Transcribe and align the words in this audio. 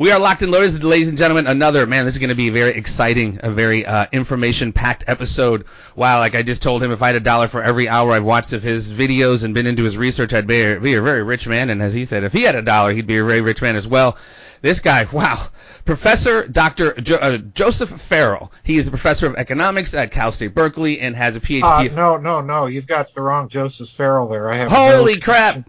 We 0.00 0.12
are 0.12 0.18
locked 0.18 0.40
and 0.40 0.50
loaded, 0.50 0.82
ladies 0.82 1.10
and 1.10 1.18
gentlemen. 1.18 1.46
Another 1.46 1.86
man. 1.86 2.06
This 2.06 2.14
is 2.14 2.20
going 2.20 2.30
to 2.30 2.34
be 2.34 2.48
a 2.48 2.52
very 2.52 2.70
exciting, 2.70 3.40
a 3.42 3.50
very 3.50 3.84
uh, 3.84 4.06
information-packed 4.10 5.04
episode. 5.06 5.66
Wow, 5.94 6.20
like 6.20 6.34
I 6.34 6.40
just 6.40 6.62
told 6.62 6.82
him, 6.82 6.90
if 6.90 7.02
I 7.02 7.08
had 7.08 7.16
a 7.16 7.20
dollar 7.20 7.48
for 7.48 7.62
every 7.62 7.86
hour 7.86 8.12
I've 8.12 8.24
watched 8.24 8.54
of 8.54 8.62
his 8.62 8.90
videos 8.90 9.44
and 9.44 9.52
been 9.52 9.66
into 9.66 9.84
his 9.84 9.98
research, 9.98 10.32
I'd 10.32 10.46
be, 10.46 10.74
be 10.76 10.94
a 10.94 11.02
very 11.02 11.22
rich 11.22 11.46
man. 11.46 11.68
And 11.68 11.82
as 11.82 11.92
he 11.92 12.06
said, 12.06 12.24
if 12.24 12.32
he 12.32 12.44
had 12.44 12.54
a 12.54 12.62
dollar, 12.62 12.92
he'd 12.92 13.06
be 13.06 13.18
a 13.18 13.24
very 13.24 13.42
rich 13.42 13.60
man 13.60 13.76
as 13.76 13.86
well. 13.86 14.16
This 14.62 14.80
guy, 14.80 15.06
wow, 15.12 15.48
Professor 15.84 16.48
Dr. 16.48 16.94
Jo- 16.94 17.16
uh, 17.16 17.36
Joseph 17.36 17.90
Farrell. 17.90 18.52
He 18.62 18.78
is 18.78 18.86
a 18.86 18.90
professor 18.90 19.26
of 19.26 19.36
economics 19.36 19.92
at 19.92 20.12
Cal 20.12 20.32
State 20.32 20.54
Berkeley 20.54 20.98
and 21.00 21.14
has 21.14 21.36
a 21.36 21.40
PhD. 21.40 21.90
Uh, 21.90 21.94
no, 21.94 22.16
no, 22.16 22.40
no. 22.40 22.64
You've 22.64 22.86
got 22.86 23.12
the 23.12 23.20
wrong 23.20 23.48
Joseph 23.48 23.90
Farrell 23.90 24.28
there. 24.28 24.50
I 24.50 24.56
have 24.56 24.72
Holy 24.72 25.16
no 25.16 25.20
crap! 25.20 25.68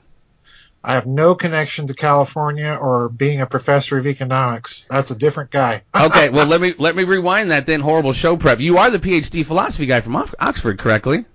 I 0.84 0.96
have 0.96 1.06
no 1.06 1.36
connection 1.36 1.88
to 1.88 1.94
California 1.94 2.78
or 2.80 3.10
being 3.10 3.42
a 3.42 3.46
professor 3.46 3.98
of 3.98 4.08
economics. 4.08 4.88
That's 4.90 5.12
a 5.12 5.16
different 5.16 5.52
guy. 5.52 5.84
okay, 5.96 6.30
well 6.30 6.46
let 6.46 6.62
me 6.62 6.74
let 6.78 6.96
me 6.96 7.04
rewind 7.04 7.52
that 7.52 7.66
then. 7.66 7.82
Horrible 7.82 8.14
show 8.14 8.38
prep. 8.38 8.60
You 8.60 8.78
are 8.78 8.90
the 8.90 9.00
PhD 9.00 9.46
philosophy 9.46 9.86
guy 9.86 10.02
from 10.02 10.16
Oxford, 10.16 10.80
correctly? 10.80 11.26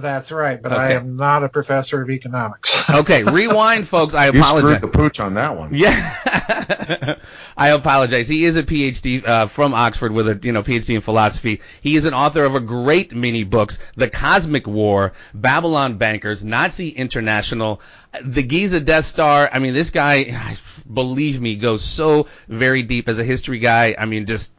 That's 0.00 0.32
right, 0.32 0.62
but 0.62 0.72
I 0.72 0.92
am 0.92 1.16
not 1.16 1.42
a 1.44 1.48
professor 1.48 2.00
of 2.02 2.10
economics. 2.10 2.76
Okay, 2.98 3.22
rewind, 3.22 3.86
folks. 3.86 4.14
I 4.14 4.30
You 4.30 4.40
apologize. 4.40 4.76
screwed 4.78 4.80
the 4.80 4.88
pooch 4.98 5.20
on 5.20 5.34
that 5.34 5.58
one. 5.58 5.74
Yeah, 5.74 7.16
I 7.56 7.68
apologize. 7.70 8.28
He 8.28 8.44
is 8.46 8.56
a 8.56 8.62
PhD 8.62 9.26
uh, 9.26 9.46
from 9.46 9.74
Oxford 9.74 10.10
with 10.12 10.26
a 10.28 10.40
you 10.42 10.52
know 10.52 10.62
PhD 10.62 10.94
in 10.94 11.00
philosophy. 11.02 11.60
He 11.82 11.96
is 11.96 12.06
an 12.06 12.14
author 12.14 12.44
of 12.44 12.54
a 12.54 12.60
great 12.60 13.14
many 13.14 13.44
books: 13.44 13.78
The 13.96 14.08
Cosmic 14.08 14.66
War, 14.66 15.12
Babylon 15.34 15.98
Bankers, 15.98 16.44
Nazi 16.44 16.88
International, 16.88 17.82
the 18.24 18.42
Giza 18.42 18.80
Death 18.80 19.04
Star. 19.04 19.50
I 19.52 19.58
mean, 19.58 19.74
this 19.74 19.90
guy, 19.90 20.56
believe 20.92 21.40
me, 21.40 21.56
goes 21.56 21.84
so 21.84 22.26
very 22.48 22.82
deep 22.82 23.08
as 23.08 23.18
a 23.18 23.24
history 23.24 23.58
guy. 23.58 23.94
I 23.98 24.06
mean, 24.06 24.24
just 24.24 24.54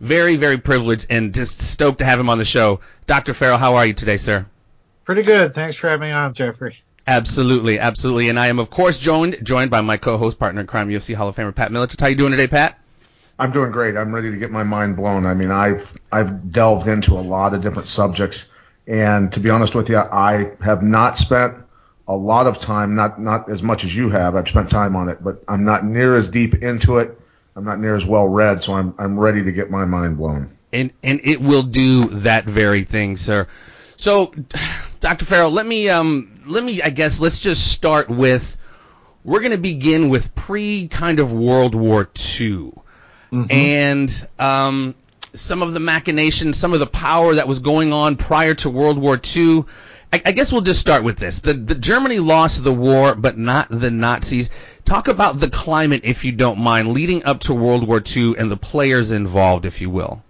very 0.00 0.36
very 0.36 0.58
privileged 0.58 1.06
and 1.08 1.32
just 1.32 1.60
stoked 1.60 1.98
to 2.00 2.04
have 2.04 2.20
him 2.20 2.28
on 2.28 2.36
the 2.36 2.44
show. 2.44 2.80
Dr. 3.06 3.32
Farrell, 3.32 3.58
how 3.58 3.76
are 3.76 3.86
you 3.86 3.94
today, 3.94 4.18
sir? 4.18 4.44
Pretty 5.04 5.22
good. 5.22 5.54
Thanks 5.54 5.76
for 5.76 5.88
having 5.88 6.08
me 6.08 6.14
on, 6.14 6.34
Jeffrey. 6.34 6.82
Absolutely, 7.06 7.78
absolutely. 7.78 8.30
And 8.30 8.38
I 8.38 8.46
am, 8.46 8.58
of 8.58 8.70
course, 8.70 8.98
joined 8.98 9.44
joined 9.44 9.70
by 9.70 9.82
my 9.82 9.98
co-host, 9.98 10.38
partner 10.38 10.62
in 10.62 10.66
crime, 10.66 10.88
UFC 10.88 11.14
Hall 11.14 11.28
of 11.28 11.36
Famer 11.36 11.54
Pat 11.54 11.70
Miletich. 11.70 12.00
How 12.00 12.06
you 12.06 12.14
doing 12.14 12.30
today, 12.30 12.46
Pat? 12.46 12.78
I'm 13.38 13.52
doing 13.52 13.72
great. 13.72 13.96
I'm 13.96 14.14
ready 14.14 14.30
to 14.30 14.36
get 14.36 14.50
my 14.50 14.62
mind 14.62 14.96
blown. 14.96 15.26
I 15.26 15.34
mean, 15.34 15.50
I've 15.50 15.94
I've 16.10 16.50
delved 16.50 16.88
into 16.88 17.14
a 17.14 17.20
lot 17.20 17.52
of 17.52 17.60
different 17.60 17.88
subjects, 17.88 18.48
and 18.86 19.30
to 19.32 19.40
be 19.40 19.50
honest 19.50 19.74
with 19.74 19.90
you, 19.90 19.98
I 19.98 20.52
have 20.62 20.82
not 20.82 21.18
spent 21.18 21.56
a 22.08 22.16
lot 22.16 22.46
of 22.46 22.58
time, 22.58 22.94
not 22.94 23.20
not 23.20 23.50
as 23.50 23.62
much 23.62 23.84
as 23.84 23.94
you 23.94 24.08
have. 24.08 24.36
I've 24.36 24.48
spent 24.48 24.70
time 24.70 24.96
on 24.96 25.10
it, 25.10 25.22
but 25.22 25.42
I'm 25.46 25.64
not 25.64 25.84
near 25.84 26.16
as 26.16 26.30
deep 26.30 26.54
into 26.54 26.98
it. 26.98 27.18
I'm 27.56 27.64
not 27.64 27.78
near 27.78 27.94
as 27.94 28.06
well 28.06 28.26
read, 28.26 28.62
so 28.62 28.74
I'm 28.74 28.94
I'm 28.98 29.18
ready 29.18 29.42
to 29.44 29.52
get 29.52 29.70
my 29.70 29.84
mind 29.84 30.16
blown. 30.16 30.48
And 30.72 30.90
and 31.02 31.20
it 31.24 31.40
will 31.40 31.62
do 31.62 32.04
that 32.20 32.44
very 32.44 32.84
thing, 32.84 33.16
sir. 33.18 33.46
So, 33.96 34.34
Dr. 35.00 35.24
Farrell, 35.24 35.50
let 35.50 35.66
me 35.66 35.88
um 35.88 36.40
let 36.46 36.64
me 36.64 36.82
I 36.82 36.90
guess 36.90 37.20
let's 37.20 37.38
just 37.38 37.70
start 37.72 38.08
with 38.08 38.56
we're 39.24 39.40
going 39.40 39.52
to 39.52 39.58
begin 39.58 40.10
with 40.10 40.34
pre 40.34 40.88
kind 40.88 41.20
of 41.20 41.32
World 41.32 41.74
War 41.74 42.08
II. 42.40 42.72
And 43.50 44.28
um 44.38 44.94
some 45.34 45.62
of 45.62 45.74
the 45.74 45.80
machinations, 45.80 46.56
some 46.56 46.72
of 46.72 46.78
the 46.78 46.86
power 46.86 47.34
that 47.34 47.48
was 47.48 47.58
going 47.58 47.92
on 47.92 48.16
prior 48.16 48.54
to 48.54 48.70
World 48.70 48.98
War 48.98 49.20
II. 49.36 49.64
I, 50.12 50.22
I 50.24 50.32
guess 50.32 50.52
we'll 50.52 50.60
just 50.60 50.80
start 50.80 51.02
with 51.02 51.18
this. 51.18 51.40
The, 51.40 51.54
the 51.54 51.74
Germany 51.74 52.20
lost 52.20 52.62
the 52.62 52.72
war, 52.72 53.16
but 53.16 53.36
not 53.36 53.68
the 53.68 53.90
Nazis. 53.90 54.48
Talk 54.84 55.08
about 55.08 55.40
the 55.40 55.50
climate, 55.50 56.02
if 56.04 56.24
you 56.24 56.30
don't 56.30 56.60
mind, 56.60 56.92
leading 56.92 57.24
up 57.24 57.40
to 57.40 57.54
World 57.54 57.86
War 57.86 58.00
II 58.04 58.36
and 58.38 58.50
the 58.50 58.56
players 58.56 59.10
involved, 59.10 59.66
if 59.66 59.80
you 59.80 59.90
will. 59.90 60.22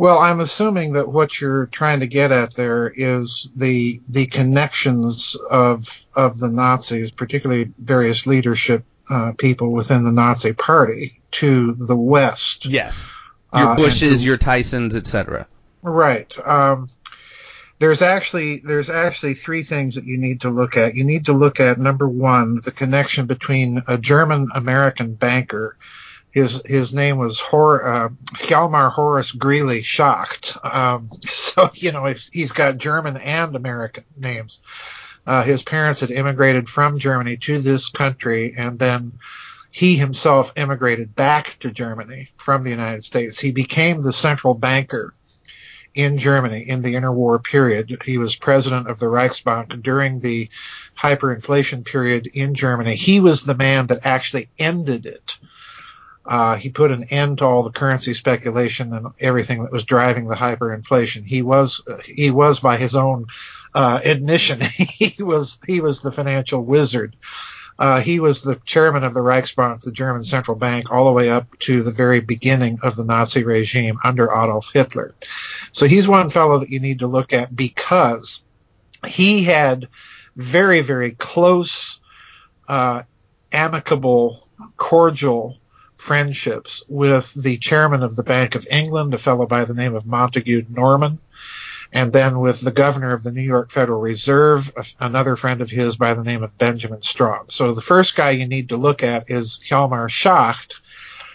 Well, 0.00 0.18
I'm 0.18 0.40
assuming 0.40 0.94
that 0.94 1.12
what 1.12 1.42
you're 1.42 1.66
trying 1.66 2.00
to 2.00 2.06
get 2.06 2.32
at 2.32 2.54
there 2.54 2.88
is 2.88 3.52
the 3.54 4.00
the 4.08 4.24
connections 4.24 5.36
of 5.50 6.06
of 6.14 6.38
the 6.38 6.48
Nazis, 6.48 7.10
particularly 7.10 7.70
various 7.78 8.26
leadership 8.26 8.82
uh, 9.10 9.32
people 9.36 9.72
within 9.72 10.04
the 10.04 10.10
Nazi 10.10 10.54
Party, 10.54 11.20
to 11.32 11.74
the 11.74 11.96
West. 11.96 12.64
Yes. 12.64 13.12
Your 13.54 13.72
Uh, 13.72 13.76
Bushes, 13.76 14.20
to- 14.20 14.26
your 14.26 14.38
Thyssens, 14.38 14.94
etc. 14.94 15.46
Right. 15.82 16.34
Um, 16.46 16.88
there's 17.78 18.00
actually 18.00 18.62
there's 18.64 18.88
actually 18.88 19.34
three 19.34 19.62
things 19.62 19.96
that 19.96 20.04
you 20.04 20.16
need 20.16 20.40
to 20.40 20.48
look 20.48 20.78
at. 20.78 20.94
You 20.94 21.04
need 21.04 21.26
to 21.26 21.34
look 21.34 21.60
at 21.60 21.78
number 21.78 22.08
one, 22.08 22.58
the 22.64 22.72
connection 22.72 23.26
between 23.26 23.82
a 23.86 23.98
German 23.98 24.48
American 24.54 25.12
banker. 25.12 25.76
His 26.32 26.62
his 26.64 26.94
name 26.94 27.18
was 27.18 27.40
Hor, 27.40 27.86
uh, 27.86 28.08
Hjalmar 28.34 28.92
Horace 28.92 29.32
Greeley 29.32 29.82
Schacht. 29.82 30.56
Um, 30.64 31.08
so 31.22 31.70
you 31.74 31.92
know 31.92 32.12
he's 32.32 32.52
got 32.52 32.78
German 32.78 33.16
and 33.16 33.56
American 33.56 34.04
names. 34.16 34.62
Uh, 35.26 35.42
his 35.42 35.62
parents 35.62 36.00
had 36.00 36.10
immigrated 36.10 36.68
from 36.68 36.98
Germany 36.98 37.36
to 37.36 37.58
this 37.58 37.88
country, 37.88 38.54
and 38.56 38.78
then 38.78 39.12
he 39.70 39.96
himself 39.96 40.52
immigrated 40.56 41.14
back 41.14 41.56
to 41.60 41.70
Germany 41.70 42.30
from 42.36 42.62
the 42.62 42.70
United 42.70 43.04
States. 43.04 43.38
He 43.38 43.52
became 43.52 44.02
the 44.02 44.12
central 44.12 44.54
banker 44.54 45.14
in 45.94 46.18
Germany 46.18 46.68
in 46.68 46.82
the 46.82 46.94
interwar 46.94 47.42
period. 47.42 48.02
He 48.04 48.18
was 48.18 48.36
president 48.36 48.88
of 48.88 48.98
the 48.98 49.06
Reichsbank 49.06 49.82
during 49.82 50.20
the 50.20 50.48
hyperinflation 50.98 51.84
period 51.84 52.26
in 52.26 52.54
Germany. 52.54 52.94
He 52.94 53.20
was 53.20 53.44
the 53.44 53.56
man 53.56 53.88
that 53.88 54.06
actually 54.06 54.48
ended 54.58 55.06
it. 55.06 55.36
Uh, 56.30 56.54
he 56.54 56.70
put 56.70 56.92
an 56.92 57.02
end 57.10 57.38
to 57.38 57.44
all 57.44 57.64
the 57.64 57.72
currency 57.72 58.14
speculation 58.14 58.94
and 58.94 59.08
everything 59.18 59.64
that 59.64 59.72
was 59.72 59.84
driving 59.84 60.28
the 60.28 60.36
hyperinflation. 60.36 61.26
He 61.26 61.42
was 61.42 61.82
he 62.04 62.30
was 62.30 62.60
by 62.60 62.76
his 62.76 62.94
own 62.94 63.26
uh, 63.74 64.00
admission 64.04 64.60
he 64.78 65.20
was 65.20 65.58
he 65.66 65.80
was 65.80 66.02
the 66.02 66.12
financial 66.12 66.64
wizard. 66.64 67.16
Uh, 67.80 68.00
he 68.00 68.20
was 68.20 68.42
the 68.42 68.54
chairman 68.64 69.02
of 69.02 69.12
the 69.12 69.20
Reichsbank, 69.20 69.80
the 69.80 69.90
German 69.90 70.22
central 70.22 70.56
bank, 70.56 70.92
all 70.92 71.06
the 71.06 71.12
way 71.12 71.30
up 71.30 71.58
to 71.60 71.82
the 71.82 71.90
very 71.90 72.20
beginning 72.20 72.78
of 72.82 72.94
the 72.94 73.04
Nazi 73.04 73.42
regime 73.42 73.98
under 74.04 74.26
Adolf 74.30 74.70
Hitler. 74.72 75.14
So 75.72 75.86
he's 75.86 76.06
one 76.06 76.28
fellow 76.28 76.58
that 76.58 76.68
you 76.68 76.78
need 76.78 77.00
to 77.00 77.08
look 77.08 77.32
at 77.32 77.56
because 77.56 78.42
he 79.04 79.42
had 79.42 79.88
very, 80.36 80.82
very 80.82 81.12
close, 81.12 82.00
uh, 82.68 83.02
amicable, 83.50 84.46
cordial 84.76 85.59
friendships 86.00 86.82
with 86.88 87.32
the 87.34 87.58
chairman 87.58 88.02
of 88.02 88.16
the 88.16 88.22
Bank 88.22 88.54
of 88.54 88.66
England, 88.70 89.14
a 89.14 89.18
fellow 89.18 89.46
by 89.46 89.64
the 89.64 89.74
name 89.74 89.94
of 89.94 90.04
Montagu 90.04 90.68
Norman, 90.68 91.18
and 91.92 92.12
then 92.12 92.40
with 92.40 92.60
the 92.60 92.70
governor 92.70 93.12
of 93.12 93.22
the 93.22 93.32
New 93.32 93.42
York 93.42 93.70
Federal 93.70 94.00
Reserve, 94.00 94.72
another 94.98 95.36
friend 95.36 95.60
of 95.60 95.70
his 95.70 95.96
by 95.96 96.14
the 96.14 96.24
name 96.24 96.42
of 96.42 96.56
Benjamin 96.56 97.02
Strong. 97.02 97.46
So 97.50 97.74
the 97.74 97.80
first 97.80 98.16
guy 98.16 98.30
you 98.30 98.46
need 98.46 98.70
to 98.70 98.76
look 98.76 99.02
at 99.02 99.30
is 99.30 99.60
Hjalmar 99.64 100.08
Schacht, 100.08 100.80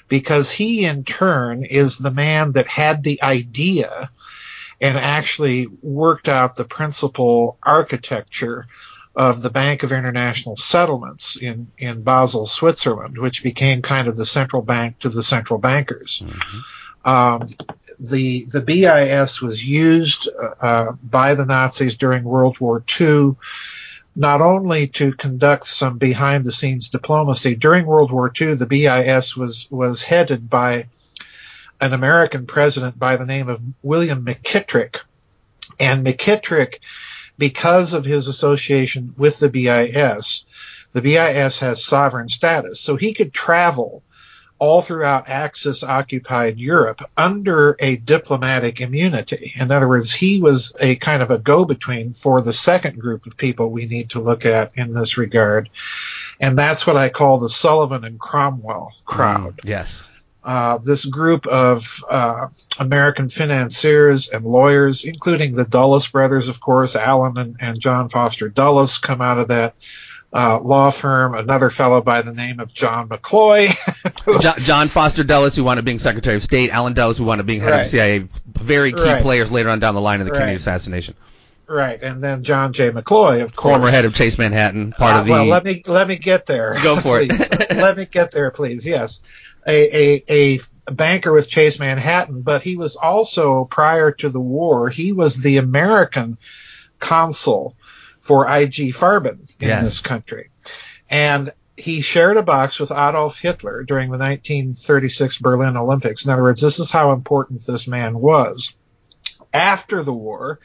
because 0.08 0.52
he 0.52 0.86
in 0.86 1.03
turn 1.03 1.64
is 1.64 1.97
the 1.97 2.11
man 2.11 2.53
that 2.53 2.68
had 2.68 3.03
the 3.03 3.22
idea 3.22 4.09
and 4.82 4.97
actually 4.97 5.68
worked 5.82 6.28
out 6.28 6.56
the 6.56 6.66
principal 6.66 7.58
architecture 7.64 8.68
of 9.16 9.41
the 9.41 9.50
Bank 9.50 9.84
of 9.84 9.91
International 9.91 10.58
Settlements 10.58 11.38
in, 11.38 11.72
in 11.78 12.02
Basel, 12.02 12.46
Switzerland, 12.46 13.17
which 13.17 13.44
became 13.44 13.82
kind 13.82 14.08
of 14.08 14.17
the 14.17 14.26
central 14.26 14.62
bank 14.62 15.00
to 15.00 15.09
the 15.09 15.23
central 15.23 15.58
bankers. 15.58 16.22
Um, 17.06 17.47
the 18.00 18.46
the 18.46 18.62
BIS 18.62 19.41
was 19.41 19.64
used 19.64 20.28
uh, 20.59 20.94
by 21.03 21.35
the 21.35 21.46
Nazis 21.46 21.97
during 21.97 22.23
World 22.23 22.59
War 22.59 22.84
II, 23.00 23.35
not 24.16 24.41
only 24.41 24.88
to 24.88 25.14
conduct 25.14 25.66
some 25.66 26.00
behind 26.00 26.46
the 26.46 26.52
scenes 26.52 26.90
diplomacy. 26.90 27.56
During 27.56 27.85
World 27.85 28.11
War 28.11 28.34
II, 28.40 28.56
the 28.56 28.66
BIS 28.66 29.38
was 29.38 29.68
was 29.70 30.02
headed 30.02 30.50
by 30.50 30.88
an 31.79 31.94
American 31.94 32.47
president 32.47 32.97
by 32.97 33.18
the 33.18 33.26
name 33.26 33.50
of 33.50 33.61
William 33.84 34.26
McKittrick, 34.26 34.97
and 35.79 36.06
McKittrick, 36.06 36.79
because 37.37 37.93
of 37.93 38.05
his 38.05 38.28
association 38.28 39.14
with 39.17 39.40
the 39.40 39.49
BIS, 39.49 40.46
the 40.93 41.02
BIS 41.02 41.59
has 41.59 41.84
sovereign 41.84 42.29
status, 42.29 42.79
so 42.79 42.96
he 42.96 43.14
could 43.14 43.34
travel 43.34 44.03
all 44.58 44.82
throughout 44.82 45.28
Axis 45.28 45.84
occupied 45.84 46.59
Europe 46.59 47.02
under 47.17 47.76
a 47.79 47.97
diplomatic 47.97 48.79
immunity. 48.79 49.53
In 49.55 49.72
other 49.72 49.87
words, 49.87 50.14
he 50.14 50.41
was 50.41 50.73
a 50.79 50.96
kind 50.96 51.22
of 51.22 51.32
a 51.32 51.37
go 51.37 51.66
between 51.66 52.14
for 52.14 52.41
the 52.41 52.53
second 52.53 52.99
group 52.99 53.26
of 53.26 53.35
people 53.35 53.70
we 53.70 53.85
need 53.85 54.11
to 54.11 54.22
look 54.22 54.46
at 54.46 54.78
in 54.78 54.93
this 54.93 55.17
regard. 55.17 55.70
And 56.40 56.58
that's 56.58 56.87
what 56.87 56.96
I 56.96 57.09
call 57.09 57.40
the 57.40 57.49
Sullivan 57.49 58.05
and 58.05 58.20
Cromwell 58.20 58.93
crowd. 59.05 59.58
Mm, 59.58 59.70
yes. 59.70 60.03
Uh, 60.46 60.78
this 60.78 61.06
group 61.06 61.47
of 61.47 62.03
uh, 62.08 62.50
American 62.78 63.30
financiers 63.30 64.30
and 64.30 64.46
lawyers, 64.46 65.03
including 65.03 65.56
the 65.56 65.66
Dulles 65.66 66.08
brothers, 66.08 66.50
of 66.50 66.59
course, 66.59 66.96
Allen 66.96 67.36
and, 67.40 67.56
and 67.59 67.80
John 67.80 68.09
Foster 68.09 68.47
Dulles, 68.47 69.00
come 69.00 69.22
out 69.22 69.40
of 69.40 69.47
that 69.47 69.74
uh, 70.32 70.59
law 70.59 70.92
firm. 70.92 71.34
Another 71.34 71.72
fellow 71.72 72.00
by 72.00 72.22
the 72.22 72.32
name 72.32 72.59
of 72.59 72.72
John 72.72 73.09
McCloy. 73.09 73.70
John, 74.42 74.59
John, 74.59 74.88
Foster 74.88 75.24
Dulles, 75.24 75.56
who 75.56 75.64
wound 75.64 75.80
up 75.80 75.86
being 75.86 75.97
Secretary 75.97 76.36
of 76.36 76.44
State, 76.44 76.70
Allen 76.70 76.94
Dulles, 76.94 77.18
who 77.18 77.24
wound 77.24 77.42
up 77.42 77.47
being 77.47 77.62
head 77.62 77.72
right. 77.72 77.80
of 77.80 77.86
the 77.86 77.90
CIA, 77.90 78.28
very 78.46 78.94
key 78.94 79.02
right. 79.02 79.24
players 79.24 79.52
later 79.52 79.70
on 79.70 79.80
down 79.80 79.96
the 79.96 80.02
line 80.02 80.20
in 80.20 80.28
the 80.28 80.32
right. 80.32 80.40
Kennedy 80.40 80.58
assassination. 80.58 81.16
Right, 81.68 82.02
and 82.02 82.24
then 82.24 82.44
John 82.44 82.74
J. 82.74 82.92
McCloy, 82.92 83.42
of 83.42 83.56
course, 83.56 83.74
former 83.74 83.90
head 83.90 84.06
of 84.06 84.14
Chase 84.14 84.38
Manhattan, 84.38 84.92
part 84.92 85.16
uh, 85.16 85.20
of 85.22 85.26
the. 85.26 85.32
Well, 85.32 85.46
let 85.46 85.64
me 85.64 85.82
let 85.88 86.08
me 86.08 86.16
get 86.16 86.46
there. 86.46 86.76
Go 86.84 86.96
for 86.96 87.20
it. 87.20 87.32
let 87.72 87.97
me 87.97 88.06
get 88.06 88.30
there, 88.30 88.52
please. 88.52 88.86
Yes, 88.86 89.24
a, 89.67 90.23
a 90.29 90.59
a 90.88 90.91
banker 90.91 91.34
with 91.34 91.50
Chase 91.50 91.79
Manhattan, 91.79 92.41
but 92.41 92.62
he 92.62 92.76
was 92.76 92.96
also 92.96 93.66
prior 93.66 94.12
to 94.12 94.29
the 94.29 94.40
war, 94.40 94.90
he 94.90 95.12
was 95.12 95.41
the 95.41 95.58
American 95.58 96.38
consul 97.00 97.76
for 98.20 98.47
I.G. 98.47 98.91
Farben 98.91 99.50
in 99.59 99.67
yes. 99.67 99.84
this 99.84 100.00
country, 100.00 100.50
and 101.09 101.52
he 101.78 102.02
shared 102.02 102.38
a 102.38 102.44
box 102.44 102.79
with 102.79 102.91
Adolf 102.91 103.38
Hitler 103.38 103.84
during 103.84 104.09
the 104.09 104.17
1936 104.17 105.40
Berlin 105.40 105.76
Olympics. 105.76 106.26
In 106.26 106.32
other 106.32 106.44
words, 106.44 106.61
this 106.61 106.79
is 106.79 106.90
how 106.90 107.11
important 107.11 107.66
this 107.66 107.88
man 107.88 108.18
was. 108.18 108.76
After 109.53 110.02
the 110.02 110.14
war, 110.14 110.59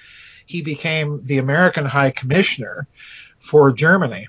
he 0.47 0.63
became 0.63 1.25
the 1.25 1.39
American 1.39 1.85
High 1.85 2.11
Commissioner 2.11 2.87
for 3.39 3.73
Germany. 3.73 4.29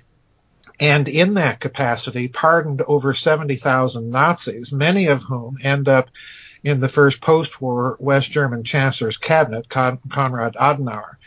And 0.82 1.08
in 1.08 1.36
that 1.36 1.60
capacity, 1.60 2.28
pardoned 2.28 2.82
over 2.82 3.14
70,000 3.14 4.10
Nazis, 4.10 4.74
many 4.74 5.08
of 5.08 5.22
whom 5.22 5.60
end 5.62 5.88
up 5.88 6.10
in 6.64 6.80
the 6.80 6.88
first 6.88 7.22
post-war 7.22 7.98
West 8.00 8.32
German 8.32 8.64
Chancellor's 8.64 9.18
cabinet, 9.18 9.70
Konrad 9.70 10.56
Adenauer. 10.56 11.18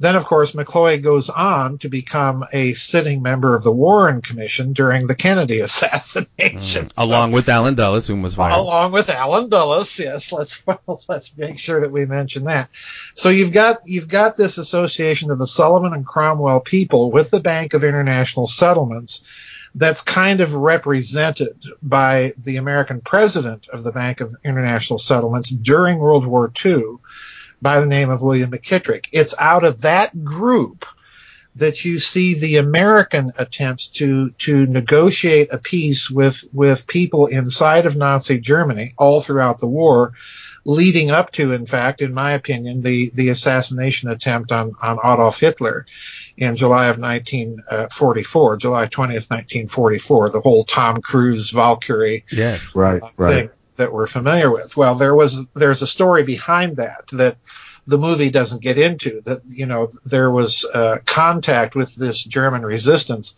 Then, 0.00 0.16
of 0.16 0.24
course, 0.24 0.52
McCloy 0.52 1.02
goes 1.02 1.28
on 1.28 1.76
to 1.78 1.90
become 1.90 2.46
a 2.54 2.72
sitting 2.72 3.20
member 3.20 3.54
of 3.54 3.62
the 3.62 3.70
Warren 3.70 4.22
Commission 4.22 4.72
during 4.72 5.06
the 5.06 5.14
Kennedy 5.14 5.60
assassination. 5.60 6.86
Mm, 6.86 6.92
along 6.96 7.32
so, 7.32 7.34
with 7.34 7.48
Allen 7.50 7.74
Dulles, 7.74 8.08
whom 8.08 8.22
was 8.22 8.34
fired. 8.34 8.58
Along 8.58 8.92
with 8.92 9.10
Allen 9.10 9.50
Dulles, 9.50 9.98
yes. 9.98 10.32
Let's 10.32 10.66
well, 10.66 11.02
let's 11.06 11.36
make 11.36 11.58
sure 11.58 11.82
that 11.82 11.92
we 11.92 12.06
mention 12.06 12.44
that. 12.44 12.70
So 13.12 13.28
you've 13.28 13.52
got 13.52 13.82
you've 13.84 14.08
got 14.08 14.38
this 14.38 14.56
association 14.56 15.30
of 15.30 15.38
the 15.38 15.46
Sullivan 15.46 15.92
and 15.92 16.06
Cromwell 16.06 16.60
people 16.60 17.10
with 17.10 17.30
the 17.30 17.40
Bank 17.40 17.74
of 17.74 17.84
International 17.84 18.46
Settlements 18.46 19.20
that's 19.74 20.00
kind 20.00 20.40
of 20.40 20.54
represented 20.54 21.62
by 21.82 22.32
the 22.38 22.56
American 22.56 23.02
president 23.02 23.68
of 23.68 23.84
the 23.84 23.92
Bank 23.92 24.22
of 24.22 24.34
International 24.44 24.98
Settlements 24.98 25.50
during 25.50 25.98
World 25.98 26.26
War 26.26 26.50
II 26.64 26.96
by 27.62 27.80
the 27.80 27.86
name 27.86 28.10
of 28.10 28.22
William 28.22 28.50
McKittrick. 28.50 29.06
It's 29.12 29.34
out 29.38 29.64
of 29.64 29.82
that 29.82 30.24
group 30.24 30.86
that 31.56 31.84
you 31.84 31.98
see 31.98 32.34
the 32.34 32.56
American 32.56 33.32
attempts 33.36 33.88
to 33.88 34.30
to 34.30 34.66
negotiate 34.66 35.48
a 35.52 35.58
peace 35.58 36.10
with 36.10 36.44
with 36.52 36.86
people 36.86 37.26
inside 37.26 37.86
of 37.86 37.96
Nazi 37.96 38.38
Germany 38.38 38.94
all 38.96 39.20
throughout 39.20 39.58
the 39.58 39.66
war, 39.66 40.12
leading 40.64 41.10
up 41.10 41.32
to, 41.32 41.52
in 41.52 41.66
fact, 41.66 42.02
in 42.02 42.14
my 42.14 42.32
opinion, 42.32 42.82
the 42.82 43.10
the 43.14 43.30
assassination 43.30 44.10
attempt 44.10 44.52
on 44.52 44.76
on 44.80 44.98
Adolf 44.98 45.40
Hitler 45.40 45.86
in 46.36 46.56
July 46.56 46.86
of 46.86 46.98
1944, 46.98 48.56
July 48.56 48.86
20th, 48.86 49.30
1944, 49.30 50.30
the 50.30 50.40
whole 50.40 50.62
Tom 50.62 51.02
Cruise 51.02 51.50
Valkyrie 51.50 52.24
yes, 52.30 52.74
right, 52.74 53.02
uh, 53.02 53.08
right. 53.16 53.34
thing 53.34 53.50
that 53.80 53.92
we're 53.92 54.06
familiar 54.06 54.50
with. 54.50 54.76
Well, 54.76 54.94
there 54.94 55.14
was 55.14 55.48
there's 55.48 55.82
a 55.82 55.86
story 55.86 56.22
behind 56.22 56.76
that 56.76 57.08
that 57.08 57.38
the 57.86 57.98
movie 57.98 58.30
doesn't 58.30 58.62
get 58.62 58.78
into. 58.78 59.20
That 59.22 59.42
you 59.48 59.66
know 59.66 59.90
there 60.04 60.30
was 60.30 60.64
uh, 60.64 60.98
contact 61.04 61.74
with 61.74 61.94
this 61.96 62.22
German 62.22 62.62
resistance 62.62 63.34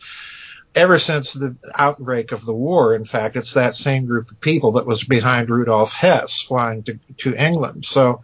ever 0.75 0.99
since 0.99 1.33
the 1.33 1.57
outbreak 1.75 2.33
of 2.33 2.45
the 2.45 2.55
war. 2.55 2.95
In 2.95 3.05
fact, 3.05 3.37
it's 3.37 3.55
that 3.55 3.75
same 3.75 4.07
group 4.07 4.31
of 4.31 4.41
people 4.41 4.73
that 4.73 4.87
was 4.87 5.05
behind 5.05 5.51
Rudolf 5.51 5.93
Hess 5.93 6.41
flying 6.41 6.83
to, 6.85 6.99
to 7.19 7.35
England. 7.35 7.85
So 7.85 8.23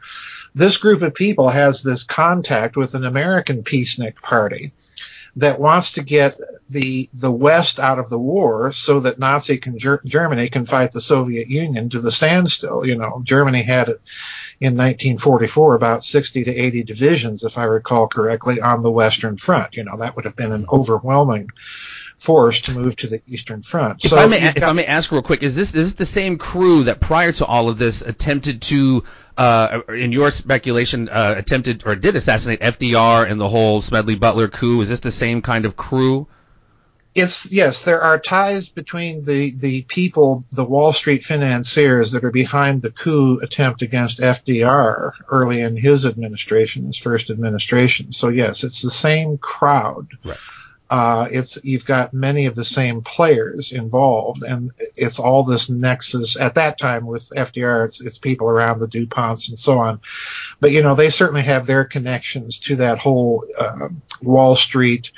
this 0.55 0.79
group 0.79 1.03
of 1.03 1.15
people 1.15 1.49
has 1.49 1.83
this 1.83 2.05
contact 2.05 2.77
with 2.77 2.95
an 2.95 3.05
American 3.05 3.63
peacenik 3.63 4.17
party 4.17 4.73
that 5.39 5.61
wants 5.61 5.93
to 5.93 6.03
get 6.03 6.39
the 6.69 7.09
the 7.15 7.31
West 7.31 7.79
out 7.79 7.99
of 7.99 8.11
the 8.11 8.19
war 8.19 8.73
so 8.73 9.01
that 9.01 9.19
Nazi 9.19 9.57
can, 9.59 9.79
Germany 9.79 10.49
can 10.49 10.67
fight 10.67 10.93
the 10.93 11.01
Soviet 11.01 11.49
Union 11.49 11.89
to 11.91 12.01
the 12.01 12.11
standstill. 12.11 12.85
You 12.85 12.97
know, 12.97 13.21
Germany 13.25 13.63
had 13.63 13.89
it 13.89 14.01
in 14.61 14.77
1944 14.77 15.77
about 15.77 16.05
60 16.05 16.45
to 16.45 16.55
80 16.55 16.83
divisions, 16.83 17.45
if 17.45 17.57
I 17.57 17.65
recall 17.65 18.09
correctly, 18.09 18.61
on 18.61 18.83
the 18.83 18.91
Western 18.91 19.37
Front. 19.37 19.77
You 19.77 19.85
know, 19.85 19.99
that 19.99 20.17
would 20.17 20.25
have 20.25 20.37
been 20.37 20.53
an 20.53 20.67
overwhelming 20.71 21.51
force 22.19 22.63
to 22.63 22.73
move 22.73 22.97
to 22.97 23.07
the 23.07 23.23
Eastern 23.29 23.63
Front. 23.63 24.05
If, 24.05 24.11
so 24.11 24.19
I, 24.19 24.27
may, 24.27 24.43
if 24.43 24.57
got, 24.57 24.69
I 24.69 24.73
may 24.73 24.85
ask 24.85 25.13
real 25.13 25.23
quick, 25.23 25.43
is 25.43 25.55
this 25.55 25.75
is 25.75 25.95
this 25.95 25.95
the 25.95 26.07
same 26.07 26.37
crew 26.37 26.85
that 26.85 27.01
prior 27.01 27.33
to 27.33 27.47
all 27.47 27.69
of 27.69 27.79
this 27.79 28.03
attempted 28.03 28.63
to, 28.63 29.05
uh, 29.39 29.83
in 29.89 30.11
your 30.11 30.31
speculation, 30.33 31.09
uh, 31.09 31.35
attempted 31.39 31.85
or 31.87 31.95
did 31.95 32.17
assassinate 32.17 32.61
FDR 32.61 33.31
and 33.31 33.41
the 33.41 33.49
whole 33.49 33.81
Smedley 33.81 34.17
Butler 34.17 34.49
coup? 34.49 34.81
Is 34.81 34.89
this 34.89 35.01
the 35.01 35.13
same 35.13 35.43
kind 35.43 35.65
of 35.65 35.77
crew? 35.77 36.27
It's 37.15 37.51
yes, 37.51 37.85
there 37.85 38.03
are 38.03 38.19
ties 38.19 38.69
between 38.69 39.23
the 39.23 39.53
the 39.53 39.83
people, 39.83 40.45
the 40.51 40.65
Wall 40.65 40.93
Street 40.93 41.25
financiers 41.25 42.13
that 42.13 42.25
are 42.25 42.31
behind 42.31 42.83
the 42.83 42.91
coup 42.91 43.39
attempt 43.41 43.83
against 43.83 44.21
FDR 44.21 45.13
early 45.31 45.61
in 45.61 45.77
his 45.77 46.05
administration, 46.05 46.87
his 46.87 46.99
first 46.99 47.31
administration. 47.31 48.13
So 48.13 48.29
yes, 48.29 48.63
it's 48.65 48.83
the 48.83 48.91
same 48.91 49.39
crowd. 49.39 50.09
Right 50.25 50.37
uh, 50.91 51.29
it's 51.31 51.59
you've 51.63 51.85
got 51.85 52.15
many 52.15 52.47
of 52.47 52.55
the 52.55 52.65
same 52.65 53.03
players 53.03 53.73
involved, 53.73 54.43
and 54.43 54.73
it's 54.97 55.19
all 55.19 55.43
this 55.43 55.69
nexus 55.69 56.41
at 56.41 56.55
that 56.55 56.79
time 56.79 57.07
with 57.07 57.31
FDR. 57.37 57.87
It's, 57.87 58.01
it's 58.01 58.19
people 58.19 58.49
around 58.49 58.81
the 58.81 58.89
Duponts 58.89 59.51
and 59.51 59.59
so 59.59 59.81
on, 59.81 60.01
but 60.61 60.73
you 60.73 60.83
know 60.83 60.95
they 60.95 61.11
certainly 61.11 61.43
have 61.43 61.67
their 61.67 61.85
connections 61.85 62.59
to 62.61 62.77
that 62.77 62.99
whole 62.99 63.45
uh, 63.59 63.89
Wall 64.23 64.55
Street, 64.57 65.13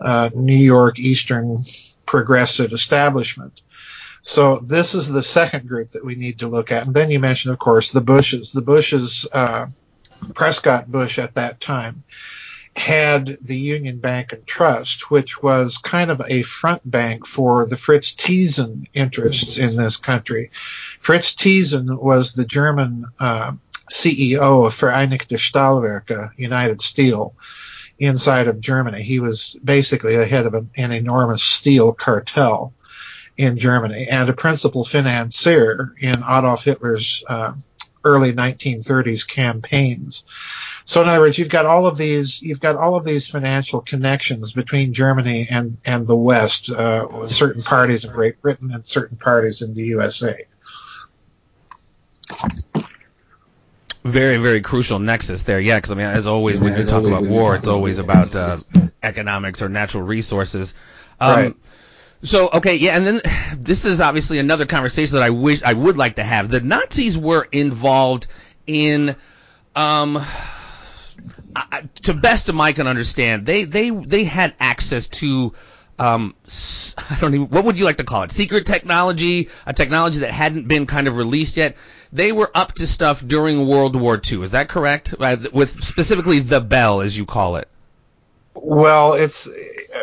uh, 0.00 0.30
New 0.34 0.56
York 0.56 0.98
Eastern 0.98 1.62
progressive 2.04 2.72
establishment. 2.72 3.62
So 4.22 4.58
this 4.58 4.96
is 4.96 5.08
the 5.08 5.22
second 5.22 5.68
group 5.68 5.90
that 5.90 6.04
we 6.04 6.16
need 6.16 6.40
to 6.40 6.48
look 6.48 6.72
at, 6.72 6.84
and 6.84 6.94
then 6.94 7.12
you 7.12 7.20
mentioned, 7.20 7.52
of 7.52 7.60
course, 7.60 7.92
the 7.92 8.00
Bushes. 8.00 8.52
The 8.52 8.62
Bushes, 8.62 9.24
uh, 9.32 9.66
Prescott 10.34 10.90
Bush 10.90 11.20
at 11.20 11.34
that 11.34 11.60
time 11.60 12.02
had 12.76 13.38
the 13.40 13.56
Union 13.56 13.98
Bank 13.98 14.32
and 14.32 14.46
Trust, 14.46 15.10
which 15.10 15.42
was 15.42 15.78
kind 15.78 16.10
of 16.10 16.20
a 16.28 16.42
front 16.42 16.88
bank 16.88 17.26
for 17.26 17.66
the 17.66 17.76
Fritz 17.76 18.14
Thyssen 18.14 18.86
interests 18.92 19.56
in 19.56 19.76
this 19.76 19.96
country. 19.96 20.50
Fritz 21.00 21.34
Thyssen 21.34 21.98
was 21.98 22.34
the 22.34 22.44
German 22.44 23.06
uh, 23.18 23.52
CEO 23.90 24.66
of 24.66 24.74
Vereinigte 24.74 25.38
Stahlwerke, 25.38 26.32
United 26.36 26.82
Steel, 26.82 27.34
inside 27.98 28.46
of 28.46 28.60
Germany. 28.60 29.02
He 29.02 29.20
was 29.20 29.56
basically 29.64 30.16
the 30.16 30.26
head 30.26 30.44
of 30.44 30.54
an, 30.54 30.70
an 30.76 30.92
enormous 30.92 31.42
steel 31.42 31.92
cartel 31.92 32.74
in 33.36 33.56
Germany 33.56 34.08
and 34.08 34.28
a 34.28 34.34
principal 34.34 34.84
financier 34.84 35.94
in 35.98 36.16
Adolf 36.16 36.64
Hitler's 36.64 37.24
uh, 37.26 37.52
early 38.04 38.32
1930s 38.32 39.26
campaigns. 39.26 40.24
So 40.86 41.02
in 41.02 41.08
other 41.08 41.18
words, 41.18 41.36
you've 41.36 41.50
got 41.50 41.66
all 41.66 41.88
of 41.88 41.96
these, 41.96 42.40
you've 42.40 42.60
got 42.60 42.76
all 42.76 42.94
of 42.94 43.04
these 43.04 43.28
financial 43.28 43.80
connections 43.80 44.52
between 44.52 44.92
Germany 44.92 45.48
and, 45.50 45.78
and 45.84 46.06
the 46.06 46.14
West, 46.14 46.70
uh, 46.70 47.08
with 47.10 47.28
certain 47.28 47.64
parties 47.64 48.04
in 48.04 48.12
Great 48.12 48.40
Britain 48.40 48.70
and 48.72 48.86
certain 48.86 49.16
parties 49.16 49.62
in 49.62 49.74
the 49.74 49.82
USA. 49.86 50.46
Very, 54.04 54.36
very 54.36 54.60
crucial 54.60 55.00
nexus 55.00 55.42
there. 55.42 55.58
Yeah, 55.58 55.78
because 55.78 55.90
I 55.90 55.94
mean, 55.96 56.06
as 56.06 56.28
always, 56.28 56.60
when 56.60 56.78
you 56.78 56.84
talk 56.84 57.02
about 57.02 57.24
war, 57.24 57.56
it's 57.56 57.66
always 57.66 57.98
about 57.98 58.36
uh, 58.36 58.58
economics 59.02 59.62
or 59.62 59.68
natural 59.68 60.04
resources. 60.04 60.76
Um, 61.18 61.36
right. 61.36 61.56
So 62.22 62.48
okay, 62.54 62.76
yeah, 62.76 62.96
and 62.96 63.04
then 63.04 63.20
this 63.56 63.84
is 63.84 64.00
obviously 64.00 64.38
another 64.38 64.66
conversation 64.66 65.16
that 65.16 65.24
I 65.24 65.30
wish 65.30 65.64
I 65.64 65.72
would 65.72 65.96
like 65.96 66.16
to 66.16 66.22
have. 66.22 66.48
The 66.48 66.60
Nazis 66.60 67.18
were 67.18 67.48
involved 67.50 68.28
in 68.68 69.16
um, 69.74 70.24
to 72.02 72.14
best 72.14 72.48
of 72.48 72.54
my 72.54 72.72
can 72.72 72.86
understand, 72.86 73.46
they 73.46 73.64
they 73.64 73.90
they 73.90 74.24
had 74.24 74.54
access 74.58 75.08
to 75.08 75.54
um, 75.98 76.34
I 77.10 77.16
don't 77.20 77.34
even, 77.34 77.48
what 77.48 77.64
would 77.64 77.78
you 77.78 77.84
like 77.84 77.96
to 77.98 78.04
call 78.04 78.22
it? 78.22 78.32
Secret 78.32 78.66
technology, 78.66 79.48
a 79.64 79.72
technology 79.72 80.20
that 80.20 80.30
hadn't 80.30 80.68
been 80.68 80.86
kind 80.86 81.08
of 81.08 81.16
released 81.16 81.56
yet. 81.56 81.76
They 82.12 82.32
were 82.32 82.50
up 82.54 82.74
to 82.74 82.86
stuff 82.86 83.26
during 83.26 83.66
World 83.66 83.96
War 83.96 84.20
II. 84.30 84.42
Is 84.42 84.50
that 84.50 84.68
correct? 84.68 85.14
Uh, 85.18 85.36
with 85.52 85.82
specifically 85.82 86.40
the 86.40 86.60
Bell, 86.60 87.00
as 87.00 87.16
you 87.16 87.26
call 87.26 87.56
it. 87.56 87.68
Well, 88.54 89.14
it's 89.14 89.48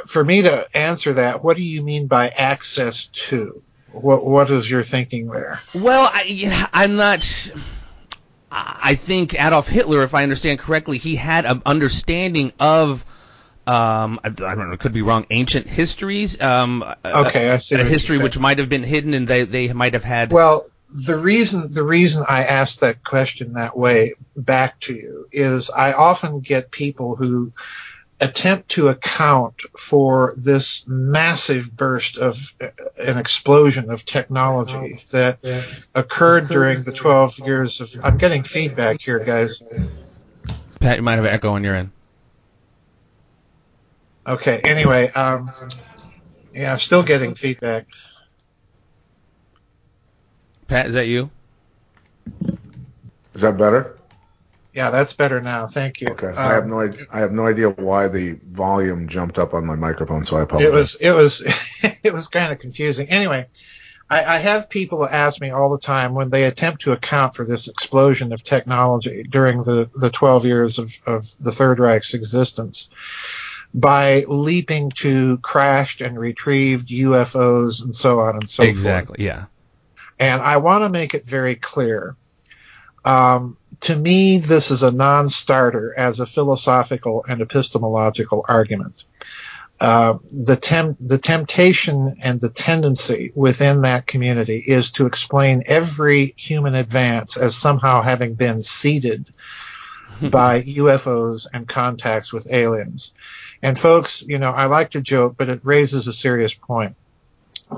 for 0.05 0.23
me 0.23 0.43
to 0.43 0.67
answer 0.77 1.13
that. 1.13 1.43
What 1.43 1.57
do 1.57 1.63
you 1.63 1.81
mean 1.81 2.07
by 2.07 2.29
access 2.29 3.07
to? 3.07 3.63
What 3.91 4.25
What 4.25 4.49
is 4.51 4.69
your 4.69 4.83
thinking 4.83 5.27
there? 5.27 5.59
Well, 5.73 6.09
I, 6.11 6.69
I'm 6.73 6.95
not. 6.95 7.51
I 8.55 8.95
think 8.95 9.33
Adolf 9.33 9.67
Hitler, 9.67 10.03
if 10.03 10.13
I 10.13 10.23
understand 10.23 10.59
correctly, 10.59 10.97
he 10.97 11.15
had 11.15 11.45
an 11.45 11.63
understanding 11.65 12.53
of 12.59 13.03
um, 13.65 14.19
I, 14.23 14.27
I, 14.27 14.29
don't 14.29 14.69
know, 14.69 14.77
could 14.77 14.93
be 14.93 15.01
wrong, 15.01 15.25
ancient 15.29 15.67
histories. 15.67 16.39
Um, 16.41 16.83
okay, 17.05 17.49
I 17.49 17.57
see. 17.57 17.75
A 17.75 17.83
history 17.83 18.17
which 18.17 18.37
might 18.37 18.59
have 18.59 18.69
been 18.69 18.83
hidden 18.83 19.13
and 19.13 19.27
they, 19.27 19.45
they 19.45 19.71
might 19.71 19.93
have 19.93 20.03
had. 20.03 20.31
Well, 20.31 20.65
the 20.93 21.17
reason 21.17 21.71
the 21.71 21.83
reason 21.83 22.23
I 22.27 22.43
asked 22.43 22.81
that 22.81 23.03
question 23.03 23.53
that 23.53 23.75
way 23.75 24.13
back 24.35 24.79
to 24.81 24.93
you 24.93 25.27
is 25.31 25.71
I 25.71 25.93
often 25.93 26.41
get 26.41 26.69
people 26.69 27.15
who 27.15 27.51
attempt 28.23 28.69
to 28.69 28.87
account 28.87 29.61
for 29.77 30.33
this 30.37 30.85
massive 30.87 31.75
burst 31.75 32.17
of 32.17 32.55
uh, 32.61 32.67
an 32.97 33.17
explosion 33.17 33.91
of 33.91 34.05
technology 34.05 35.03
that 35.11 35.39
occurred 35.93 36.47
during 36.47 36.83
the 36.83 36.91
12 36.91 37.39
years 37.39 37.81
of 37.81 37.93
I'm 38.03 38.17
getting 38.17 38.43
feedback 38.43 39.01
here 39.01 39.19
guys. 39.19 39.61
Pat, 40.79 40.97
you 40.97 41.03
might 41.03 41.15
have 41.15 41.25
an 41.25 41.31
echo 41.31 41.51
on 41.51 41.63
your 41.63 41.75
end. 41.75 41.91
Okay. 44.25 44.59
Anyway, 44.63 45.09
um, 45.11 45.51
yeah, 46.53 46.71
I'm 46.71 46.79
still 46.79 47.03
getting 47.03 47.35
feedback. 47.35 47.87
Pat, 50.67 50.85
is 50.87 50.93
that 50.93 51.07
you? 51.07 51.29
Is 53.33 53.41
that 53.41 53.57
better? 53.57 53.97
Yeah, 54.73 54.89
that's 54.89 55.13
better 55.13 55.39
now. 55.39 55.67
Thank 55.67 56.01
you. 56.01 56.09
Okay. 56.09 56.27
Um, 56.27 56.37
I 56.37 56.53
have 56.53 56.67
no 56.67 56.79
idea, 56.79 57.05
I 57.11 57.19
have 57.19 57.31
no 57.31 57.45
idea 57.45 57.69
why 57.69 58.07
the 58.07 58.39
volume 58.51 59.07
jumped 59.07 59.37
up 59.37 59.53
on 59.53 59.65
my 59.65 59.75
microphone, 59.75 60.23
so 60.23 60.37
I 60.37 60.41
apologize. 60.41 60.69
It 60.69 60.73
was 60.73 60.95
it 60.95 61.11
was 61.11 61.93
it 62.03 62.13
was 62.13 62.27
kind 62.27 62.51
of 62.51 62.59
confusing. 62.59 63.07
Anyway, 63.09 63.47
I, 64.09 64.23
I 64.23 64.37
have 64.37 64.69
people 64.69 65.07
ask 65.07 65.39
me 65.39 65.51
all 65.51 65.69
the 65.71 65.79
time 65.79 66.13
when 66.15 66.31
they 66.31 66.45
attempt 66.45 66.81
to 66.83 66.91
account 66.91 67.35
for 67.35 67.45
this 67.45 67.67
explosion 67.67 68.33
of 68.33 68.43
technology 68.43 69.23
during 69.23 69.61
the 69.63 69.91
the 69.95 70.09
12 70.09 70.45
years 70.45 70.79
of 70.79 70.91
of 71.05 71.25
the 71.39 71.51
Third 71.51 71.79
Reich's 71.79 72.15
existence 72.15 72.89
by 73.75 74.25
leaping 74.27 74.89
to 74.91 75.37
crashed 75.39 76.01
and 76.01 76.19
retrieved 76.19 76.89
UFOs 76.89 77.83
and 77.83 77.95
so 77.95 78.19
on 78.19 78.35
and 78.35 78.49
so 78.49 78.63
exactly, 78.63 78.83
forth. 78.83 79.19
Exactly, 79.19 79.25
yeah. 79.25 79.45
And 80.19 80.41
I 80.41 80.57
want 80.57 80.83
to 80.83 80.89
make 80.89 81.13
it 81.13 81.25
very 81.25 81.55
clear. 81.55 82.15
Um, 83.05 83.57
to 83.81 83.95
me, 83.95 84.37
this 84.37 84.71
is 84.71 84.83
a 84.83 84.91
non-starter 84.91 85.93
as 85.97 86.19
a 86.19 86.25
philosophical 86.25 87.25
and 87.27 87.41
epistemological 87.41 88.45
argument. 88.47 89.03
Uh, 89.79 90.19
the, 90.31 90.55
tem- 90.55 90.95
the 91.01 91.17
temptation 91.17 92.15
and 92.21 92.39
the 92.39 92.49
tendency 92.49 93.33
within 93.35 93.81
that 93.81 94.07
community 94.07 94.63
is 94.65 94.91
to 94.91 95.05
explain 95.05 95.63
every 95.65 96.33
human 96.37 96.75
advance 96.75 97.35
as 97.35 97.55
somehow 97.55 98.01
having 98.01 98.35
been 98.35 98.63
seeded 98.63 99.33
by 100.21 100.61
UFOs 100.61 101.47
and 101.51 101.67
contacts 101.67 102.31
with 102.31 102.51
aliens. 102.51 103.13
And 103.61 103.77
folks, 103.77 104.23
you 104.25 104.37
know, 104.37 104.51
I 104.51 104.67
like 104.67 104.91
to 104.91 105.01
joke, 105.01 105.35
but 105.37 105.49
it 105.49 105.61
raises 105.63 106.07
a 106.07 106.13
serious 106.13 106.53
point 106.53 106.95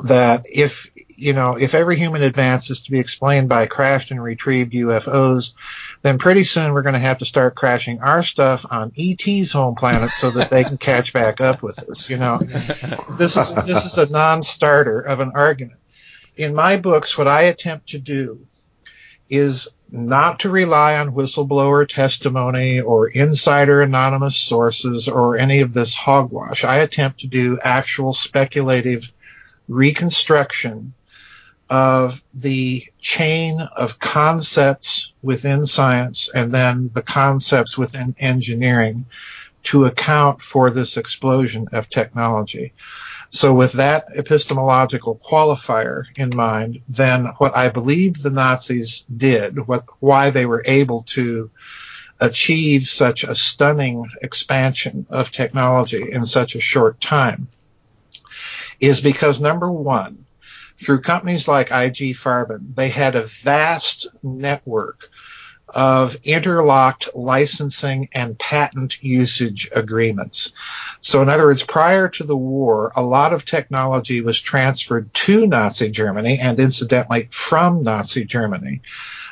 that 0.04 0.46
if, 0.52 0.92
you 1.18 1.34
know, 1.34 1.56
if 1.60 1.74
every 1.74 1.98
human 1.98 2.22
advance 2.22 2.70
is 2.70 2.82
to 2.82 2.92
be 2.92 3.00
explained 3.00 3.50
by 3.50 3.66
crashed 3.68 4.12
and 4.12 4.22
retrieved 4.22 4.74
UFOs, 4.74 5.54
then 6.02 6.18
pretty 6.18 6.44
soon 6.44 6.74
we're 6.74 6.82
going 6.82 6.94
to 6.94 7.00
have 7.00 7.20
to 7.20 7.26
start 7.26 7.56
crashing 7.56 8.02
our 8.02 8.24
stuff 8.24 8.66
on 8.70 8.92
ET's 8.98 9.52
home 9.52 9.76
planet 9.76 10.12
so 10.12 10.30
that 10.32 10.50
they 10.50 10.64
can 10.64 10.78
catch 10.78 11.14
back 11.14 11.42
up 11.42 11.62
with 11.62 11.80
us. 11.90 12.10
You 12.10 12.18
know, 12.18 12.38
this 13.18 13.38
is, 13.38 13.56
this 13.66 13.86
is 13.86 13.98
a 13.98 14.12
non-starter 14.12 15.02
of 15.02 15.20
an 15.20 15.32
argument. 15.36 15.80
In 16.36 16.54
my 16.54 16.78
books, 16.78 17.18
what 17.18 17.28
I 17.28 17.44
attempt 17.44 17.90
to 17.90 18.00
do 18.00 18.46
is 19.30 19.70
not 19.90 20.40
to 20.42 20.50
rely 20.50 20.98
on 20.98 21.14
whistleblower 21.14 21.88
testimony 21.88 22.82
or 22.82 23.08
insider 23.08 23.82
anonymous 23.82 24.36
sources 24.36 25.08
or 25.08 25.38
any 25.38 25.62
of 25.62 25.74
this 25.74 25.96
hogwash. 25.96 26.64
I 26.64 26.78
attempt 26.78 27.22
to 27.22 27.28
do 27.28 27.60
actual 27.64 28.14
speculative 28.14 29.14
reconstruction 29.68 30.94
of 31.70 32.24
the 32.34 32.84
chain 33.00 33.60
of 33.60 34.00
concepts 34.00 35.14
within 35.22 35.66
science 35.66 36.30
and 36.34 36.54
then 36.54 36.92
the 36.94 37.02
concepts 37.02 37.78
within 37.78 38.16
engineering 38.20 39.06
to 39.64 39.86
account 39.86 40.42
for 40.42 40.70
this 40.70 40.96
explosion 40.96 41.68
of 41.72 41.90
technology. 41.90 42.74
So 43.30 43.54
with 43.54 43.74
that 43.74 44.06
epistemological 44.16 45.20
qualifier 45.26 46.06
in 46.16 46.30
mind, 46.36 46.82
then 46.88 47.26
what 47.40 47.56
I 47.56 47.70
believe 47.70 48.22
the 48.22 48.30
Nazis 48.30 49.06
did, 49.16 49.68
what, 49.68 49.86
why 50.00 50.30
they 50.30 50.46
were 50.46 50.64
able 50.66 51.02
to 51.04 51.50
achieve 52.20 52.88
such 52.88 53.24
a 53.24 53.36
stunning 53.36 54.08
expansion 54.22 55.06
of 55.10 55.32
technology 55.32 56.12
in 56.12 56.26
such 56.26 56.56
a 56.56 56.62
short 56.62 57.02
time 57.02 57.48
is 58.80 59.02
because 59.02 59.42
number 59.42 59.72
one, 59.72 60.25
through 60.78 61.02
companies 61.02 61.48
like 61.48 61.68
IG 61.68 62.16
Farben, 62.16 62.76
they 62.76 62.90
had 62.90 63.16
a 63.16 63.24
vast 63.24 64.08
network 64.24 65.10
of 65.68 66.16
interlocked 66.24 67.10
licensing 67.16 68.08
and 68.12 68.38
patent 68.38 69.04
usage 69.04 69.70
agreements. 69.76 70.54
So 71.02 71.22
in 71.22 71.30
other 71.30 71.46
words, 71.46 71.64
prior 71.64 72.08
to 72.10 72.24
the 72.24 72.38
war, 72.38 72.92
a 72.96 73.04
lot 73.04 73.34
of 73.34 73.46
technology 73.46 74.22
was 74.22 74.40
transferred 74.40 75.14
to 75.14 75.48
Nazi 75.48 75.90
Germany 75.90 76.40
and 76.40 76.60
incidentally 76.60 77.28
from 77.32 77.84
Nazi 77.84 78.26
Germany 78.26 78.82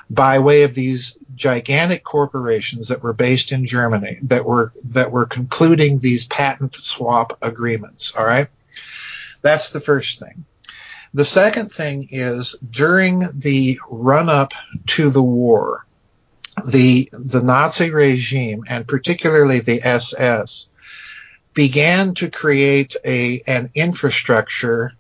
by 0.10 0.40
way 0.40 0.64
of 0.64 0.74
these 0.74 1.18
gigantic 1.36 2.04
corporations 2.04 2.90
that 2.90 3.04
were 3.04 3.14
based 3.14 3.52
in 3.52 3.66
Germany 3.66 4.20
that 4.24 4.46
were 4.46 4.74
that 4.84 5.12
were 5.12 5.26
concluding 5.26 6.00
these 6.00 6.26
patent 6.26 6.76
swap 6.76 7.38
agreements, 7.42 8.14
all 8.16 8.26
right? 8.26 8.50
That's 9.42 9.72
the 9.72 9.80
first 9.80 10.20
thing. 10.20 10.46
The 11.14 11.26
second 11.26 11.72
thing 11.72 12.08
is 12.10 12.56
during 12.68 13.30
the 13.34 13.80
run 13.88 14.30
up 14.30 14.54
to 14.88 15.10
the 15.10 15.24
war, 15.24 15.86
the 16.66 17.10
the 17.12 17.44
Nazi 17.44 17.92
regime 17.92 18.64
and 18.68 18.88
particularly 18.88 19.60
the 19.60 19.82
SS 19.84 20.70
began 21.54 22.16
to 22.16 22.30
create 22.30 22.96
a 23.06 23.44
an 23.46 23.70
infrastructure 23.76 24.94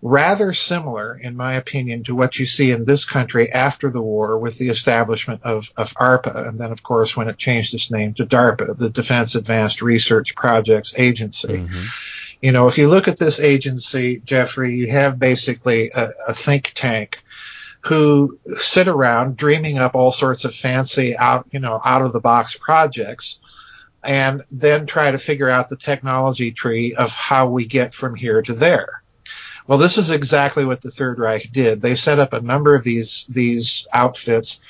rather 0.00 0.52
similar, 0.52 1.16
in 1.16 1.36
my 1.36 1.54
opinion, 1.54 2.04
to 2.04 2.14
what 2.14 2.38
you 2.38 2.46
see 2.46 2.70
in 2.70 2.84
this 2.84 3.04
country 3.04 3.52
after 3.52 3.90
the 3.90 4.00
war 4.00 4.38
with 4.38 4.58
the 4.58 4.68
establishment 4.68 5.40
of, 5.42 5.72
of 5.76 5.92
ARPA, 5.94 6.48
and 6.48 6.58
then, 6.58 6.70
of 6.70 6.82
course, 6.82 7.16
when 7.16 7.28
it 7.28 7.36
changed 7.36 7.74
its 7.74 7.90
name 7.90 8.14
to 8.14 8.24
DARPA, 8.24 8.78
the 8.78 8.90
Defense 8.90 9.34
Advanced 9.34 9.82
Research 9.82 10.36
Projects 10.36 10.94
Agency. 10.96 11.48
Mm-hmm. 11.48 11.84
You 12.40 12.52
know, 12.52 12.68
if 12.68 12.78
you 12.78 12.88
look 12.88 13.08
at 13.08 13.18
this 13.18 13.40
agency, 13.40 14.20
Jeffrey, 14.24 14.76
you 14.76 14.90
have 14.90 15.18
basically 15.18 15.90
a, 15.94 16.10
a 16.28 16.32
think 16.32 16.72
tank 16.74 17.22
who 17.80 18.38
sit 18.56 18.88
around 18.88 19.36
dreaming 19.36 19.78
up 19.78 19.94
all 19.94 20.12
sorts 20.12 20.44
of 20.44 20.54
fancy 20.54 21.16
out, 21.16 21.46
you 21.50 21.58
know, 21.58 21.80
out 21.84 22.02
of 22.02 22.12
the 22.12 22.20
box 22.20 22.56
projects 22.56 23.40
and 24.04 24.44
then 24.50 24.86
try 24.86 25.10
to 25.10 25.18
figure 25.18 25.48
out 25.48 25.68
the 25.68 25.76
technology 25.76 26.52
tree 26.52 26.94
of 26.94 27.12
how 27.12 27.48
we 27.48 27.66
get 27.66 27.92
from 27.92 28.14
here 28.14 28.42
to 28.42 28.54
there. 28.54 29.02
Well, 29.66 29.78
this 29.78 29.98
is 29.98 30.10
exactly 30.10 30.64
what 30.64 30.80
the 30.80 30.90
Third 30.90 31.18
Reich 31.18 31.52
did. 31.52 31.82
They 31.82 31.94
set 31.94 32.18
up 32.18 32.32
a 32.32 32.40
number 32.40 32.74
of 32.74 32.84
these, 32.84 33.26
these 33.28 33.86
outfits, 33.92 34.60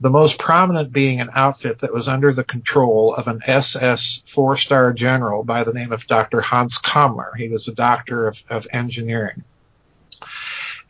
the 0.00 0.10
most 0.10 0.38
prominent 0.38 0.92
being 0.92 1.20
an 1.20 1.30
outfit 1.34 1.78
that 1.78 1.92
was 1.92 2.08
under 2.08 2.32
the 2.32 2.44
control 2.44 3.14
of 3.14 3.28
an 3.28 3.42
SS 3.46 4.22
four-star 4.26 4.92
general 4.92 5.44
by 5.44 5.64
the 5.64 5.72
name 5.72 5.92
of 5.92 6.06
Dr. 6.06 6.40
Hans 6.40 6.78
Kammler. 6.78 7.36
He 7.36 7.48
was 7.48 7.68
a 7.68 7.74
doctor 7.74 8.26
of, 8.26 8.42
of 8.50 8.66
engineering. 8.72 9.44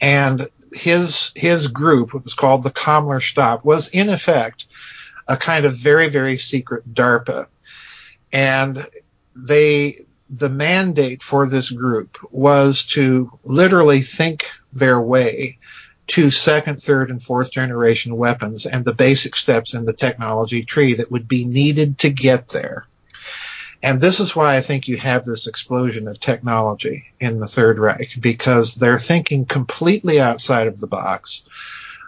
And 0.01 0.49
his, 0.73 1.33
his 1.35 1.69
group, 1.69 2.15
what 2.15 2.25
was 2.25 2.35
called 2.35 2.63
the 2.63 2.71
Kammler 2.71 3.23
Stab, 3.23 3.61
was 3.63 3.89
in 3.89 4.09
effect 4.09 4.67
a 5.29 5.37
kind 5.37 5.65
of 5.65 5.75
very, 5.75 6.09
very 6.09 6.37
secret 6.37 6.93
DARPA. 6.93 7.47
And 8.33 8.87
they, 9.37 10.07
the 10.29 10.49
mandate 10.49 11.23
for 11.23 11.47
this 11.47 11.71
group 11.71 12.19
was 12.33 12.85
to 12.85 13.39
literally 13.45 14.03
think 14.03 14.51
their 14.73 15.01
way 15.01 15.59
to 16.07 16.31
second, 16.31 16.83
third, 16.83 17.11
and 17.11 17.23
fourth 17.23 17.51
generation 17.51 18.17
weapons 18.17 18.67
and 18.67 18.85
the 18.85 18.95
basic 18.95 19.35
steps 19.35 19.75
in 19.75 19.85
the 19.85 19.93
technology 19.93 20.65
tree 20.65 20.95
that 20.95 21.11
would 21.11 21.29
be 21.29 21.45
needed 21.45 21.99
to 21.99 22.11
get 22.11 22.49
there. 22.49 22.87
And 23.83 24.01
this 24.01 24.19
is 24.19 24.35
why 24.35 24.57
I 24.57 24.63
think 24.63 24.89
you 24.89 24.97
have 24.97 25.25
this 25.25 25.47
explosion 25.47 26.09
of 26.09 26.19
technology 26.19 27.13
in 27.21 27.39
the 27.39 27.47
Third 27.47 27.79
Reich 27.79 28.19
because 28.19 28.75
they're 28.75 28.99
thinking 28.99 29.45
completely 29.45 30.21
outside 30.21 30.69
of 30.69 30.81
the 30.81 30.87
box. 30.87 31.43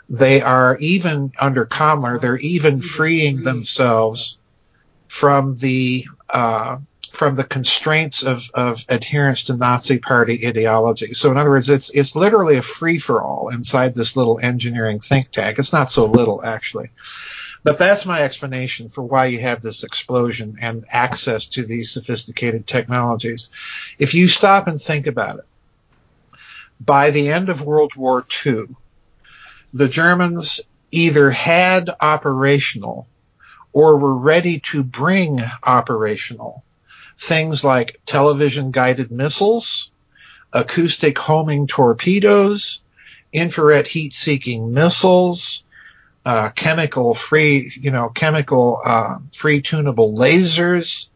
They 0.08 0.40
are 0.40 0.78
even 0.78 1.32
under 1.38 1.66
Kammler, 1.66 2.18
they're 2.18 2.38
even 2.38 2.80
freeing 2.80 3.42
themselves 3.42 4.38
from 5.08 5.58
the 5.58 6.06
uh, 6.30 6.78
from 7.12 7.36
the 7.36 7.44
constraints 7.44 8.22
of, 8.22 8.50
of 8.54 8.84
adherence 8.88 9.44
to 9.44 9.56
Nazi 9.56 9.98
Party 9.98 10.46
ideology. 10.46 11.14
So 11.14 11.30
in 11.30 11.36
other 11.36 11.50
words, 11.50 11.70
it's 11.70 11.90
it's 11.90 12.16
literally 12.16 12.56
a 12.56 12.62
free 12.62 12.98
for 12.98 13.22
all 13.22 13.48
inside 13.48 13.94
this 13.94 14.16
little 14.16 14.38
engineering 14.42 15.00
think 15.00 15.30
tank. 15.30 15.58
It's 15.58 15.72
not 15.72 15.90
so 15.90 16.06
little 16.06 16.44
actually. 16.44 16.90
But 17.62 17.78
that's 17.78 18.06
my 18.06 18.22
explanation 18.22 18.88
for 18.88 19.02
why 19.02 19.26
you 19.26 19.40
have 19.40 19.60
this 19.60 19.82
explosion 19.82 20.58
and 20.60 20.84
access 20.88 21.46
to 21.48 21.64
these 21.64 21.90
sophisticated 21.90 22.66
technologies. 22.66 23.50
If 23.98 24.14
you 24.14 24.28
stop 24.28 24.68
and 24.68 24.80
think 24.80 25.08
about 25.08 25.40
it, 25.40 25.46
by 26.80 27.10
the 27.10 27.30
end 27.30 27.48
of 27.48 27.62
World 27.62 27.96
War 27.96 28.24
II, 28.44 28.66
the 29.72 29.88
Germans 29.88 30.60
either 30.92 31.30
had 31.30 31.90
operational 32.00 33.08
or 33.72 33.96
were 33.96 34.14
ready 34.14 34.60
to 34.60 34.82
bring 34.82 35.42
operational 35.62 36.62
things 37.18 37.64
like 37.64 38.00
television 38.06 38.70
guided 38.70 39.10
missiles, 39.10 39.90
acoustic 40.52 41.18
homing 41.18 41.66
torpedoes, 41.66 42.80
infrared 43.32 43.86
heat 43.86 44.12
seeking 44.14 44.72
missiles, 44.72 45.64
uh, 46.24 46.50
chemical 46.50 47.14
free, 47.14 47.72
you 47.80 47.90
know, 47.90 48.08
chemical 48.08 48.80
uh, 48.84 49.18
free 49.32 49.62
tunable 49.62 50.14
lasers, 50.16 51.08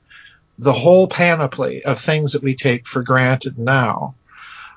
the 0.59 0.73
whole 0.73 1.09
panoply 1.09 1.85
of 1.85 1.99
things 1.99 2.33
that 2.33 2.43
we 2.43 2.55
take 2.55 2.87
for 2.87 3.03
granted 3.03 3.59
now 3.59 4.15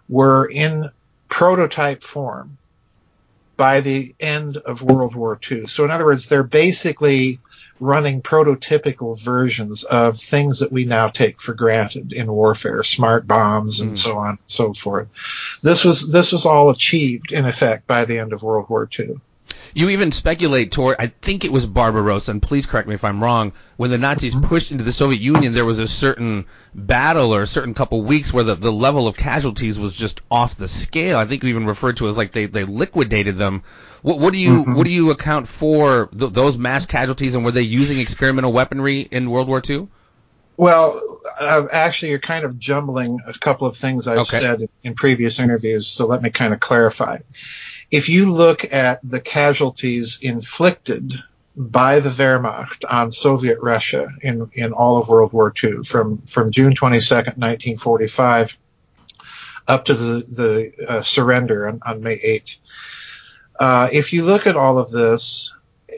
were 0.10 0.46
in 0.46 0.90
prototype 1.30 2.02
form 2.02 2.58
by 3.58 3.82
the 3.82 4.16
end 4.20 4.58
of 4.58 4.82
World 4.82 5.14
War 5.14 5.40
II. 5.52 5.68
So 5.68 5.84
in 5.84 5.92
other 5.92 6.06
words, 6.06 6.28
they're 6.28 6.44
basically 6.44 7.40
running 7.84 8.22
prototypical 8.22 9.20
versions 9.20 9.84
of 9.84 10.18
things 10.18 10.60
that 10.60 10.72
we 10.72 10.86
now 10.86 11.10
take 11.10 11.42
for 11.42 11.54
granted 11.54 12.14
in 12.14 12.32
warfare, 12.32 12.82
smart 12.84 13.28
bombs 13.28 13.80
and 13.80 13.92
mm. 13.92 13.98
so 13.98 14.18
on 14.18 14.30
and 14.30 14.40
so 14.48 14.74
forth. 14.74 15.08
This 15.62 15.84
was 15.84 16.12
this 16.12 16.32
was 16.32 16.46
all 16.46 16.70
achieved 16.70 17.32
in 17.32 17.46
effect 17.46 17.86
by 17.86 18.06
the 18.06 18.20
end 18.20 18.34
of 18.34 18.44
World 18.44 18.70
War 18.70 18.90
II. 18.98 19.20
You 19.76 19.90
even 19.90 20.12
speculate 20.12 20.72
toward, 20.72 20.98
I 21.00 21.08
think 21.08 21.44
it 21.44 21.52
was 21.52 21.66
Barbarossa, 21.66 22.32
and 22.32 22.42
please 22.42 22.66
correct 22.66 22.88
me 22.88 22.94
if 22.94 23.04
I'm 23.04 23.24
wrong, 23.24 23.54
when 23.76 23.90
the 23.90 23.98
Nazis 23.98 24.36
mm-hmm. 24.36 24.46
pushed 24.46 24.72
into 24.72 24.84
the 24.84 24.92
Soviet 24.92 25.20
Union, 25.20 25.54
there 25.54 25.66
was 25.66 25.80
a 25.80 25.88
certain 25.88 26.46
battle 26.76 27.34
or 27.34 27.42
a 27.42 27.48
certain 27.48 27.74
couple 27.74 28.02
weeks 28.04 28.32
where 28.32 28.44
the, 28.44 28.56
the 28.56 28.72
level 28.72 29.08
of 29.08 29.18
casualties 29.18 29.80
was 29.80 29.96
just 29.96 30.22
off 30.30 30.56
the 30.56 30.68
scale. 30.68 31.18
I 31.18 31.26
think 31.26 31.44
you 31.44 31.50
even 31.50 31.66
referred 31.66 31.98
to 31.98 32.08
it 32.08 32.12
as 32.12 32.18
like 32.18 32.32
they, 32.32 32.46
they 32.46 32.66
liquidated 32.66 33.38
them. 33.38 33.64
What, 34.04 34.20
what 34.20 34.34
do 34.34 34.40
you 34.40 34.62
mm-hmm. 34.62 34.76
what 34.76 34.86
do 34.86 34.92
you 34.92 35.10
account 35.10 35.48
for 35.48 36.08
th- 36.08 36.32
those 36.32 36.58
mass 36.58 36.86
casualties, 36.86 37.34
and 37.36 37.44
were 37.44 37.52
they 37.52 37.62
using 37.62 38.00
experimental 38.00 38.54
weaponry 38.54 39.00
in 39.00 39.30
World 39.30 39.48
War 39.48 39.62
II? 39.68 39.88
Well, 40.56 41.02
uh, 41.40 41.66
actually, 41.72 42.12
you're 42.12 42.20
kind 42.20 42.46
of 42.46 42.60
jumbling 42.60 43.20
a 43.26 43.34
couple 43.34 43.66
of 43.66 43.76
things 43.76 44.08
I've 44.08 44.20
okay. 44.20 44.38
said 44.38 44.70
in 44.84 44.94
previous 44.94 45.40
interviews, 45.40 45.88
so 45.88 46.06
let 46.06 46.22
me 46.22 46.30
kind 46.30 46.54
of 46.54 46.60
clarify. 46.60 47.20
If 47.90 48.10
you 48.10 48.32
look 48.32 48.72
at 48.72 49.00
the 49.04 49.20
casualties 49.20 50.20
inflicted 50.22 51.14
by 51.56 52.00
the 52.00 52.10
Wehrmacht 52.10 52.84
on 52.90 53.12
Soviet 53.12 53.60
Russia 53.62 54.10
in, 54.22 54.50
in 54.54 54.74
all 54.74 54.98
of 54.98 55.08
World 55.08 55.34
War 55.34 55.54
II 55.64 55.84
from, 55.84 56.20
from 56.24 56.52
June 56.52 56.74
22nd, 56.74 57.38
1945 57.38 58.58
up 59.68 59.86
to 59.86 59.94
the, 59.94 60.24
the 60.24 60.74
uh, 60.88 61.02
surrender 61.02 61.68
on, 61.68 61.80
on, 61.86 62.02
May 62.02 62.18
8th. 62.18 62.58
Uh, 63.60 63.90
if 63.92 64.14
you 64.14 64.26
look 64.26 64.48
at 64.48 64.56
all 64.56 64.80
of 64.80 64.92
this, 64.92 65.54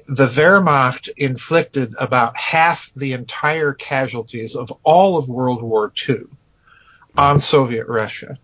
the 0.07 0.27
Wehrmacht 0.27 1.09
inflicted 1.15 1.93
about 1.99 2.35
half 2.35 2.91
the 2.95 3.13
entire 3.13 3.73
casualties 3.73 4.55
of 4.55 4.71
all 4.83 5.17
of 5.17 5.29
World 5.29 5.61
War 5.61 5.91
II 6.07 6.23
on 7.17 7.39
Soviet 7.39 7.87
Russia. 7.87 8.37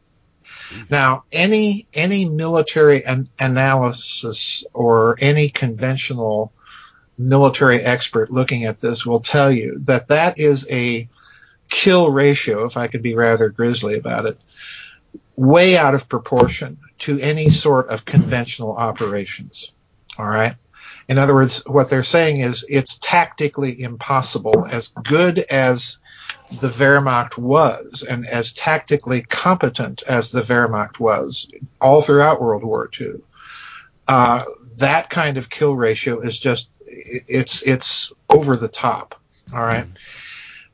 Now, 0.89 1.25
any 1.31 1.87
any 1.93 2.25
military 2.25 3.03
an- 3.05 3.27
analysis 3.39 4.63
or 4.73 5.17
any 5.19 5.49
conventional 5.49 6.53
military 7.17 7.81
expert 7.81 8.31
looking 8.31 8.65
at 8.65 8.79
this 8.79 9.05
will 9.05 9.19
tell 9.19 9.51
you 9.51 9.79
that 9.85 10.07
that 10.07 10.39
is 10.39 10.65
a 10.69 11.09
kill 11.69 12.09
ratio, 12.09 12.65
if 12.65 12.77
I 12.77 12.87
could 12.87 13.01
be 13.01 13.15
rather 13.15 13.49
grisly 13.49 13.97
about 13.97 14.25
it, 14.25 14.39
way 15.35 15.77
out 15.77 15.93
of 15.93 16.07
proportion 16.09 16.77
to 17.01 17.19
any 17.19 17.49
sort 17.49 17.89
of 17.89 18.05
conventional 18.05 18.75
operations. 18.75 19.71
All 20.19 20.27
right. 20.27 20.55
In 21.07 21.17
other 21.17 21.33
words, 21.33 21.63
what 21.65 21.89
they're 21.89 22.03
saying 22.03 22.41
is 22.41 22.63
it's 22.69 22.99
tactically 22.99 23.81
impossible, 23.81 24.67
as 24.69 24.89
good 24.89 25.39
as 25.39 25.97
the 26.59 26.69
Wehrmacht 26.69 27.37
was 27.37 28.05
and 28.07 28.27
as 28.27 28.53
tactically 28.53 29.23
competent 29.23 30.03
as 30.03 30.31
the 30.31 30.41
Wehrmacht 30.41 30.99
was 30.99 31.49
all 31.79 32.01
throughout 32.01 32.41
World 32.41 32.63
War 32.63 32.89
II, 32.99 33.15
uh, 34.07 34.45
that 34.77 35.09
kind 35.09 35.37
of 35.37 35.49
kill 35.49 35.75
ratio 35.75 36.19
is 36.19 36.37
just 36.37 36.69
it's 36.85 37.63
it's 37.63 38.13
over 38.29 38.55
the 38.55 38.67
top. 38.67 39.15
All 39.53 39.63
right. 39.63 39.87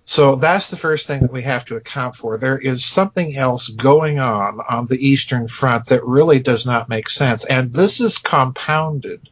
So 0.09 0.37
that's 0.37 0.69
the 0.69 0.77
first 0.77 1.05
thing 1.05 1.19
that 1.23 1.33
we 1.33 1.41
have 1.41 1.65
to 1.65 1.75
account 1.75 2.15
for. 2.15 2.37
There 2.37 2.57
is 2.57 2.85
something 2.85 3.35
else 3.35 3.67
going 3.67 4.19
on 4.19 4.61
on 4.61 4.87
the 4.87 5.05
Eastern 5.05 5.49
Front 5.49 5.87
that 5.87 6.05
really 6.05 6.39
does 6.39 6.65
not 6.65 6.87
make 6.87 7.09
sense. 7.09 7.43
And 7.43 7.73
this 7.73 7.99
is 7.99 8.17
compounded 8.17 9.29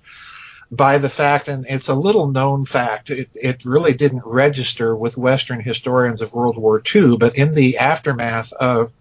by 0.69 0.97
the 0.97 1.07
fact, 1.07 1.47
and 1.47 1.65
it's 1.69 1.88
a 1.88 1.95
little 1.95 2.27
known 2.27 2.65
fact, 2.65 3.09
it, 3.09 3.29
it 3.35 3.63
really 3.63 3.93
didn't 3.93 4.25
register 4.25 4.93
with 4.93 5.17
Western 5.17 5.61
historians 5.61 6.21
of 6.21 6.33
World 6.33 6.57
War 6.57 6.83
II, 6.93 7.15
but 7.15 7.38
in 7.38 7.55
the 7.55 7.77
aftermath 7.77 8.51
of 8.51 8.91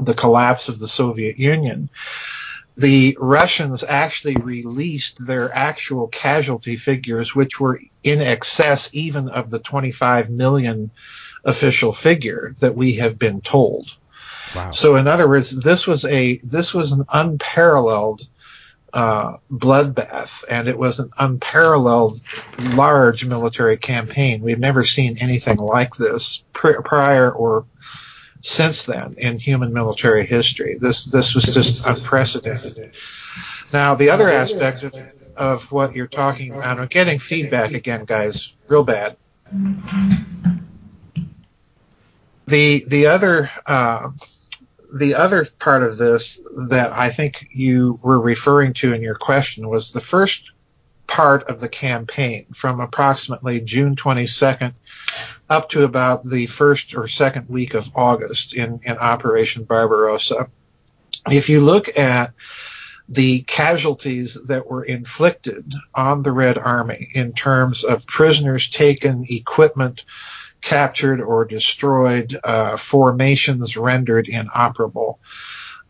the 0.00 0.14
collapse 0.14 0.68
of 0.68 0.78
the 0.78 0.86
Soviet 0.86 1.40
Union, 1.40 1.88
the 2.76 3.16
Russians 3.20 3.84
actually 3.84 4.36
released 4.36 5.26
their 5.26 5.54
actual 5.54 6.08
casualty 6.08 6.76
figures, 6.76 7.34
which 7.34 7.60
were 7.60 7.80
in 8.02 8.22
excess 8.22 8.90
even 8.92 9.28
of 9.28 9.50
the 9.50 9.58
25 9.58 10.30
million 10.30 10.90
official 11.44 11.92
figure 11.92 12.52
that 12.60 12.74
we 12.74 12.94
have 12.94 13.18
been 13.18 13.40
told. 13.40 13.94
Wow. 14.54 14.70
So 14.70 14.96
in 14.96 15.06
other 15.08 15.28
words, 15.28 15.62
this 15.62 15.86
was 15.86 16.04
a 16.04 16.38
this 16.38 16.74
was 16.74 16.92
an 16.92 17.04
unparalleled 17.08 18.26
uh, 18.92 19.36
bloodbath, 19.50 20.44
and 20.48 20.66
it 20.68 20.76
was 20.76 20.98
an 20.98 21.10
unparalleled 21.18 22.20
large 22.58 23.24
military 23.24 23.76
campaign. 23.76 24.42
We've 24.42 24.58
never 24.58 24.84
seen 24.84 25.18
anything 25.18 25.58
like 25.58 25.94
this 25.94 26.42
pr- 26.52 26.80
prior 26.82 27.30
or 27.30 27.66
since 28.40 28.86
then 28.86 29.14
in 29.18 29.38
human 29.38 29.72
military 29.72 30.26
history. 30.26 30.78
This 30.80 31.04
this 31.04 31.34
was 31.34 31.44
just 31.44 31.84
unprecedented. 31.86 32.92
Now, 33.72 33.94
the 33.94 34.10
other 34.10 34.28
aspect 34.28 34.82
of, 34.82 34.94
of 35.36 35.72
what 35.72 35.94
you're 35.94 36.06
talking 36.06 36.52
about, 36.52 36.80
I'm 36.80 36.86
getting 36.88 37.18
feedback 37.18 37.72
again, 37.72 38.04
guys, 38.04 38.54
real 38.68 38.84
bad. 38.84 39.16
The 42.46 42.84
the 42.86 43.06
other 43.06 43.50
uh, 43.66 44.10
the 44.92 45.14
other 45.14 45.46
part 45.58 45.82
of 45.82 45.98
this 45.98 46.40
that 46.68 46.92
I 46.92 47.10
think 47.10 47.48
you 47.52 48.00
were 48.02 48.20
referring 48.20 48.72
to 48.74 48.92
in 48.92 49.02
your 49.02 49.14
question 49.14 49.68
was 49.68 49.92
the 49.92 50.00
first 50.00 50.52
part 51.06 51.44
of 51.44 51.60
the 51.60 51.68
campaign 51.68 52.46
from 52.54 52.80
approximately 52.80 53.60
June 53.60 53.96
22nd 53.96 54.72
up 55.50 55.68
to 55.70 55.84
about 55.84 56.24
the 56.24 56.46
first 56.46 56.94
or 56.94 57.08
second 57.08 57.48
week 57.48 57.74
of 57.74 57.90
August 57.94 58.54
in, 58.54 58.80
in 58.84 58.96
Operation 58.96 59.64
Barbarossa. 59.64 60.48
If 61.28 61.48
you 61.48 61.60
look 61.60 61.98
at 61.98 62.32
the 63.08 63.42
casualties 63.42 64.38
that 64.46 64.70
were 64.70 64.84
inflicted 64.84 65.74
on 65.92 66.22
the 66.22 66.30
Red 66.30 66.56
Army 66.56 67.10
in 67.12 67.32
terms 67.32 67.82
of 67.82 68.06
prisoners 68.06 68.68
taken, 68.68 69.26
equipment, 69.28 70.04
captured 70.60 71.20
or 71.20 71.44
destroyed, 71.44 72.38
uh, 72.44 72.76
formations 72.76 73.76
rendered 73.76 74.28
inoperable. 74.28 75.18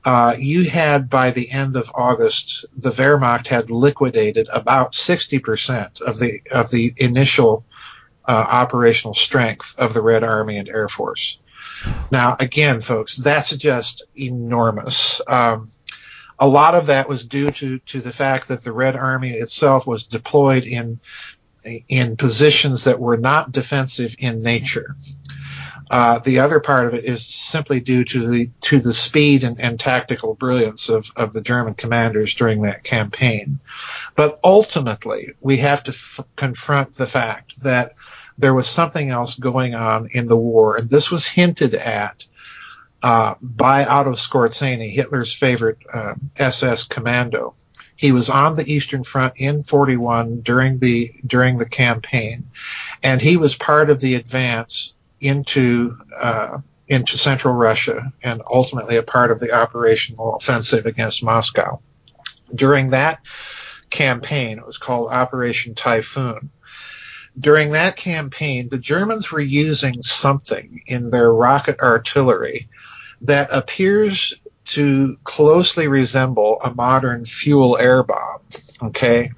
Uh, 0.03 0.35
you 0.39 0.65
had 0.65 1.11
by 1.11 1.31
the 1.31 1.51
end 1.51 1.77
of 1.77 1.91
August, 1.95 2.65
the 2.75 2.91
Wehrmacht 2.91 3.49
had 3.49 3.69
liquidated 3.69 4.49
about 4.51 4.93
60% 4.93 6.01
of 6.01 6.19
the 6.19 6.41
of 6.51 6.71
the 6.71 6.95
initial 6.97 7.67
operational 8.33 9.15
strength 9.15 9.75
of 9.79 9.95
the 9.95 10.03
Red 10.03 10.23
Army 10.25 10.59
and 10.59 10.69
Air 10.69 10.89
Force. 10.89 11.39
Now, 12.11 12.37
again, 12.39 12.81
folks, 12.81 13.17
that's 13.17 13.57
just 13.57 14.03
enormous. 14.15 15.21
Um, 15.27 15.69
a 16.39 16.49
lot 16.49 16.75
of 16.75 16.87
that 16.87 17.09
was 17.09 17.27
due 17.27 17.51
to 17.51 17.79
to 17.79 18.01
the 18.01 18.13
fact 18.13 18.49
that 18.49 18.65
the 18.65 18.73
Red 18.73 18.97
Army 18.97 19.33
itself 19.33 19.87
was 19.87 20.05
deployed 20.05 20.65
in 20.65 21.01
in 21.89 22.17
positions 22.17 22.85
that 22.85 22.99
were 22.99 23.19
not 23.19 23.53
defensive 23.53 24.15
in 24.19 24.43
nature. 24.43 24.95
Uh, 25.91 26.21
the 26.21 26.39
other 26.39 26.61
part 26.61 26.87
of 26.87 26.95
it 26.95 27.05
is 27.05 27.27
simply 27.27 27.81
due 27.81 28.05
to 28.05 28.29
the 28.29 28.51
to 28.61 28.79
the 28.79 28.93
speed 28.93 29.43
and, 29.43 29.61
and 29.61 29.79
tactical 29.79 30.35
brilliance 30.35 30.89
of, 30.89 31.11
of 31.17 31.33
the 31.33 31.41
German 31.41 31.75
commanders 31.75 32.35
during 32.35 32.63
that 32.63 32.85
campaign. 32.85 33.59
But 34.15 34.39
ultimately, 34.45 35.35
we 35.41 35.57
have 35.59 35.83
to 35.85 35.91
f- 35.91 36.21
confront 36.37 36.95
the 36.95 37.07
fact 37.07 37.61
that 37.65 37.97
there 38.41 38.55
was 38.55 38.69
something 38.69 39.11
else 39.11 39.37
going 39.37 39.75
on 39.75 40.09
in 40.13 40.27
the 40.27 40.37
war, 40.37 40.77
and 40.77 40.89
this 40.89 41.11
was 41.11 41.27
hinted 41.27 41.75
at 41.75 42.25
uh, 43.03 43.35
by 43.41 43.85
Otto 43.85 44.13
Skorzeny, 44.13 44.93
Hitler's 44.93 45.33
favorite 45.33 45.79
uh, 45.93 46.15
SS 46.37 46.85
commando. 46.85 47.55
He 47.97 48.13
was 48.13 48.31
on 48.31 48.57
the 48.57 48.71
Eastern 48.71 49.05
Front 49.05 49.35
in 49.37 49.63
41 49.63 50.41
during 50.41 50.79
the 50.79 51.13
during 51.27 51.59
the 51.59 51.69
campaign, 51.69 52.51
and 53.03 53.21
he 53.21 53.37
was 53.37 53.55
part 53.55 53.91
of 53.91 54.01
the 54.01 54.15
advance 54.15 54.95
into 55.21 55.99
uh, 56.19 56.59
into 56.89 57.19
central 57.19 57.55
Russia 57.55 58.13
and 58.23 58.43
ultimately 58.51 58.97
a 58.97 59.03
part 59.03 59.31
of 59.31 59.39
the 59.39 59.53
operational 59.53 60.35
offensive 60.35 60.87
against 60.87 61.23
Moscow. 61.23 61.81
During 62.55 62.91
that 62.91 63.21
campaign, 63.91 64.59
it 64.59 64.67
was 64.67 64.79
called 64.79 65.11
Operation 65.11 65.75
Typhoon. 65.75 66.51
During 67.39 67.73
that 67.73 67.97
campaign, 67.97 68.69
the 68.69 68.79
Germans 68.79 69.31
were 69.31 69.41
using 69.41 70.03
something 70.03 70.83
in 70.87 71.11
their 71.11 71.33
rocket 71.33 71.81
artillery 71.81 72.69
that 73.23 73.49
appears 73.53 74.35
to 74.65 75.17
closely 75.25 75.89
resemble 75.89 76.59
a 76.63 76.73
modern 76.73 77.25
fuel 77.25 77.77
air 77.77 78.03
bomb. 78.03 78.41
Okay. 78.83 79.33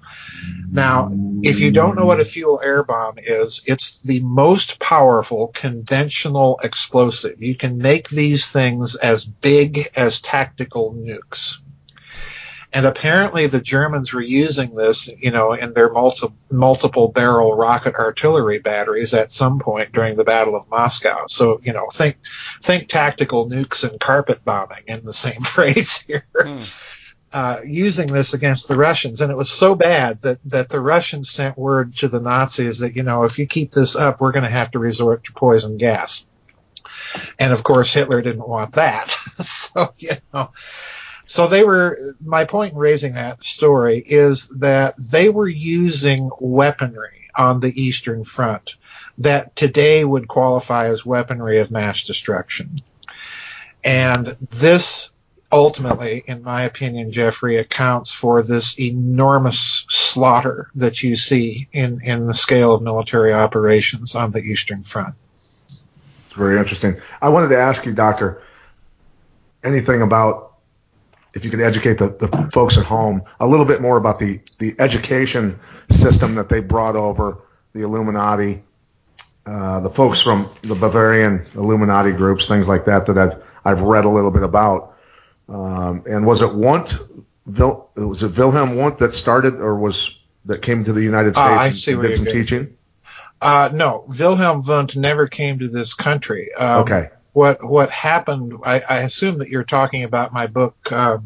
Now, 0.71 1.11
if 1.43 1.61
you 1.61 1.71
don't 1.71 1.97
know 1.97 2.05
what 2.05 2.21
a 2.21 2.25
fuel 2.25 2.61
air 2.63 2.83
bomb 2.83 3.19
is, 3.19 3.63
it's 3.67 4.01
the 4.01 4.21
most 4.21 4.79
powerful 4.79 5.49
conventional 5.49 6.61
explosive. 6.63 7.43
You 7.43 7.55
can 7.55 7.79
make 7.79 8.09
these 8.09 8.51
things 8.51 8.95
as 8.95 9.25
big 9.25 9.91
as 9.95 10.21
tactical 10.21 10.95
nukes. 10.95 11.59
And 12.73 12.87
apparently 12.87 13.47
the 13.47 13.61
Germans 13.61 14.15
were 14.15 14.23
using 14.23 14.75
this, 14.75 15.11
you 15.19 15.31
know, 15.31 15.53
in 15.53 15.75
their 15.75 15.91
multi- 15.91 16.33
multiple 16.51 17.09
barrel 17.09 17.55
rocket 17.55 17.97
artillery 17.97 18.59
batteries 18.59 19.13
at 19.13 19.31
some 19.31 19.59
point 19.59 19.93
during 19.93 20.17
the 20.17 20.25
Battle 20.25 20.57
of 20.57 20.69
Moscow. 20.71 21.27
So, 21.27 21.61
you 21.63 21.75
know, 21.75 21.89
think, 21.93 22.17
think 22.63 22.89
tactical 22.89 23.49
nukes 23.49 23.89
and 23.89 24.01
carpet 24.01 24.43
bombing 24.45 24.85
in 24.87 25.05
the 25.05 25.13
same 25.13 25.41
phrase 25.43 26.01
here. 26.01 26.25
Mm. 26.39 26.89
Uh, 27.31 27.61
using 27.65 28.09
this 28.09 28.35
against 28.35 28.69
the 28.69 28.77
Russians. 28.77 29.23
And 29.23 29.31
it 29.31 29.37
was 29.37 29.51
so 29.51 29.75
bad 29.75 30.21
that, 30.21 30.39
that 30.45 30.69
the 30.69 30.81
Russians 30.81 31.31
sent 31.31 31.57
word 31.57 31.97
to 31.99 32.09
the 32.09 32.21
Nazis 32.21 32.81
that, 32.81 32.95
you 32.95 33.03
know, 33.03 33.25
if 33.25 33.39
you 33.39 33.47
keep 33.47 33.71
this 33.71 33.97
up, 33.97 34.21
we're 34.21 34.33
going 34.33 34.45
to 34.45 34.51
have 34.51 34.71
to 34.73 34.79
resort 34.79 35.25
to 35.25 35.33
poison 35.33 35.79
gas. 35.79 36.27
And 37.39 37.53
of 37.53 37.63
course, 37.65 37.93
Hitler 37.93 38.21
didn't 38.21 38.47
want 38.47 38.73
that. 38.75 39.11
so, 39.11 39.95
you 39.99 40.17
know, 40.35 40.51
so 41.25 41.47
they 41.47 41.65
were, 41.65 41.99
my 42.25 42.45
point 42.45 42.73
in 42.73 42.79
raising 42.79 43.15
that 43.15 43.43
story 43.45 43.99
is 43.99 44.49
that 44.49 44.95
they 44.99 45.29
were 45.29 45.49
using 45.49 46.31
weaponry 46.41 47.31
on 47.37 47.61
the 47.61 47.81
Eastern 47.81 48.25
Front 48.25 48.77
that 49.19 49.55
today 49.57 50.05
would 50.05 50.29
qualify 50.29 50.89
as 50.89 51.07
weaponry 51.07 51.61
of 51.61 51.71
mass 51.71 52.03
destruction. 52.03 52.83
And 53.85 54.37
this 54.51 55.13
ultimately, 55.51 56.25
in 56.27 56.43
my 56.43 56.63
opinion, 56.63 57.13
Jeffrey, 57.13 57.59
accounts 57.59 58.13
for 58.13 58.43
this 58.43 58.81
enormous 58.81 59.85
slaughter 59.89 60.71
that 60.77 61.03
you 61.03 61.15
see 61.15 61.69
in, 61.73 62.01
in 62.03 62.27
the 62.27 62.35
scale 62.35 62.75
of 62.75 62.83
military 62.83 63.35
operations 63.35 64.15
on 64.15 64.33
the 64.33 64.41
Eastern 64.41 64.83
Front. 64.83 65.15
It's 65.35 65.85
very 66.35 66.59
interesting. 66.59 66.97
I 67.21 67.29
wanted 67.29 67.49
to 67.49 67.59
ask 67.59 67.85
you, 67.85 67.93
Doctor, 67.93 68.43
anything 69.63 70.01
about 70.01 70.52
if 71.35 71.45
you 71.45 71.51
could 71.51 71.61
educate 71.61 71.99
the, 71.99 72.09
the 72.09 72.51
folks 72.53 72.77
at 72.77 72.85
home 72.85 73.23
a 73.41 73.47
little 73.47 73.65
bit 73.65 73.81
more 73.81 73.97
about 73.97 74.19
the, 74.19 74.41
the 74.59 74.75
education 74.79 75.59
system 75.91 76.35
that 76.35 76.49
they 76.49 76.61
brought 76.61 76.97
over, 76.97 77.43
the 77.73 77.83
Illuminati, 77.83 78.63
uh, 79.47 79.81
the 79.81 79.91
folks 79.91 80.21
from 80.21 80.49
the 80.63 80.75
Bavarian 80.75 81.45
Illuminati 81.55 82.13
groups, 82.13 82.47
things 82.47 82.69
like 82.69 82.85
that 82.85 83.07
that 83.07 83.19
I've 83.19 83.59
I've 83.65 83.81
read 83.83 84.05
a 84.05 84.09
little 84.09 84.31
bit 84.31 84.43
about. 84.43 84.97
Um, 85.49 86.05
and 86.07 86.25
was 86.25 86.43
it 86.43 86.55
Wundt? 86.55 86.99
Vil, 87.47 87.91
was 87.97 88.23
it 88.23 88.39
Wilhelm 88.39 88.77
Wundt 88.77 88.99
that 88.99 89.15
started, 89.15 89.55
or 89.55 89.77
was 89.77 90.17
that 90.45 90.63
came 90.63 90.85
to 90.85 90.93
the 90.93 91.03
United 91.03 91.35
States 91.35 91.49
uh, 91.49 91.61
I 91.61 91.71
see 91.71 91.93
and 91.93 92.03
did 92.03 92.17
some 92.17 92.27
teaching? 92.27 92.77
Uh, 93.41 93.69
no, 93.73 94.05
Wilhelm 94.07 94.63
Wundt 94.63 94.95
never 94.95 95.27
came 95.27 95.59
to 95.59 95.69
this 95.69 95.95
country. 95.95 96.55
Um, 96.55 96.83
okay. 96.83 97.11
What 97.33 97.65
what 97.65 97.91
happened? 97.91 98.55
I, 98.65 98.83
I, 98.89 98.99
assume 98.99 99.39
that 99.39 99.49
you're 99.49 99.65
talking 99.65 100.05
about 100.05 100.33
my 100.33 100.47
book, 100.47 100.77
uh, 100.93 101.19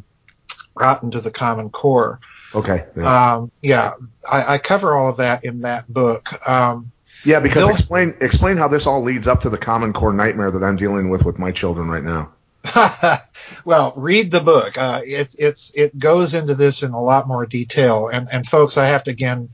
Rotten 0.75 1.11
to 1.11 1.21
the 1.21 1.33
Common 1.33 1.71
Core. 1.71 2.21
Okay. 2.55 2.85
Yeah, 2.97 3.35
um, 3.35 3.51
yeah 3.61 3.95
I, 4.29 4.55
I, 4.55 4.59
cover 4.59 4.95
all 4.95 5.09
of 5.09 5.17
that 5.17 5.45
in 5.45 5.63
that 5.63 5.93
book. 5.93 6.49
Um, 6.49 6.93
yeah, 7.25 7.41
because 7.41 7.69
explain 7.69 8.15
explain 8.21 8.57
how 8.57 8.69
this 8.69 8.87
all 8.87 9.03
leads 9.03 9.27
up 9.27 9.41
to 9.41 9.51
the 9.51 9.59
Common 9.59 9.93
Core 9.93 10.13
nightmare 10.13 10.53
that 10.53 10.63
I'm 10.63 10.77
dealing 10.77 11.09
with 11.09 11.25
with 11.25 11.39
my 11.39 11.51
children 11.51 11.89
right 11.89 12.05
now. 12.05 12.33
well, 13.65 13.93
read 13.97 14.31
the 14.31 14.41
book. 14.41 14.79
Uh, 14.79 15.01
it, 15.05 15.35
it's 15.39 15.75
it 15.75 15.99
goes 15.99 16.35
into 16.35 16.55
this 16.55 16.83
in 16.83 16.93
a 16.93 17.03
lot 17.03 17.29
more 17.29 17.47
detail. 17.47 18.09
And 18.09 18.29
and 18.31 18.47
folks, 18.47 18.77
I 18.77 18.87
have 18.87 19.05
to 19.05 19.11
again, 19.11 19.51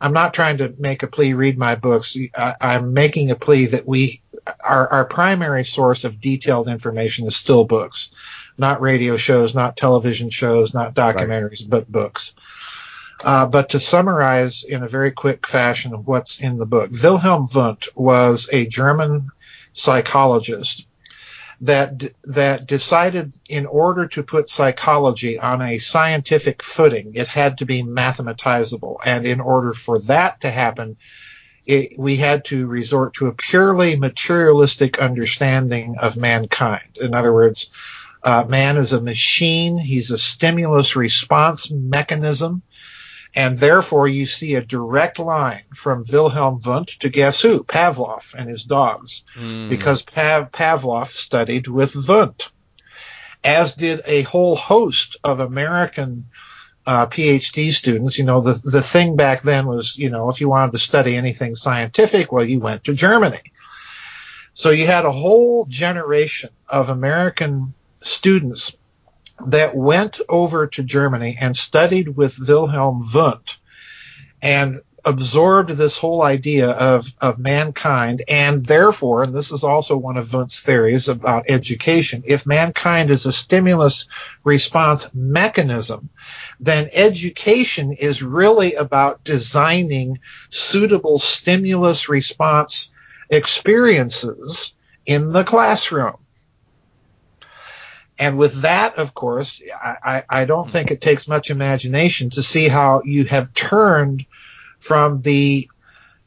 I'm 0.00 0.12
not 0.12 0.34
trying 0.34 0.58
to 0.58 0.74
make 0.78 1.02
a 1.02 1.06
plea. 1.06 1.34
Read 1.34 1.58
my 1.58 1.74
books. 1.74 2.16
I, 2.36 2.54
I'm 2.60 2.92
making 2.92 3.30
a 3.30 3.36
plea 3.36 3.66
that 3.66 3.86
we 3.86 4.21
our 4.64 4.88
our 4.92 5.04
primary 5.04 5.64
source 5.64 6.04
of 6.04 6.20
detailed 6.20 6.68
information 6.68 7.26
is 7.26 7.36
still 7.36 7.64
books, 7.64 8.10
not 8.58 8.80
radio 8.80 9.16
shows, 9.16 9.54
not 9.54 9.76
television 9.76 10.30
shows, 10.30 10.74
not 10.74 10.94
documentaries, 10.94 11.62
right. 11.62 11.70
but 11.70 11.90
books. 11.90 12.34
Uh, 13.24 13.46
but 13.46 13.70
to 13.70 13.80
summarize 13.80 14.64
in 14.64 14.82
a 14.82 14.88
very 14.88 15.12
quick 15.12 15.46
fashion 15.46 15.92
what's 16.04 16.40
in 16.40 16.58
the 16.58 16.66
book, 16.66 16.90
Wilhelm 17.02 17.46
Wundt 17.54 17.88
was 17.94 18.48
a 18.52 18.66
German 18.66 19.28
psychologist 19.72 20.86
that 21.62 22.02
that 22.24 22.66
decided 22.66 23.32
in 23.48 23.66
order 23.66 24.08
to 24.08 24.24
put 24.24 24.50
psychology 24.50 25.38
on 25.38 25.62
a 25.62 25.78
scientific 25.78 26.60
footing, 26.62 27.12
it 27.14 27.28
had 27.28 27.58
to 27.58 27.66
be 27.66 27.84
mathematizable, 27.84 28.96
and 29.04 29.24
in 29.24 29.40
order 29.40 29.72
for 29.72 30.00
that 30.00 30.40
to 30.40 30.50
happen, 30.50 30.96
it, 31.66 31.98
we 31.98 32.16
had 32.16 32.44
to 32.46 32.66
resort 32.66 33.14
to 33.14 33.26
a 33.26 33.34
purely 33.34 33.96
materialistic 33.96 34.98
understanding 34.98 35.96
of 36.00 36.16
mankind. 36.16 36.98
In 37.00 37.14
other 37.14 37.32
words, 37.32 37.70
uh, 38.22 38.44
man 38.48 38.76
is 38.76 38.92
a 38.92 39.00
machine; 39.00 39.78
he's 39.78 40.10
a 40.10 40.18
stimulus 40.18 40.96
response 40.96 41.70
mechanism. 41.70 42.62
And 43.34 43.56
therefore, 43.56 44.08
you 44.08 44.26
see 44.26 44.54
a 44.56 44.60
direct 44.60 45.18
line 45.18 45.64
from 45.74 46.04
Wilhelm 46.12 46.60
Wundt 46.66 47.00
to 47.00 47.08
guess 47.08 47.40
who? 47.40 47.64
Pavlov 47.64 48.34
and 48.34 48.48
his 48.48 48.64
dogs. 48.64 49.24
Mm. 49.34 49.70
Because 49.70 50.02
Pav- 50.02 50.52
Pavlov 50.52 51.06
studied 51.06 51.66
with 51.66 51.96
Wundt, 51.96 52.50
as 53.42 53.74
did 53.74 54.02
a 54.04 54.22
whole 54.22 54.54
host 54.54 55.16
of 55.24 55.40
American 55.40 56.26
uh, 56.86 57.06
PhD 57.06 57.72
students. 57.72 58.18
You 58.18 58.24
know, 58.24 58.40
the, 58.40 58.60
the 58.64 58.82
thing 58.82 59.16
back 59.16 59.42
then 59.42 59.66
was, 59.66 59.96
you 59.96 60.10
know, 60.10 60.28
if 60.28 60.40
you 60.40 60.48
wanted 60.48 60.72
to 60.72 60.78
study 60.78 61.16
anything 61.16 61.56
scientific, 61.56 62.32
well, 62.32 62.44
you 62.44 62.60
went 62.60 62.84
to 62.84 62.94
Germany. 62.94 63.40
So 64.54 64.70
you 64.70 64.86
had 64.86 65.04
a 65.04 65.12
whole 65.12 65.64
generation 65.66 66.50
of 66.68 66.90
American 66.90 67.74
students 68.00 68.76
that 69.46 69.74
went 69.74 70.20
over 70.28 70.66
to 70.68 70.82
Germany 70.82 71.38
and 71.40 71.56
studied 71.56 72.16
with 72.16 72.38
Wilhelm 72.38 73.08
Wundt 73.14 73.58
and 74.40 74.80
absorbed 75.04 75.70
this 75.70 75.96
whole 75.96 76.22
idea 76.22 76.70
of, 76.70 77.12
of 77.20 77.38
mankind 77.38 78.22
and 78.28 78.64
therefore, 78.64 79.22
and 79.22 79.34
this 79.34 79.50
is 79.50 79.64
also 79.64 79.96
one 79.96 80.16
of 80.16 80.32
Wundt's 80.32 80.62
theories 80.62 81.08
about 81.08 81.46
education, 81.48 82.22
if 82.26 82.46
mankind 82.46 83.10
is 83.10 83.26
a 83.26 83.32
stimulus 83.32 84.06
response 84.44 85.12
mechanism, 85.12 86.08
then 86.60 86.88
education 86.92 87.92
is 87.92 88.22
really 88.22 88.74
about 88.74 89.24
designing 89.24 90.20
suitable 90.50 91.18
stimulus 91.18 92.08
response 92.08 92.90
experiences 93.28 94.74
in 95.04 95.32
the 95.32 95.42
classroom. 95.44 96.16
And 98.18 98.38
with 98.38 98.62
that, 98.62 98.98
of 98.98 99.14
course, 99.14 99.60
I, 99.82 100.22
I, 100.28 100.44
don't 100.44 100.70
think 100.70 100.90
it 100.90 101.00
takes 101.00 101.26
much 101.26 101.50
imagination 101.50 102.30
to 102.30 102.42
see 102.42 102.68
how 102.68 103.02
you 103.04 103.24
have 103.24 103.52
turned 103.52 104.26
from 104.82 105.22
the 105.22 105.70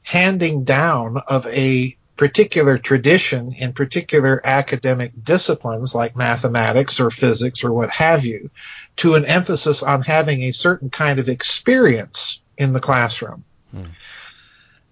handing 0.01 0.63
down 0.63 1.17
of 1.27 1.45
a 1.47 1.97
particular 2.15 2.77
tradition 2.77 3.51
in 3.51 3.73
particular 3.73 4.39
academic 4.45 5.11
disciplines 5.21 5.93
like 5.93 6.15
mathematics 6.15 7.01
or 7.01 7.09
physics 7.09 7.65
or 7.65 7.73
what 7.73 7.89
have 7.89 8.25
you 8.25 8.49
to 8.95 9.15
an 9.15 9.25
emphasis 9.25 9.83
on 9.83 10.01
having 10.01 10.43
a 10.43 10.51
certain 10.51 10.89
kind 10.89 11.19
of 11.19 11.27
experience 11.27 12.39
in 12.57 12.71
the 12.71 12.79
classroom. 12.79 13.43
Hmm. 13.71 13.83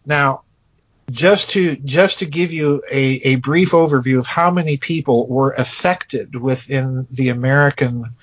Now, 0.06 0.41
just 1.10 1.52
to 1.52 1.78
just 1.78 2.19
to 2.19 2.26
give 2.26 2.52
you 2.52 2.84
a, 2.91 3.04
a 3.23 3.36
brief 3.36 3.71
overview 3.71 4.19
of 4.19 4.28
how 4.28 4.52
many 4.52 4.76
people 4.76 5.28
were 5.28 5.52
affected 5.52 6.36
within 6.36 7.08
the 7.12 7.30
American 7.30 8.15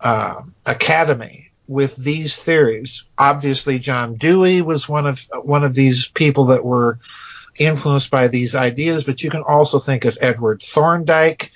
uh, 0.00 0.42
Academy 0.64 1.50
with 1.68 1.96
these 1.96 2.42
theories. 2.42 3.04
Obviously, 3.18 3.78
John 3.78 4.14
Dewey 4.14 4.62
was 4.62 4.88
one 4.88 5.06
of 5.06 5.26
one 5.42 5.64
of 5.64 5.74
these 5.74 6.06
people 6.06 6.46
that 6.46 6.64
were 6.64 6.98
influenced 7.58 8.10
by 8.10 8.28
these 8.28 8.54
ideas, 8.54 9.04
but 9.04 9.22
you 9.22 9.30
can 9.30 9.42
also 9.42 9.78
think 9.78 10.04
of 10.04 10.18
Edward 10.20 10.62
Thorndike, 10.62 11.52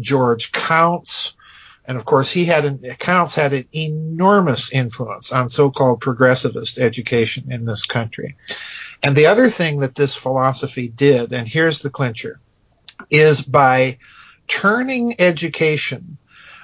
George 0.00 0.52
Counts, 0.52 1.34
and 1.84 1.96
of 1.96 2.04
course 2.04 2.30
he 2.30 2.44
had 2.44 2.64
an 2.64 2.78
Counts 2.98 3.34
had 3.34 3.52
an 3.52 3.66
enormous 3.74 4.72
influence 4.72 5.32
on 5.32 5.48
so-called 5.48 6.00
progressivist 6.00 6.78
education 6.78 7.52
in 7.52 7.64
this 7.64 7.84
country. 7.86 8.36
And 9.02 9.16
the 9.16 9.26
other 9.26 9.48
thing 9.48 9.78
that 9.78 9.94
this 9.94 10.14
philosophy 10.14 10.88
did, 10.88 11.32
and 11.32 11.46
here's 11.46 11.82
the 11.82 11.90
clincher, 11.90 12.40
is 13.10 13.42
by 13.42 13.98
turning 14.48 15.20
education 15.20 16.18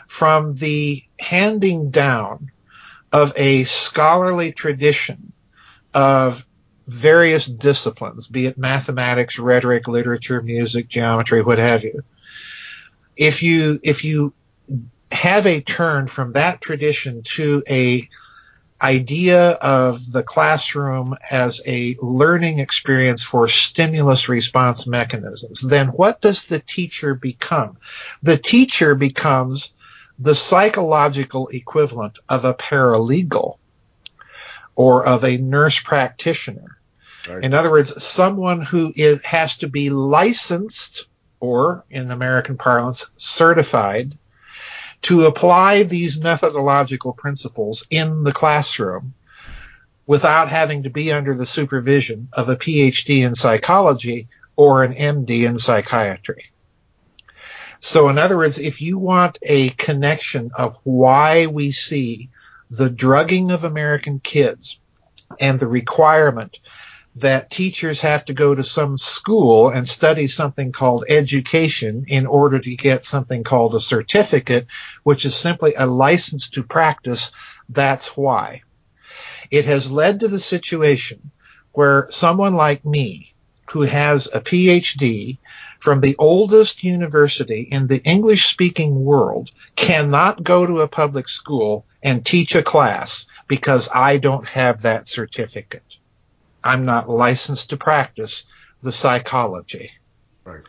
from 0.06 0.54
the 0.54 1.04
handing 1.18 1.90
down 1.90 2.50
of 3.12 3.32
a 3.36 3.64
scholarly 3.64 4.52
tradition 4.52 5.32
of 5.94 6.46
various 6.86 7.46
disciplines, 7.46 8.26
be 8.26 8.46
it 8.46 8.58
mathematics, 8.58 9.38
rhetoric, 9.38 9.88
literature, 9.88 10.42
music, 10.42 10.88
geometry, 10.88 11.42
what 11.42 11.58
have 11.58 11.84
you. 11.84 12.02
If 13.16 13.42
you 13.42 13.80
if 13.82 14.04
you 14.04 14.32
have 15.10 15.46
a 15.46 15.60
turn 15.60 16.06
from 16.06 16.32
that 16.32 16.60
tradition 16.60 17.22
to 17.22 17.62
a 17.68 18.08
idea 18.80 19.50
of 19.50 20.12
the 20.12 20.22
classroom 20.22 21.16
as 21.30 21.60
a 21.66 21.96
learning 22.00 22.60
experience 22.60 23.24
for 23.24 23.48
stimulus 23.48 24.28
response 24.28 24.86
mechanisms, 24.86 25.62
then 25.62 25.88
what 25.88 26.20
does 26.20 26.46
the 26.46 26.60
teacher 26.60 27.14
become? 27.14 27.76
The 28.22 28.38
teacher 28.38 28.94
becomes 28.94 29.74
the 30.18 30.34
psychological 30.34 31.48
equivalent 31.48 32.18
of 32.28 32.44
a 32.44 32.54
paralegal 32.54 33.58
or 34.74 35.04
of 35.06 35.24
a 35.24 35.36
nurse 35.36 35.80
practitioner. 35.80 36.78
Right. 37.28 37.44
In 37.44 37.54
other 37.54 37.70
words, 37.70 38.02
someone 38.02 38.62
who 38.62 38.92
is, 38.94 39.22
has 39.22 39.58
to 39.58 39.68
be 39.68 39.90
licensed 39.90 41.06
or, 41.40 41.84
in 41.90 42.10
American 42.10 42.56
parlance, 42.56 43.10
certified 43.16 44.16
to 45.02 45.26
apply 45.26 45.84
these 45.84 46.20
methodological 46.20 47.12
principles 47.12 47.86
in 47.90 48.24
the 48.24 48.32
classroom 48.32 49.14
without 50.06 50.48
having 50.48 50.84
to 50.84 50.90
be 50.90 51.12
under 51.12 51.34
the 51.34 51.46
supervision 51.46 52.28
of 52.32 52.48
a 52.48 52.56
PhD 52.56 53.24
in 53.24 53.34
psychology 53.34 54.26
or 54.56 54.82
an 54.82 54.94
MD 54.94 55.46
in 55.46 55.58
psychiatry. 55.58 56.50
So, 57.80 58.08
in 58.08 58.18
other 58.18 58.36
words, 58.36 58.58
if 58.58 58.82
you 58.82 58.98
want 58.98 59.38
a 59.42 59.70
connection 59.70 60.50
of 60.56 60.78
why 60.84 61.46
we 61.46 61.70
see 61.70 62.30
the 62.70 62.90
drugging 62.90 63.50
of 63.50 63.64
American 63.64 64.18
kids 64.20 64.80
and 65.40 65.58
the 65.58 65.68
requirement 65.68 66.58
that 67.16 67.50
teachers 67.50 68.00
have 68.00 68.24
to 68.26 68.34
go 68.34 68.54
to 68.54 68.62
some 68.62 68.96
school 68.96 69.70
and 69.70 69.88
study 69.88 70.26
something 70.26 70.72
called 70.72 71.04
education 71.08 72.04
in 72.08 72.26
order 72.26 72.58
to 72.58 72.76
get 72.76 73.04
something 73.04 73.42
called 73.42 73.74
a 73.74 73.80
certificate, 73.80 74.66
which 75.02 75.24
is 75.24 75.34
simply 75.34 75.74
a 75.74 75.86
license 75.86 76.50
to 76.50 76.62
practice, 76.62 77.32
that's 77.68 78.16
why. 78.16 78.62
It 79.50 79.64
has 79.64 79.90
led 79.90 80.20
to 80.20 80.28
the 80.28 80.38
situation 80.38 81.30
where 81.72 82.06
someone 82.10 82.54
like 82.54 82.84
me, 82.84 83.34
who 83.70 83.82
has 83.82 84.26
a 84.32 84.40
PhD 84.40 85.38
from 85.78 86.00
the 86.00 86.16
oldest 86.18 86.82
university 86.84 87.60
in 87.60 87.86
the 87.86 88.02
English 88.02 88.46
speaking 88.46 89.04
world 89.04 89.50
cannot 89.76 90.42
go 90.42 90.66
to 90.66 90.80
a 90.80 90.88
public 90.88 91.28
school 91.28 91.86
and 92.02 92.24
teach 92.24 92.54
a 92.54 92.62
class 92.62 93.26
because 93.46 93.88
I 93.94 94.18
don't 94.18 94.46
have 94.48 94.82
that 94.82 95.08
certificate. 95.08 95.82
I'm 96.62 96.84
not 96.84 97.08
licensed 97.08 97.70
to 97.70 97.76
practice 97.76 98.44
the 98.82 98.92
psychology. 98.92 99.92
Right. 100.44 100.62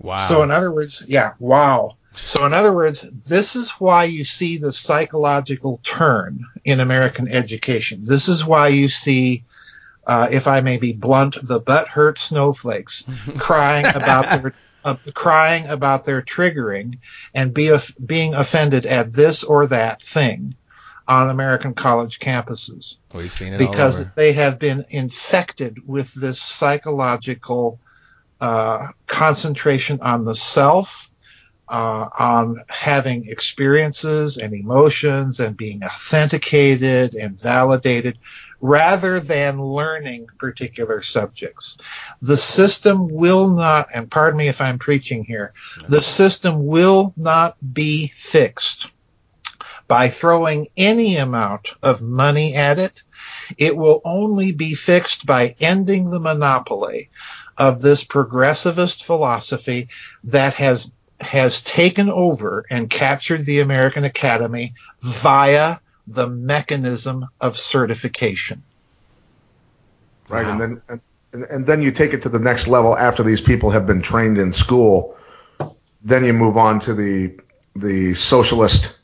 Wow. 0.00 0.16
So 0.16 0.42
in 0.42 0.50
other 0.50 0.72
words, 0.72 1.04
yeah, 1.08 1.32
wow. 1.38 1.96
So 2.14 2.46
in 2.46 2.54
other 2.54 2.72
words, 2.72 3.06
this 3.24 3.56
is 3.56 3.70
why 3.72 4.04
you 4.04 4.24
see 4.24 4.58
the 4.58 4.72
psychological 4.72 5.80
turn 5.82 6.46
in 6.64 6.80
American 6.80 7.28
education. 7.28 8.00
This 8.02 8.28
is 8.28 8.44
why 8.44 8.68
you 8.68 8.88
see 8.88 9.44
uh, 10.06 10.28
if 10.30 10.46
I 10.46 10.60
may 10.60 10.76
be 10.76 10.92
blunt, 10.92 11.36
the 11.42 11.60
butt 11.60 11.88
hurt 11.88 12.18
snowflakes 12.18 13.04
crying 13.38 13.86
about 13.86 14.42
their 14.42 14.54
uh, 14.84 14.96
crying 15.14 15.66
about 15.66 16.04
their 16.04 16.22
triggering 16.22 16.98
and 17.34 17.52
be 17.52 17.76
being 18.04 18.34
offended 18.34 18.86
at 18.86 19.12
this 19.12 19.42
or 19.42 19.66
that 19.66 20.00
thing 20.00 20.54
on 21.08 21.28
American 21.28 21.74
college 21.74 22.20
campuses. 22.20 22.98
We've 23.12 23.32
seen 23.32 23.54
it 23.54 23.58
because 23.58 24.12
they 24.14 24.32
have 24.34 24.58
been 24.58 24.86
infected 24.90 25.86
with 25.86 26.12
this 26.14 26.40
psychological 26.40 27.80
uh, 28.40 28.88
concentration 29.06 30.00
on 30.02 30.24
the 30.24 30.34
self, 30.34 31.10
uh, 31.68 32.08
on 32.16 32.62
having 32.68 33.28
experiences 33.28 34.36
and 34.36 34.54
emotions 34.54 35.40
and 35.40 35.56
being 35.56 35.82
authenticated 35.82 37.14
and 37.14 37.40
validated 37.40 38.18
rather 38.66 39.20
than 39.20 39.62
learning 39.62 40.26
particular 40.38 41.00
subjects. 41.00 41.78
The 42.20 42.36
system 42.36 43.08
will 43.08 43.48
not, 43.50 43.88
and 43.94 44.10
pardon 44.10 44.38
me 44.38 44.48
if 44.48 44.60
I'm 44.60 44.80
preaching 44.80 45.24
here, 45.24 45.52
the 45.88 46.00
system 46.00 46.66
will 46.66 47.14
not 47.16 47.56
be 47.72 48.08
fixed 48.08 48.92
by 49.86 50.08
throwing 50.08 50.66
any 50.76 51.16
amount 51.16 51.68
of 51.80 52.02
money 52.02 52.56
at 52.56 52.80
it. 52.80 53.04
It 53.56 53.76
will 53.76 54.00
only 54.04 54.50
be 54.50 54.74
fixed 54.74 55.26
by 55.26 55.54
ending 55.60 56.10
the 56.10 56.18
monopoly 56.18 57.10
of 57.56 57.80
this 57.80 58.02
progressivist 58.04 59.04
philosophy 59.04 59.88
that 60.24 60.54
has 60.54 60.90
has 61.18 61.62
taken 61.62 62.10
over 62.10 62.66
and 62.68 62.90
captured 62.90 63.46
the 63.46 63.60
American 63.60 64.04
Academy 64.04 64.74
via 65.00 65.78
the 66.06 66.26
mechanism 66.26 67.26
of 67.40 67.56
certification. 67.56 68.62
Right, 70.28 70.44
wow. 70.44 70.52
and 70.52 70.60
then 70.60 71.00
and, 71.32 71.42
and 71.44 71.66
then 71.66 71.82
you 71.82 71.90
take 71.90 72.14
it 72.14 72.22
to 72.22 72.28
the 72.28 72.38
next 72.38 72.68
level 72.68 72.96
after 72.96 73.22
these 73.22 73.40
people 73.40 73.70
have 73.70 73.86
been 73.86 74.02
trained 74.02 74.38
in 74.38 74.52
school. 74.52 75.16
Then 76.02 76.24
you 76.24 76.32
move 76.32 76.56
on 76.56 76.80
to 76.80 76.94
the 76.94 77.38
the 77.74 78.14
socialist 78.14 78.98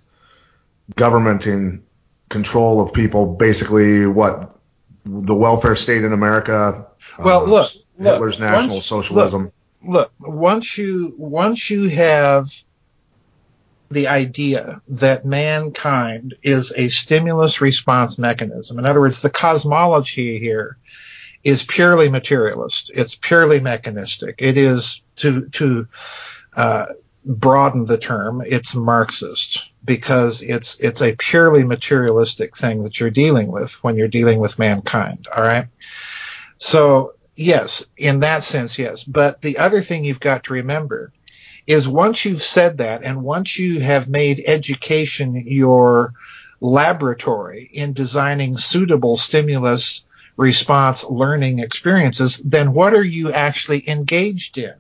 government 0.95 1.47
in 1.47 1.85
control 2.29 2.81
of 2.81 2.93
people. 2.93 3.35
Basically, 3.35 4.07
what 4.07 4.57
the 5.05 5.35
welfare 5.35 5.77
state 5.77 6.05
in 6.05 6.13
America. 6.13 6.87
Well, 7.19 7.45
uh, 7.45 7.49
look, 7.49 7.73
Hitler's 7.99 8.39
look, 8.39 8.51
National 8.51 8.77
once, 8.77 8.87
Socialism. 8.87 9.53
Look, 9.85 10.13
look, 10.21 10.33
once 10.33 10.79
you 10.79 11.15
once 11.17 11.71
you 11.71 11.89
have 11.89 12.51
the 13.93 14.09
idea 14.09 14.81
that 14.89 15.25
mankind 15.25 16.35
is 16.43 16.73
a 16.77 16.89
stimulus 16.89 17.61
response 17.61 18.19
mechanism. 18.19 18.79
In 18.79 18.87
other 18.87 19.01
words, 19.01 19.21
the 19.21 19.31
cosmology 19.31 20.39
here 20.39 20.79
is 21.45 21.65
purely 21.65 22.09
materialist. 22.09 22.91
It's 22.95 23.15
purely 23.15 23.61
mechanistic. 23.61 24.37
It 24.39 24.57
is 24.57 25.03
to 25.17 25.49
to 25.51 25.89
uh, 26.57 26.87
broaden 27.25 27.85
the 27.85 27.99
term. 27.99 28.43
It's 28.47 28.75
Marxist 28.75 29.69
because 29.85 30.43
it's 30.43 30.79
it's 30.81 31.03
a 31.03 31.17
purely 31.17 31.65
materialistic 31.65 32.57
thing 32.57 32.83
that 32.85 33.01
you're 33.01 33.11
dealing 33.11 33.49
with 33.49 33.83
when 33.83 33.97
you're 33.97 34.09
dealing 34.09 34.39
with 34.39 34.59
mankind. 34.59 35.27
All 35.35 35.43
right. 35.43 35.67
So 36.57 37.15
yes, 37.35 37.87
in 37.97 38.21
that 38.21 38.45
sense, 38.45 38.79
yes. 38.79 39.05
But 39.05 39.41
the 39.41 39.59
other 39.59 39.81
thing 39.81 40.05
you've 40.05 40.21
got 40.21 40.45
to 40.45 40.55
remember 40.55 41.13
is 41.67 41.87
once 41.87 42.25
you've 42.25 42.43
said 42.43 42.79
that 42.79 43.03
and 43.03 43.23
once 43.23 43.59
you 43.59 43.81
have 43.81 44.09
made 44.09 44.43
education 44.47 45.35
your 45.47 46.15
laboratory 46.61 47.69
in 47.73 47.93
designing 47.93 48.57
suitable 48.57 49.17
stimulus 49.17 50.05
response 50.37 51.05
learning 51.05 51.59
experiences, 51.59 52.39
then 52.39 52.73
what 52.73 52.95
are 52.95 53.05
you 53.05 53.33
actually 53.33 53.89
engaged 53.89 54.59
in? 54.59 54.75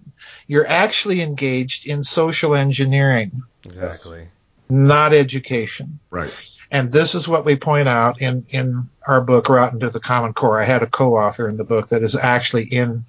You're 0.46 0.66
actually 0.66 1.20
engaged 1.20 1.86
in 1.86 2.02
social 2.02 2.54
engineering. 2.54 3.42
Exactly. 3.64 4.28
Not 4.68 5.12
education. 5.12 5.98
Right. 6.10 6.32
And 6.70 6.90
this 6.90 7.14
is 7.14 7.28
what 7.28 7.44
we 7.44 7.56
point 7.56 7.88
out 7.88 8.22
in, 8.22 8.46
in 8.48 8.88
our 9.06 9.20
book, 9.20 9.48
Rotten 9.48 9.80
to 9.80 9.90
the 9.90 10.00
Common 10.00 10.32
Core. 10.32 10.58
I 10.58 10.64
had 10.64 10.82
a 10.82 10.86
co-author 10.86 11.46
in 11.46 11.58
the 11.58 11.64
book 11.64 11.88
that 11.88 12.02
is 12.02 12.16
actually 12.16 12.64
in 12.64 13.04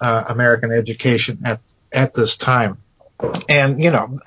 uh, 0.00 0.24
American 0.28 0.72
education 0.72 1.42
at, 1.44 1.60
at 1.92 2.12
this 2.12 2.36
time. 2.36 2.78
And, 3.48 3.82
you 3.82 3.90
know, 3.90 4.18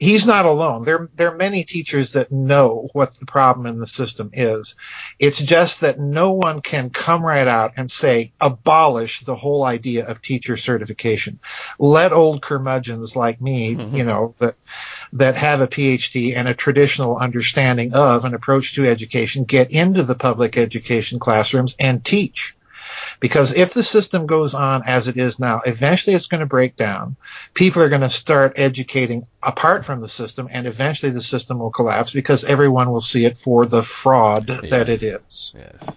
he's 0.00 0.26
not 0.26 0.46
alone. 0.46 0.82
There, 0.82 1.08
there 1.14 1.32
are 1.32 1.36
many 1.36 1.64
teachers 1.64 2.14
that 2.14 2.32
know 2.32 2.88
what 2.94 3.14
the 3.14 3.26
problem 3.26 3.66
in 3.66 3.78
the 3.78 3.86
system 3.86 4.30
is. 4.32 4.76
It's 5.18 5.40
just 5.40 5.82
that 5.82 6.00
no 6.00 6.32
one 6.32 6.62
can 6.62 6.90
come 6.90 7.24
right 7.24 7.46
out 7.46 7.74
and 7.76 7.90
say, 7.90 8.32
abolish 8.40 9.20
the 9.20 9.36
whole 9.36 9.62
idea 9.62 10.06
of 10.06 10.22
teacher 10.22 10.56
certification. 10.56 11.38
Let 11.78 12.12
old 12.12 12.40
curmudgeons 12.40 13.14
like 13.14 13.40
me, 13.40 13.76
mm-hmm. 13.76 13.94
you 13.94 14.04
know, 14.04 14.34
that, 14.38 14.54
that 15.12 15.36
have 15.36 15.60
a 15.60 15.68
PhD 15.68 16.34
and 16.34 16.48
a 16.48 16.54
traditional 16.54 17.18
understanding 17.18 17.92
of 17.92 18.24
an 18.24 18.34
approach 18.34 18.74
to 18.74 18.86
education 18.86 19.44
get 19.44 19.70
into 19.70 20.02
the 20.02 20.14
public 20.14 20.56
education 20.56 21.18
classrooms 21.18 21.76
and 21.78 22.02
teach. 22.02 22.56
Because 23.20 23.54
if 23.54 23.74
the 23.74 23.82
system 23.82 24.26
goes 24.26 24.54
on 24.54 24.82
as 24.86 25.06
it 25.06 25.18
is 25.18 25.38
now, 25.38 25.60
eventually 25.66 26.16
it's 26.16 26.26
going 26.26 26.40
to 26.40 26.46
break 26.46 26.74
down. 26.74 27.16
People 27.52 27.82
are 27.82 27.90
going 27.90 28.00
to 28.00 28.08
start 28.08 28.54
educating 28.56 29.26
apart 29.42 29.84
from 29.84 30.00
the 30.00 30.08
system, 30.08 30.48
and 30.50 30.66
eventually 30.66 31.12
the 31.12 31.20
system 31.20 31.58
will 31.58 31.70
collapse 31.70 32.12
because 32.12 32.44
everyone 32.44 32.90
will 32.90 33.02
see 33.02 33.26
it 33.26 33.36
for 33.36 33.66
the 33.66 33.82
fraud 33.82 34.48
yes. 34.48 34.70
that 34.70 34.88
it 34.88 35.02
is. 35.02 35.54
Yes. 35.54 35.96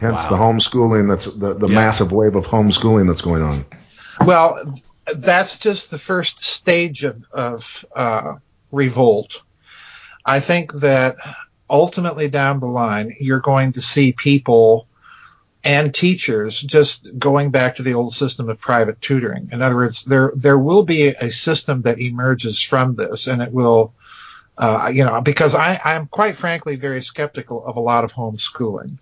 Hence 0.00 0.22
wow. 0.24 0.28
the 0.28 0.36
homeschooling 0.36 1.08
that's 1.08 1.24
the, 1.24 1.54
the 1.54 1.68
yeah. 1.68 1.74
massive 1.74 2.12
wave 2.12 2.36
of 2.36 2.46
homeschooling 2.46 3.08
that's 3.08 3.22
going 3.22 3.42
on. 3.42 3.64
Well, 4.24 4.74
that's 5.16 5.58
just 5.58 5.90
the 5.90 5.98
first 5.98 6.44
stage 6.44 7.04
of, 7.04 7.24
of 7.32 7.86
uh, 7.96 8.34
revolt. 8.70 9.42
I 10.24 10.40
think 10.40 10.72
that 10.74 11.16
ultimately 11.70 12.28
down 12.28 12.60
the 12.60 12.66
line, 12.66 13.16
you're 13.18 13.40
going 13.40 13.72
to 13.72 13.80
see 13.80 14.12
people 14.12 14.86
and 15.64 15.94
teachers 15.94 16.60
just 16.60 17.18
going 17.18 17.50
back 17.50 17.76
to 17.76 17.82
the 17.82 17.94
old 17.94 18.14
system 18.14 18.48
of 18.48 18.60
private 18.60 19.00
tutoring. 19.00 19.50
In 19.52 19.62
other 19.62 19.76
words, 19.76 20.04
there 20.04 20.32
there 20.36 20.58
will 20.58 20.84
be 20.84 21.08
a 21.08 21.30
system 21.30 21.82
that 21.82 22.00
emerges 22.00 22.62
from 22.62 22.94
this, 22.94 23.26
and 23.26 23.42
it 23.42 23.52
will, 23.52 23.92
uh, 24.56 24.90
you 24.92 25.04
know, 25.04 25.20
because 25.20 25.54
I 25.54 25.80
I'm 25.84 26.06
quite 26.06 26.36
frankly 26.36 26.76
very 26.76 27.02
skeptical 27.02 27.64
of 27.64 27.76
a 27.76 27.80
lot 27.80 28.04
of 28.04 28.12
homeschooling. 28.12 28.98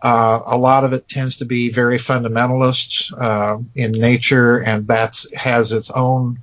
Uh, 0.00 0.40
a 0.46 0.56
lot 0.56 0.84
of 0.84 0.92
it 0.92 1.08
tends 1.08 1.38
to 1.38 1.44
be 1.44 1.70
very 1.70 1.98
fundamentalist 1.98 3.12
uh, 3.20 3.58
in 3.74 3.90
nature, 3.90 4.58
and 4.58 4.86
that 4.86 5.24
has 5.36 5.72
its 5.72 5.90
own 5.90 6.38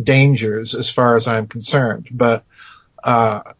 dangers 0.00 0.74
as 0.74 0.88
far 0.88 1.16
as 1.16 1.26
I'm 1.26 1.48
concerned. 1.48 2.08
But 2.12 2.44
uh, 3.02 3.54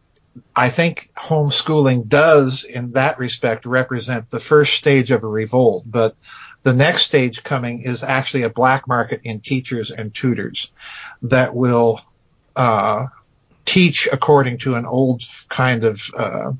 I 0.55 0.69
think 0.69 1.11
homeschooling 1.15 2.07
does, 2.07 2.63
in 2.63 2.91
that 2.93 3.19
respect, 3.19 3.65
represent 3.65 4.29
the 4.29 4.39
first 4.39 4.75
stage 4.75 5.11
of 5.11 5.23
a 5.23 5.27
revolt. 5.27 5.83
But 5.85 6.15
the 6.63 6.73
next 6.73 7.03
stage 7.03 7.43
coming 7.43 7.81
is 7.81 8.03
actually 8.03 8.43
a 8.43 8.49
black 8.49 8.87
market 8.87 9.21
in 9.23 9.39
teachers 9.39 9.91
and 9.91 10.13
tutors 10.13 10.71
that 11.23 11.55
will 11.55 12.01
uh, 12.55 13.07
teach 13.65 14.07
according 14.11 14.57
to 14.59 14.75
an 14.75 14.85
old 14.85 15.23
kind 15.49 15.83
of 15.83 16.01
uh, 16.15 16.51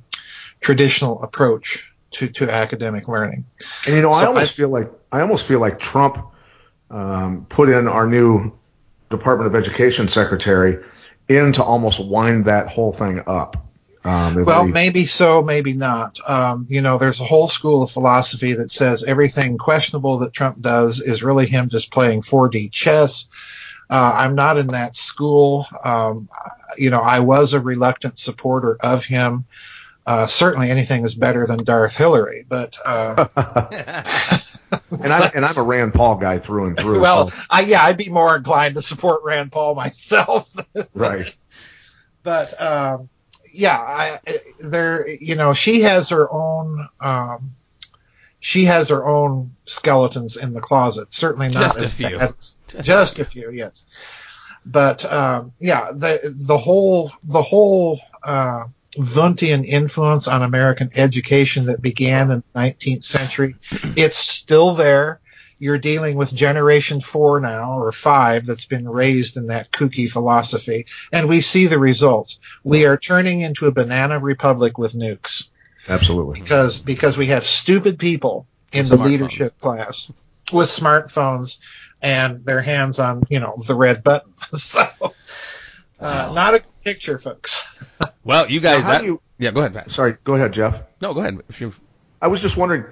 traditional 0.61 1.21
approach 1.23 1.91
to, 2.11 2.27
to 2.29 2.49
academic 2.49 3.07
learning. 3.07 3.45
And 3.85 3.95
you 3.95 4.01
know, 4.01 4.11
so 4.11 4.19
I 4.19 4.25
almost 4.25 4.53
I, 4.53 4.55
feel 4.55 4.69
like 4.69 4.91
I 5.11 5.21
almost 5.21 5.47
feel 5.47 5.59
like 5.59 5.79
Trump 5.79 6.17
um, 6.89 7.45
put 7.49 7.69
in 7.69 7.88
our 7.88 8.07
new 8.07 8.53
Department 9.09 9.47
of 9.47 9.55
Education 9.55 10.07
secretary 10.07 10.83
in 11.27 11.53
to 11.53 11.63
almost 11.63 11.99
wind 11.99 12.45
that 12.45 12.67
whole 12.67 12.93
thing 12.93 13.21
up. 13.27 13.64
Um, 14.05 14.45
well, 14.45 14.67
maybe 14.67 15.07
so, 15.07 15.41
maybe 15.41 15.73
not. 15.73 16.19
Um, 16.29 16.67
you 16.69 16.81
know, 16.81 16.99
there's 16.99 17.19
a 17.21 17.25
whole 17.25 17.47
school 17.47 17.81
of 17.81 17.89
philosophy 17.89 18.53
that 18.53 18.69
says 18.69 19.03
everything 19.03 19.57
questionable 19.57 20.19
that 20.19 20.31
Trump 20.31 20.61
does 20.61 21.01
is 21.01 21.23
really 21.23 21.47
him 21.47 21.69
just 21.69 21.91
playing 21.91 22.21
4D 22.21 22.71
chess. 22.71 23.27
Uh, 23.89 24.13
I'm 24.15 24.35
not 24.35 24.57
in 24.57 24.67
that 24.67 24.95
school. 24.95 25.65
Um, 25.83 26.29
you 26.77 26.91
know, 26.91 26.99
I 26.99 27.21
was 27.21 27.53
a 27.53 27.59
reluctant 27.59 28.19
supporter 28.19 28.77
of 28.79 29.03
him. 29.03 29.45
Uh, 30.05 30.27
certainly 30.27 30.69
anything 30.69 31.03
is 31.03 31.15
better 31.15 31.47
than 31.47 31.57
Darth 31.63 31.97
Hillary, 31.97 32.45
but, 32.47 32.77
uh, 32.85 33.25
and 35.01 35.11
I'm 35.11 35.31
and 35.33 35.43
I'm 35.43 35.57
a 35.57 35.63
Rand 35.63 35.95
Paul 35.95 36.17
guy 36.17 36.37
through 36.37 36.67
and 36.67 36.77
through. 36.77 36.99
Well, 36.99 37.29
so. 37.29 37.37
I, 37.49 37.61
yeah, 37.61 37.83
I'd 37.83 37.97
be 37.97 38.09
more 38.09 38.35
inclined 38.35 38.75
to 38.75 38.83
support 38.83 39.23
Rand 39.23 39.51
Paul 39.51 39.73
myself. 39.83 40.53
right. 40.93 41.35
But 42.21 42.61
um, 42.61 43.09
yeah, 43.55 43.77
I, 43.77 44.19
there, 44.61 45.07
you 45.07 45.35
know, 45.35 45.53
she 45.53 45.81
has 45.81 46.09
her 46.09 46.31
own, 46.31 46.87
um, 46.99 47.55
she 48.39 48.65
has 48.65 48.89
her 48.89 49.05
own 49.05 49.55
skeletons 49.65 50.37
in 50.37 50.53
the 50.53 50.61
closet. 50.61 51.13
Certainly 51.13 51.49
not 51.49 51.63
just 51.63 51.77
as 51.79 51.93
a 51.93 51.95
few. 51.95 52.19
Just, 52.19 52.59
just 52.81 53.19
a 53.19 53.25
few, 53.25 53.51
yes. 53.51 53.85
But 54.65 55.05
um, 55.11 55.53
yeah, 55.59 55.91
the 55.91 56.33
the 56.35 56.57
whole 56.57 57.11
the 57.23 57.41
whole 57.41 58.01
uh, 58.23 58.65
Wundtian 58.97 59.65
influence 59.65 60.27
on 60.27 60.41
American 60.41 60.91
education 60.95 61.65
that 61.65 61.81
began 61.81 62.31
in 62.31 62.43
the 62.53 62.59
19th 62.59 63.03
century, 63.03 63.55
it's 63.95 64.17
still 64.17 64.73
there 64.73 65.19
you're 65.57 65.77
dealing 65.77 66.15
with 66.15 66.33
generation 66.33 67.01
four 67.01 67.39
now 67.39 67.79
or 67.79 67.91
five 67.91 68.45
that's 68.45 68.65
been 68.65 68.87
raised 68.87 69.37
in 69.37 69.47
that 69.47 69.71
kooky 69.71 70.09
philosophy. 70.09 70.85
And 71.11 71.29
we 71.29 71.41
see 71.41 71.67
the 71.67 71.79
results. 71.79 72.39
We 72.63 72.85
are 72.85 72.97
turning 72.97 73.41
into 73.41 73.67
a 73.67 73.71
banana 73.71 74.19
republic 74.19 74.77
with 74.77 74.93
nukes. 74.93 75.49
Absolutely. 75.87 76.41
Because, 76.41 76.79
because 76.79 77.17
we 77.17 77.27
have 77.27 77.45
stupid 77.45 77.99
people 77.99 78.47
in 78.71 78.87
the 78.87 78.97
leadership 78.97 79.59
class 79.59 80.11
with 80.51 80.67
smartphones 80.67 81.57
and 82.01 82.43
their 82.45 82.61
hands 82.61 82.99
on, 82.99 83.23
you 83.29 83.39
know, 83.39 83.55
the 83.65 83.75
red 83.75 84.03
button. 84.03 84.33
so, 84.57 84.85
uh, 85.99 86.31
not 86.35 86.55
a 86.55 86.63
picture, 86.83 87.17
folks. 87.17 87.83
well, 88.23 88.49
you 88.49 88.59
guys, 88.59 88.83
that, 88.83 89.03
you, 89.03 89.21
yeah, 89.37 89.51
go 89.51 89.61
ahead, 89.61 89.73
Pat. 89.73 89.91
Sorry, 89.91 90.17
go 90.23 90.35
ahead, 90.35 90.53
Jeff. 90.53 90.83
No, 91.01 91.13
go 91.13 91.21
ahead. 91.21 91.39
If 91.49 91.61
you, 91.61 91.73
I 92.21 92.27
was 92.27 92.41
just 92.41 92.57
wondering, 92.57 92.85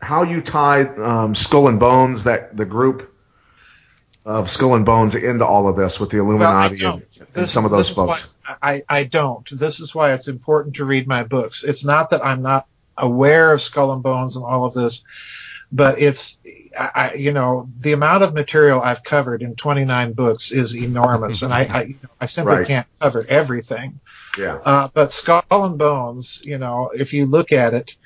how 0.00 0.22
you 0.22 0.40
tie 0.40 0.82
um, 0.82 1.34
Skull 1.34 1.68
and 1.68 1.78
Bones, 1.78 2.24
that 2.24 2.56
the 2.56 2.64
group 2.64 3.14
of 4.24 4.50
Skull 4.50 4.74
and 4.74 4.84
Bones, 4.84 5.14
into 5.14 5.44
all 5.44 5.68
of 5.68 5.76
this 5.76 6.00
with 6.00 6.10
the 6.10 6.18
Illuminati 6.18 6.82
well, 6.82 6.94
and, 6.94 7.06
this, 7.18 7.36
and, 7.36 7.48
some 7.48 7.64
of 7.64 7.70
those 7.70 7.90
folks. 7.90 8.26
I, 8.62 8.82
I 8.88 9.04
don't. 9.04 9.48
This 9.50 9.80
is 9.80 9.94
why 9.94 10.12
it's 10.12 10.28
important 10.28 10.76
to 10.76 10.84
read 10.84 11.06
my 11.06 11.22
books. 11.22 11.64
It's 11.64 11.84
not 11.84 12.10
that 12.10 12.24
I'm 12.24 12.42
not 12.42 12.66
aware 12.96 13.52
of 13.52 13.60
Skull 13.60 13.92
and 13.92 14.02
Bones 14.02 14.36
and 14.36 14.44
all 14.44 14.64
of 14.64 14.74
this, 14.74 15.04
but 15.72 16.00
it's, 16.00 16.38
I, 16.78 17.14
you 17.14 17.32
know, 17.32 17.68
the 17.78 17.92
amount 17.92 18.24
of 18.24 18.34
material 18.34 18.80
I've 18.80 19.04
covered 19.04 19.42
in 19.42 19.54
29 19.54 20.12
books 20.12 20.50
is 20.50 20.74
enormous, 20.74 21.42
and 21.42 21.52
I, 21.52 21.64
I, 21.64 21.82
you 21.82 21.94
know, 22.02 22.08
I 22.20 22.26
simply 22.26 22.56
right. 22.56 22.66
can't 22.66 22.86
cover 23.00 23.24
everything. 23.28 24.00
Yeah. 24.36 24.58
Uh, 24.64 24.88
but 24.92 25.12
Skull 25.12 25.44
and 25.50 25.78
Bones, 25.78 26.42
you 26.44 26.58
know, 26.58 26.90
if 26.92 27.12
you 27.12 27.26
look 27.26 27.52
at 27.52 27.74
it, 27.74 27.96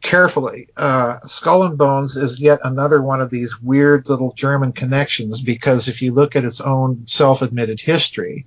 carefully. 0.00 0.68
Uh, 0.76 1.18
Skull 1.24 1.64
and 1.64 1.78
Bones 1.78 2.16
is 2.16 2.40
yet 2.40 2.60
another 2.64 3.02
one 3.02 3.20
of 3.20 3.30
these 3.30 3.60
weird 3.60 4.08
little 4.08 4.32
German 4.32 4.72
connections 4.72 5.40
because 5.40 5.88
if 5.88 6.02
you 6.02 6.12
look 6.12 6.36
at 6.36 6.44
its 6.44 6.60
own 6.60 7.06
self-admitted 7.06 7.80
history, 7.80 8.46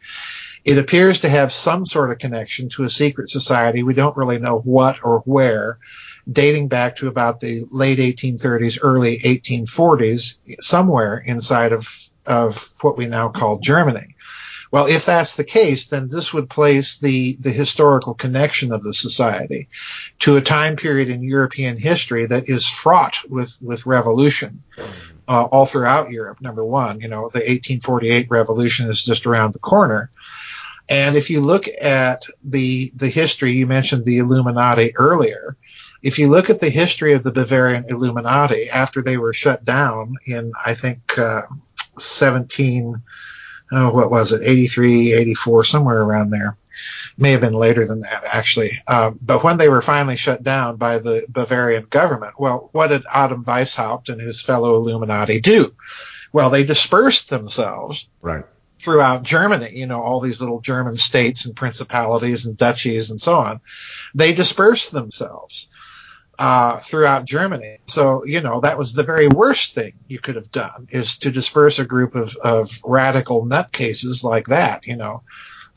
it 0.63 0.77
appears 0.77 1.21
to 1.21 1.29
have 1.29 1.51
some 1.51 1.85
sort 1.85 2.11
of 2.11 2.19
connection 2.19 2.69
to 2.69 2.83
a 2.83 2.89
secret 2.89 3.29
society. 3.29 3.83
We 3.83 3.93
don't 3.93 4.17
really 4.17 4.37
know 4.37 4.59
what 4.59 4.99
or 5.03 5.19
where, 5.19 5.79
dating 6.31 6.67
back 6.67 6.97
to 6.97 7.07
about 7.07 7.39
the 7.39 7.65
late 7.71 7.97
1830s, 7.99 8.79
early 8.81 9.19
1840s, 9.19 10.37
somewhere 10.59 11.17
inside 11.17 11.71
of, 11.71 11.87
of 12.25 12.71
what 12.81 12.97
we 12.97 13.07
now 13.07 13.29
call 13.29 13.59
Germany. 13.59 14.15
Well, 14.71 14.85
if 14.85 15.05
that's 15.05 15.35
the 15.35 15.43
case, 15.43 15.89
then 15.89 16.07
this 16.07 16.33
would 16.33 16.49
place 16.49 16.97
the, 16.97 17.37
the 17.41 17.51
historical 17.51 18.13
connection 18.13 18.71
of 18.71 18.83
the 18.83 18.93
society 18.93 19.67
to 20.19 20.37
a 20.37 20.41
time 20.41 20.77
period 20.77 21.09
in 21.09 21.23
European 21.23 21.77
history 21.77 22.25
that 22.25 22.47
is 22.47 22.67
fraught 22.67 23.17
with, 23.29 23.57
with 23.61 23.85
revolution 23.85 24.63
uh, 25.27 25.43
all 25.43 25.65
throughout 25.65 26.11
Europe. 26.11 26.39
Number 26.39 26.63
one, 26.63 27.01
you 27.01 27.09
know, 27.09 27.29
the 27.33 27.39
1848 27.39 28.27
revolution 28.29 28.89
is 28.89 29.03
just 29.03 29.25
around 29.25 29.53
the 29.53 29.59
corner. 29.59 30.09
And 30.87 31.17
if 31.17 31.29
you 31.29 31.41
look 31.41 31.65
at 31.81 32.25
the, 32.43 32.91
the 32.95 33.09
history, 33.09 33.51
you 33.51 33.67
mentioned 33.67 34.05
the 34.05 34.19
Illuminati 34.19 34.95
earlier. 34.95 35.57
If 36.01 36.17
you 36.17 36.29
look 36.29 36.49
at 36.49 36.61
the 36.61 36.69
history 36.69 37.13
of 37.13 37.23
the 37.23 37.31
Bavarian 37.31 37.85
Illuminati 37.89 38.69
after 38.69 39.01
they 39.01 39.17
were 39.17 39.33
shut 39.33 39.63
down 39.65 40.15
in, 40.25 40.53
I 40.65 40.75
think, 40.75 41.17
uh, 41.17 41.43
17, 41.99 43.01
oh, 43.71 43.89
what 43.91 44.11
was 44.11 44.31
it, 44.31 44.41
83, 44.43 45.13
84, 45.13 45.63
somewhere 45.63 46.01
around 46.01 46.29
there. 46.29 46.57
May 47.17 47.31
have 47.31 47.41
been 47.41 47.53
later 47.53 47.85
than 47.85 48.01
that, 48.01 48.23
actually. 48.25 48.81
Uh, 48.87 49.11
but 49.21 49.43
when 49.43 49.57
they 49.57 49.69
were 49.69 49.81
finally 49.81 50.15
shut 50.15 50.43
down 50.43 50.77
by 50.77 50.99
the 50.99 51.25
Bavarian 51.29 51.85
government, 51.89 52.39
well, 52.39 52.69
what 52.71 52.87
did 52.87 53.03
Adam 53.11 53.43
Weishaupt 53.43 54.09
and 54.09 54.21
his 54.21 54.41
fellow 54.41 54.75
Illuminati 54.75 55.39
do? 55.39 55.73
Well, 56.33 56.49
they 56.49 56.63
dispersed 56.63 57.29
themselves. 57.29 58.07
Right. 58.21 58.45
Throughout 58.79 59.21
Germany, 59.21 59.77
you 59.77 59.85
know, 59.85 60.01
all 60.01 60.19
these 60.19 60.41
little 60.41 60.59
German 60.59 60.97
states 60.97 61.45
and 61.45 61.55
principalities 61.55 62.47
and 62.47 62.57
duchies 62.57 63.11
and 63.11 63.21
so 63.21 63.37
on. 63.37 63.59
They 64.15 64.33
dispersed 64.33 64.91
themselves. 64.91 65.67
Uh, 66.39 66.77
throughout 66.77 67.25
Germany. 67.25 67.77
So, 67.87 68.25
you 68.25 68.41
know, 68.41 68.61
that 68.61 68.77
was 68.77 68.93
the 68.93 69.03
very 69.03 69.27
worst 69.27 69.75
thing 69.75 69.93
you 70.07 70.19
could 70.19 70.35
have 70.35 70.51
done 70.51 70.87
is 70.91 71.19
to 71.19 71.31
disperse 71.31 71.79
a 71.79 71.85
group 71.85 72.15
of, 72.15 72.35
of 72.37 72.79
radical 72.83 73.45
nutcases 73.45 74.23
like 74.23 74.47
that, 74.47 74.87
you 74.87 74.95
know. 74.95 75.23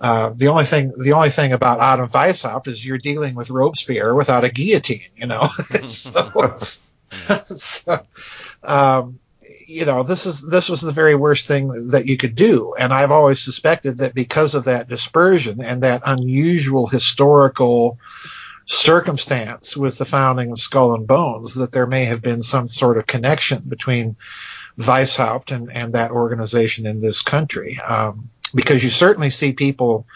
Uh, 0.00 0.30
the 0.34 0.48
only 0.48 0.64
thing, 0.64 0.92
the 0.98 1.12
only 1.12 1.30
thing 1.30 1.52
about 1.52 1.80
Adam 1.80 2.08
Weishaupt 2.08 2.66
is 2.66 2.84
you're 2.84 2.98
dealing 2.98 3.34
with 3.34 3.50
Robespierre 3.50 4.14
without 4.14 4.44
a 4.44 4.50
guillotine, 4.50 5.00
you 5.16 5.26
know. 5.26 5.46
so, 5.86 6.58
so 7.10 8.06
um, 8.62 9.20
you 9.66 9.84
know, 9.84 10.02
this 10.02 10.26
is 10.26 10.42
this 10.42 10.68
was 10.68 10.80
the 10.80 10.92
very 10.92 11.14
worst 11.14 11.46
thing 11.46 11.88
that 11.90 12.06
you 12.06 12.16
could 12.16 12.34
do, 12.34 12.74
and 12.78 12.92
I've 12.92 13.10
always 13.10 13.40
suspected 13.40 13.98
that 13.98 14.14
because 14.14 14.54
of 14.54 14.64
that 14.64 14.88
dispersion 14.88 15.62
and 15.62 15.82
that 15.82 16.02
unusual 16.04 16.86
historical 16.86 17.98
circumstance 18.66 19.76
with 19.76 19.98
the 19.98 20.04
founding 20.04 20.50
of 20.50 20.58
Skull 20.58 20.94
and 20.94 21.06
Bones, 21.06 21.54
that 21.54 21.72
there 21.72 21.86
may 21.86 22.06
have 22.06 22.22
been 22.22 22.42
some 22.42 22.68
sort 22.68 22.98
of 22.98 23.06
connection 23.06 23.62
between 23.66 24.16
Weishaupt 24.78 25.54
and, 25.54 25.70
and 25.70 25.94
that 25.94 26.10
organization 26.10 26.86
in 26.86 27.00
this 27.00 27.22
country, 27.22 27.78
um, 27.80 28.30
because 28.54 28.82
you 28.82 28.90
certainly 28.90 29.30
see 29.30 29.52
people 29.52 30.06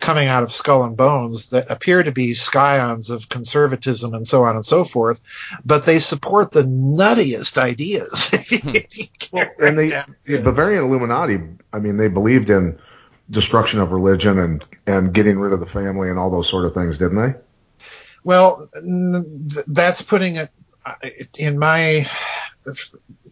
coming 0.00 0.28
out 0.28 0.42
of 0.42 0.52
Skull 0.52 0.84
and 0.84 0.96
Bones 0.96 1.50
that 1.50 1.70
appear 1.70 2.02
to 2.02 2.12
be 2.12 2.34
scions 2.34 3.10
of 3.10 3.28
conservatism 3.28 4.14
and 4.14 4.26
so 4.26 4.44
on 4.44 4.56
and 4.56 4.66
so 4.66 4.84
forth, 4.84 5.20
but 5.64 5.84
they 5.84 5.98
support 5.98 6.50
the 6.50 6.62
nuttiest 6.62 7.58
ideas. 7.58 8.30
well, 9.32 9.46
and 9.58 9.78
they, 9.78 10.02
the 10.24 10.40
Bavarian 10.40 10.84
Illuminati, 10.84 11.38
I 11.72 11.78
mean, 11.78 11.96
they 11.96 12.08
believed 12.08 12.50
in 12.50 12.78
destruction 13.30 13.80
of 13.80 13.92
religion 13.92 14.38
and, 14.38 14.64
and 14.86 15.14
getting 15.14 15.38
rid 15.38 15.52
of 15.52 15.60
the 15.60 15.66
family 15.66 16.10
and 16.10 16.18
all 16.18 16.30
those 16.30 16.48
sort 16.48 16.66
of 16.66 16.74
things, 16.74 16.98
didn't 16.98 17.16
they? 17.16 17.34
Well, 18.24 18.70
that's 19.66 20.02
putting 20.02 20.36
it 20.36 20.50
in 21.38 21.58
my 21.58 22.08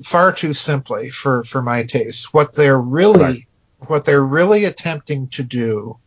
far 0.03 0.33
too 0.33 0.55
simply 0.55 1.11
for, 1.11 1.45
for 1.45 1.63
my 1.63 1.85
taste. 1.85 2.35
What 2.35 2.53
they're 2.53 2.79
really, 2.79 3.21
right. 3.21 3.47
what 3.87 4.05
they're 4.05 4.23
really 4.23 4.65
attempting 4.65 5.29
to 5.29 5.43
do 5.43 5.99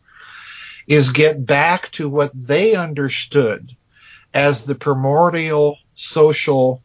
is 0.86 1.10
get 1.10 1.44
back 1.44 1.90
to 1.92 2.08
what 2.08 2.30
they 2.34 2.76
understood 2.76 3.74
as 4.32 4.64
the 4.64 4.74
primordial 4.74 5.78
social, 5.94 6.82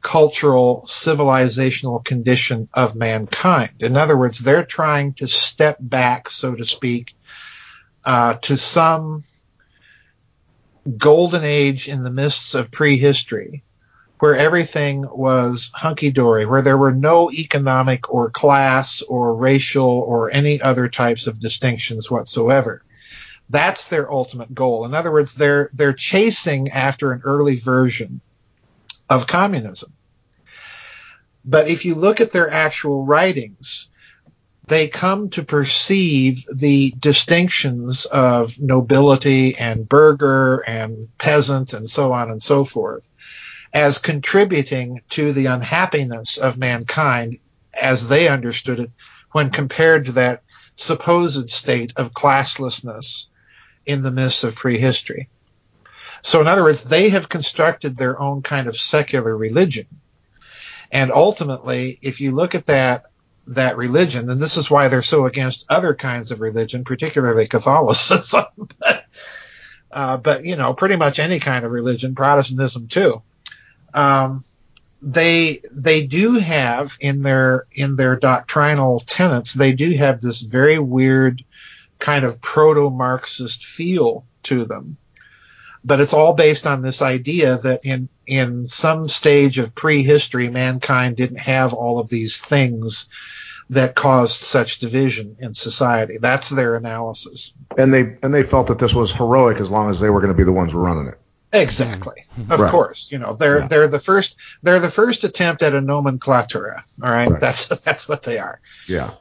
cultural, 0.00 0.84
civilizational 0.86 2.04
condition 2.04 2.68
of 2.72 2.94
mankind. 2.94 3.72
In 3.80 3.96
other 3.96 4.16
words, 4.16 4.38
they're 4.38 4.64
trying 4.64 5.14
to 5.14 5.26
step 5.26 5.78
back, 5.80 6.28
so 6.28 6.54
to 6.54 6.64
speak, 6.64 7.16
uh, 8.04 8.34
to 8.34 8.56
some 8.56 9.22
golden 10.98 11.44
age 11.44 11.88
in 11.88 12.02
the 12.02 12.10
mists 12.10 12.54
of 12.54 12.70
prehistory 12.70 13.62
where 14.20 14.36
everything 14.36 15.06
was 15.10 15.70
hunky 15.74 16.10
dory, 16.10 16.44
where 16.44 16.60
there 16.62 16.76
were 16.76 16.92
no 16.92 17.30
economic 17.30 18.10
or 18.12 18.30
class 18.30 19.00
or 19.02 19.34
racial 19.34 19.86
or 19.86 20.30
any 20.30 20.60
other 20.60 20.88
types 20.88 21.26
of 21.26 21.40
distinctions 21.40 22.10
whatsoever. 22.10 22.82
That's 23.48 23.88
their 23.88 24.12
ultimate 24.12 24.54
goal. 24.54 24.84
In 24.84 24.94
other 24.94 25.10
words, 25.10 25.34
they're 25.34 25.70
they're 25.72 25.92
chasing 25.92 26.70
after 26.70 27.12
an 27.12 27.22
early 27.24 27.56
version 27.56 28.20
of 29.08 29.26
communism. 29.26 29.92
But 31.44 31.68
if 31.68 31.84
you 31.84 31.94
look 31.94 32.20
at 32.20 32.30
their 32.30 32.50
actual 32.50 33.04
writings, 33.04 33.89
they 34.70 34.86
come 34.86 35.28
to 35.30 35.42
perceive 35.42 36.46
the 36.54 36.94
distinctions 36.98 38.04
of 38.06 38.58
nobility 38.60 39.56
and 39.56 39.88
burgher 39.88 40.60
and 40.60 41.08
peasant 41.18 41.72
and 41.72 41.90
so 41.90 42.12
on 42.12 42.30
and 42.30 42.40
so 42.40 42.64
forth 42.64 43.10
as 43.74 43.98
contributing 43.98 45.00
to 45.08 45.32
the 45.32 45.46
unhappiness 45.46 46.38
of 46.38 46.56
mankind 46.56 47.38
as 47.74 48.08
they 48.08 48.28
understood 48.28 48.78
it 48.78 48.90
when 49.32 49.50
compared 49.50 50.04
to 50.04 50.12
that 50.12 50.42
supposed 50.76 51.50
state 51.50 51.92
of 51.96 52.14
classlessness 52.14 53.26
in 53.84 54.02
the 54.02 54.12
midst 54.12 54.44
of 54.44 54.54
prehistory. 54.54 55.28
So 56.22 56.40
in 56.40 56.46
other 56.46 56.62
words, 56.62 56.84
they 56.84 57.08
have 57.08 57.28
constructed 57.28 57.96
their 57.96 58.20
own 58.20 58.42
kind 58.42 58.68
of 58.68 58.76
secular 58.76 59.36
religion. 59.36 59.86
And 60.92 61.10
ultimately, 61.10 61.98
if 62.02 62.20
you 62.20 62.30
look 62.30 62.54
at 62.54 62.66
that, 62.66 63.09
that 63.50 63.76
religion, 63.76 64.30
and 64.30 64.40
this 64.40 64.56
is 64.56 64.70
why 64.70 64.88
they're 64.88 65.02
so 65.02 65.26
against 65.26 65.66
other 65.68 65.94
kinds 65.94 66.30
of 66.30 66.40
religion, 66.40 66.84
particularly 66.84 67.48
Catholicism, 67.48 68.44
but, 68.78 69.04
uh, 69.90 70.16
but 70.16 70.44
you 70.44 70.56
know, 70.56 70.72
pretty 70.72 70.96
much 70.96 71.18
any 71.18 71.40
kind 71.40 71.64
of 71.64 71.72
religion, 71.72 72.14
Protestantism 72.14 72.88
too. 72.88 73.22
Um, 73.92 74.44
they 75.02 75.62
they 75.72 76.06
do 76.06 76.34
have 76.34 76.96
in 77.00 77.22
their 77.22 77.66
in 77.72 77.96
their 77.96 78.16
doctrinal 78.16 79.00
tenets, 79.00 79.54
they 79.54 79.72
do 79.72 79.94
have 79.96 80.20
this 80.20 80.40
very 80.40 80.78
weird 80.78 81.42
kind 81.98 82.24
of 82.24 82.40
proto-Marxist 82.40 83.64
feel 83.64 84.24
to 84.44 84.64
them. 84.64 84.96
But 85.84 86.00
it's 86.00 86.12
all 86.12 86.34
based 86.34 86.66
on 86.66 86.82
this 86.82 87.00
idea 87.00 87.56
that 87.58 87.84
in, 87.84 88.08
in 88.26 88.68
some 88.68 89.08
stage 89.08 89.58
of 89.58 89.74
prehistory, 89.74 90.50
mankind 90.50 91.16
didn't 91.16 91.38
have 91.38 91.72
all 91.72 91.98
of 91.98 92.08
these 92.08 92.38
things 92.38 93.08
that 93.70 93.94
caused 93.94 94.40
such 94.40 94.80
division 94.80 95.36
in 95.38 95.54
society. 95.54 96.18
That's 96.20 96.48
their 96.48 96.74
analysis. 96.74 97.54
And 97.78 97.94
they, 97.94 98.16
and 98.22 98.34
they 98.34 98.42
felt 98.42 98.66
that 98.66 98.80
this 98.80 98.92
was 98.92 99.12
heroic 99.12 99.60
as 99.60 99.70
long 99.70 99.90
as 99.90 100.00
they 100.00 100.10
were 100.10 100.20
going 100.20 100.32
to 100.32 100.36
be 100.36 100.44
the 100.44 100.52
ones 100.52 100.74
running 100.74 101.06
it. 101.06 101.18
Exactly. 101.52 102.26
Mm-hmm. 102.36 102.52
Of 102.52 102.60
right. 102.60 102.70
course, 102.70 103.10
you 103.10 103.18
know, 103.18 103.34
they're, 103.34 103.60
yeah. 103.60 103.68
they're 103.68 103.88
the 103.88 104.00
first, 104.00 104.36
they're 104.62 104.80
the 104.80 104.90
first 104.90 105.22
attempt 105.22 105.62
at 105.62 105.74
a 105.74 105.80
nomenclatura. 105.80 106.82
All 107.02 107.10
right? 107.10 107.30
right. 107.30 107.40
That's, 107.40 107.68
that's 107.84 108.08
what 108.08 108.22
they 108.22 108.38
are. 108.38 108.60
Yeah. 108.88 109.12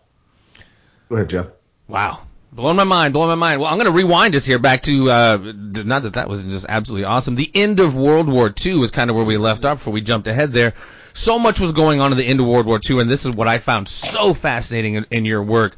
Go 1.09 1.15
ahead, 1.15 1.29
Jeff. 1.29 1.47
Wow. 1.87 2.23
Blowing 2.51 2.75
my 2.75 2.83
mind, 2.83 3.13
blowing 3.13 3.29
my 3.29 3.35
mind. 3.35 3.61
Well, 3.61 3.69
I'm 3.69 3.77
going 3.77 3.85
to 3.85 3.91
rewind 3.91 4.35
us 4.35 4.45
here 4.47 4.57
back 4.57 4.81
to, 4.83 5.11
uh, 5.11 5.37
not 5.53 6.03
that 6.03 6.13
that 6.13 6.27
was 6.27 6.43
just 6.43 6.65
absolutely 6.67 7.05
awesome. 7.05 7.35
The 7.35 7.51
end 7.53 7.79
of 7.79 7.95
World 7.95 8.27
War 8.27 8.51
II 8.65 8.81
is 8.81 8.89
kind 8.89 9.11
of 9.11 9.15
where 9.15 9.25
we 9.25 9.37
left 9.37 9.63
off 9.63 9.77
before 9.77 9.93
we 9.93 10.01
jumped 10.01 10.27
ahead 10.27 10.53
there. 10.53 10.73
So 11.13 11.39
much 11.39 11.59
was 11.59 11.71
going 11.71 12.01
on 12.01 12.11
at 12.11 12.17
the 12.17 12.25
end 12.25 12.39
of 12.39 12.45
World 12.45 12.65
War 12.65 12.79
II, 12.87 13.01
and 13.01 13.09
this 13.09 13.25
is 13.25 13.31
what 13.31 13.47
I 13.47 13.57
found 13.57 13.87
so 13.87 14.33
fascinating 14.33 14.95
in, 14.95 15.05
in 15.11 15.25
your 15.25 15.43
work. 15.43 15.75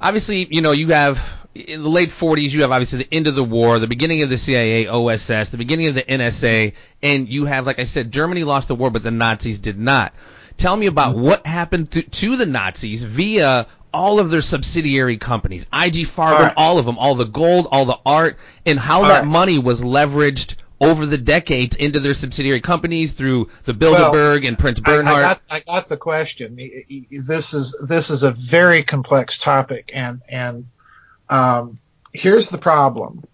Obviously, 0.00 0.46
you 0.50 0.62
know, 0.62 0.72
you 0.72 0.88
have, 0.88 1.22
in 1.54 1.82
the 1.82 1.88
late 1.88 2.08
40s, 2.08 2.52
you 2.52 2.62
have 2.62 2.72
obviously 2.72 3.00
the 3.04 3.14
end 3.14 3.26
of 3.26 3.34
the 3.34 3.44
war, 3.44 3.78
the 3.78 3.86
beginning 3.86 4.22
of 4.22 4.30
the 4.30 4.38
CIA, 4.38 4.86
OSS, 4.88 5.50
the 5.50 5.58
beginning 5.58 5.86
of 5.86 5.94
the 5.94 6.02
NSA, 6.02 6.72
and 7.02 7.28
you 7.28 7.44
have, 7.44 7.66
like 7.66 7.78
I 7.78 7.84
said, 7.84 8.10
Germany 8.10 8.44
lost 8.44 8.68
the 8.68 8.74
war, 8.74 8.90
but 8.90 9.02
the 9.02 9.10
Nazis 9.10 9.58
did 9.58 9.78
not. 9.78 10.14
Tell 10.56 10.76
me 10.76 10.86
about 10.86 11.14
mm-hmm. 11.14 11.24
what 11.24 11.46
happened 11.46 11.90
to, 11.92 12.02
to 12.02 12.36
the 12.36 12.46
Nazis 12.46 13.02
via 13.02 13.66
all 13.92 14.20
of 14.20 14.30
their 14.30 14.42
subsidiary 14.42 15.16
companies, 15.16 15.64
IG 15.72 16.06
Farben, 16.06 16.38
right. 16.38 16.54
all 16.56 16.78
of 16.78 16.86
them, 16.86 16.98
all 16.98 17.14
the 17.14 17.24
gold, 17.24 17.66
all 17.70 17.84
the 17.84 17.98
art, 18.06 18.36
and 18.64 18.78
how 18.78 19.02
all 19.02 19.08
that 19.08 19.20
right. 19.20 19.26
money 19.26 19.58
was 19.58 19.82
leveraged 19.82 20.56
over 20.80 21.04
the 21.04 21.18
decades 21.18 21.76
into 21.76 22.00
their 22.00 22.14
subsidiary 22.14 22.60
companies 22.60 23.12
through 23.12 23.50
the 23.64 23.74
Bilderberg 23.74 24.40
well, 24.40 24.48
and 24.48 24.58
Prince 24.58 24.80
Bernhard. 24.80 25.14
I, 25.14 25.18
I, 25.18 25.22
got, 25.22 25.42
I 25.50 25.60
got 25.60 25.86
the 25.86 25.96
question. 25.96 26.56
This 27.10 27.52
is 27.54 27.84
this 27.86 28.10
is 28.10 28.22
a 28.22 28.30
very 28.30 28.82
complex 28.82 29.38
topic, 29.38 29.90
and 29.94 30.22
and 30.28 30.66
um, 31.28 31.78
here's 32.12 32.48
the 32.50 32.58
problem. 32.58 33.24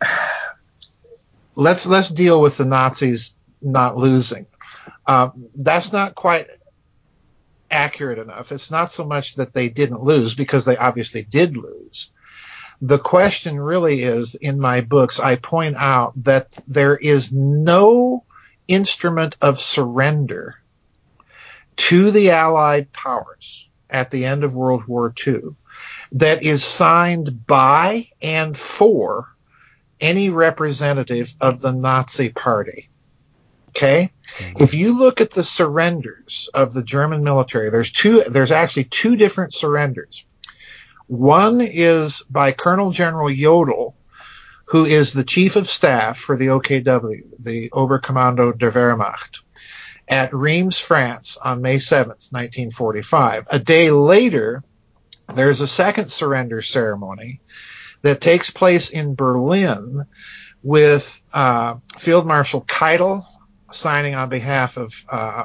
Let's 1.58 1.86
let's 1.86 2.10
deal 2.10 2.38
with 2.42 2.58
the 2.58 2.66
Nazis 2.66 3.34
not 3.62 3.96
losing. 3.96 4.44
Uh, 5.06 5.30
that's 5.54 5.90
not 5.90 6.14
quite 6.14 6.48
accurate 7.70 8.18
enough. 8.18 8.52
It's 8.52 8.70
not 8.70 8.92
so 8.92 9.06
much 9.06 9.36
that 9.36 9.54
they 9.54 9.70
didn't 9.70 10.02
lose 10.02 10.34
because 10.34 10.66
they 10.66 10.76
obviously 10.76 11.22
did 11.22 11.56
lose. 11.56 12.12
The 12.82 12.98
question 12.98 13.58
really 13.58 14.02
is 14.02 14.34
in 14.34 14.60
my 14.60 14.82
books, 14.82 15.18
I 15.18 15.36
point 15.36 15.76
out 15.76 16.12
that 16.24 16.58
there 16.68 16.96
is 16.96 17.32
no 17.32 18.24
instrument 18.68 19.36
of 19.40 19.60
surrender 19.60 20.56
to 21.76 22.10
the 22.10 22.30
Allied 22.30 22.92
powers 22.92 23.68
at 23.88 24.10
the 24.10 24.24
end 24.24 24.44
of 24.44 24.56
World 24.56 24.86
War 24.86 25.12
II 25.26 25.40
that 26.12 26.42
is 26.42 26.64
signed 26.64 27.46
by 27.46 28.08
and 28.20 28.56
for 28.56 29.34
any 30.00 30.30
representative 30.30 31.34
of 31.40 31.60
the 31.60 31.72
Nazi 31.72 32.30
party. 32.30 32.88
Okay? 33.70 34.10
Mm-hmm. 34.38 34.62
If 34.62 34.74
you 34.74 34.98
look 34.98 35.20
at 35.20 35.30
the 35.30 35.44
surrenders 35.44 36.48
of 36.52 36.72
the 36.72 36.82
German 36.82 37.22
military, 37.24 37.70
there's 37.70 37.92
two, 37.92 38.22
there's 38.22 38.52
actually 38.52 38.84
two 38.84 39.16
different 39.16 39.52
surrenders. 39.52 40.24
One 41.06 41.60
is 41.60 42.22
by 42.28 42.52
Colonel 42.52 42.90
General 42.90 43.28
Jodl, 43.28 43.94
who 44.66 44.84
is 44.84 45.12
the 45.12 45.24
chief 45.24 45.56
of 45.56 45.68
staff 45.68 46.18
for 46.18 46.36
the 46.36 46.48
OKW, 46.48 47.22
the 47.38 47.70
Oberkommando 47.70 48.56
der 48.56 48.72
Wehrmacht, 48.72 49.40
at 50.08 50.34
Reims, 50.34 50.80
France 50.80 51.36
on 51.36 51.62
May 51.62 51.76
7th, 51.76 52.32
1945. 52.32 53.46
A 53.50 53.58
day 53.58 53.90
later, 53.90 54.64
there's 55.32 55.60
a 55.60 55.66
second 55.66 56.10
surrender 56.10 56.62
ceremony 56.62 57.40
that 58.02 58.20
takes 58.20 58.50
place 58.50 58.90
in 58.90 59.14
Berlin 59.14 60.06
with 60.62 61.22
uh, 61.32 61.76
Field 61.98 62.26
Marshal 62.26 62.62
Keitel 62.62 63.24
signing 63.70 64.14
on 64.14 64.28
behalf 64.28 64.76
of 64.76 65.04
uh, 65.08 65.44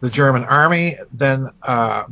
the 0.00 0.10
German 0.10 0.44
army, 0.44 0.98
then 1.12 1.48
uh, 1.62 2.04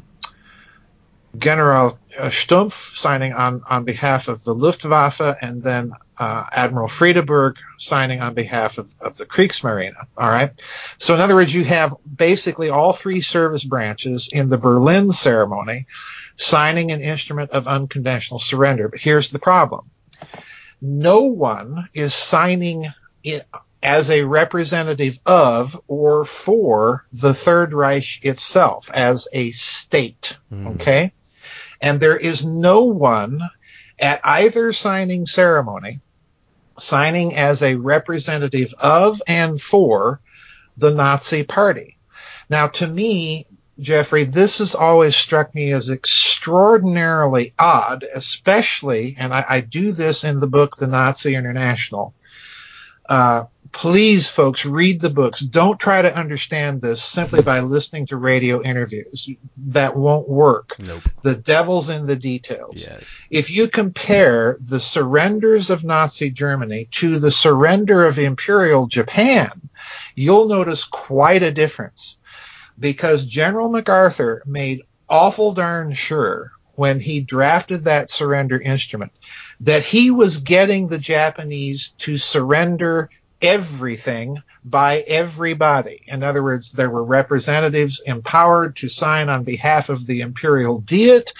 General 1.37 1.99
Stumpff 2.29 2.93
signing 2.95 3.33
on, 3.33 3.63
on 3.69 3.85
behalf 3.85 4.29
of 4.29 4.45
the 4.45 4.55
Luftwaffe, 4.55 5.21
and 5.21 5.63
then 5.63 5.93
uh, 6.19 6.45
Admiral 6.53 6.89
Friedeburg 6.89 7.57
signing 7.79 8.21
on 8.21 8.35
behalf 8.35 8.79
of, 8.79 8.95
of 9.01 9.17
the 9.17 9.25
Kriegsmarine. 9.25 9.95
All 10.17 10.29
right. 10.29 10.51
So 10.99 11.15
in 11.15 11.21
other 11.21 11.35
words, 11.35 11.55
you 11.55 11.65
have 11.65 11.95
basically 12.15 12.69
all 12.69 12.93
three 12.93 13.23
service 13.23 13.65
branches 13.65 14.29
in 14.31 14.51
the 14.51 14.59
Berlin 14.59 15.11
ceremony 15.11 15.87
signing 16.37 16.93
an 16.93 17.01
instrument 17.01 17.51
of 17.51 17.67
unconventional 17.67 18.39
surrender. 18.39 18.89
But 18.89 19.01
here's 19.01 19.31
the 19.31 19.39
problem. 19.39 19.91
No 20.81 21.23
one 21.25 21.89
is 21.95 22.13
signing 22.13 22.93
it 23.25 23.47
as 23.83 24.11
a 24.11 24.23
representative 24.23 25.19
of 25.27 25.81
or 25.89 26.25
for 26.25 27.05
the 27.13 27.35
Third 27.35 27.73
Reich 27.73 28.25
itself 28.25 28.91
as 28.93 29.29
a 29.33 29.51
state. 29.51 30.37
Mm. 30.53 30.75
Okay. 30.75 31.13
And 31.83 32.01
there 32.01 32.17
is 32.17 32.45
no 32.45 32.85
one 32.85 33.41
at 33.99 34.21
either 34.25 34.73
signing 34.73 35.27
ceremony 35.27 36.01
signing 36.79 37.37
as 37.37 37.63
a 37.63 37.77
representative 37.77 38.75
of 38.79 39.23
and 39.27 39.61
for 39.61 40.21
the 40.77 40.91
Nazi 40.91 41.43
party. 41.43 41.97
Now, 42.49 42.69
to 42.69 42.87
me, 42.87 43.47
Jeffrey, 43.79 44.25
this 44.25 44.59
has 44.59 44.75
always 44.75 45.17
struck 45.17 45.55
me 45.55 45.73
as 45.73 45.91
extraordinarily 45.91 47.55
odd, 47.59 48.05
especially, 48.15 49.17
and 49.19 49.33
I, 49.33 49.45
I 49.49 49.61
do 49.61 49.93
this 49.93 50.25
in 50.25 50.41
the 50.41 50.47
book, 50.47 50.77
The 50.77 50.87
Nazi 50.87 51.35
International. 51.35 52.15
Uh, 53.09 53.45
please, 53.73 54.29
folks, 54.29 54.65
read 54.65 55.01
the 55.01 55.11
books. 55.11 55.41
Don't 55.41 55.81
try 55.81 56.03
to 56.03 56.15
understand 56.15 56.81
this 56.81 57.03
simply 57.03 57.43
by 57.43 57.61
listening 57.61 58.07
to 58.07 58.17
radio 58.17 58.63
interviews. 58.63 59.29
That 59.69 59.97
won't 59.97 60.29
work. 60.29 60.77
Nope. 60.79 61.03
The 61.23 61.35
devil's 61.35 61.91
in 61.91 62.07
the 62.07 62.17
details. 62.17 62.75
Yes. 62.77 63.27
If 63.31 63.51
you 63.51 63.69
compare 63.69 64.57
the 64.61 64.81
surrenders 64.81 65.71
of 65.71 65.85
Nazi 65.85 66.31
Germany 66.31 66.89
to 66.93 67.19
the 67.19 67.31
surrender 67.31 68.05
of 68.05 68.19
Imperial 68.19 68.87
Japan, 68.87 69.51
you'll 70.15 70.49
notice 70.49 70.85
quite 70.85 71.43
a 71.43 71.51
difference. 71.51 72.19
Because 72.79 73.27
General 73.27 73.69
MacArthur 73.69 74.43
made 74.47 74.83
awful 75.09 75.53
darn 75.53 75.93
sure 75.93 76.53
when 76.75 77.01
he 77.01 77.21
drafted 77.21 77.85
that 77.85 78.11
surrender 78.11 78.61
instrument 78.61 79.13
that 79.61 79.83
he 79.83 80.11
was 80.11 80.39
getting 80.39 80.89
the 80.89 80.99
Japanese 80.99 81.91
to 81.99 82.17
surrender 82.17 83.11
everything 83.43 84.43
by 84.65 85.01
everybody. 85.01 86.03
In 86.07 86.23
other 86.23 86.43
words, 86.43 86.73
there 86.73 86.91
were 86.91 87.05
representatives 87.05 88.01
empowered 88.07 88.77
to 88.77 88.89
sign 88.89 89.29
on 89.29 89.45
behalf 89.45 89.89
of 89.89 90.07
the 90.07 90.21
imperial 90.21 90.81
diet, 90.81 91.33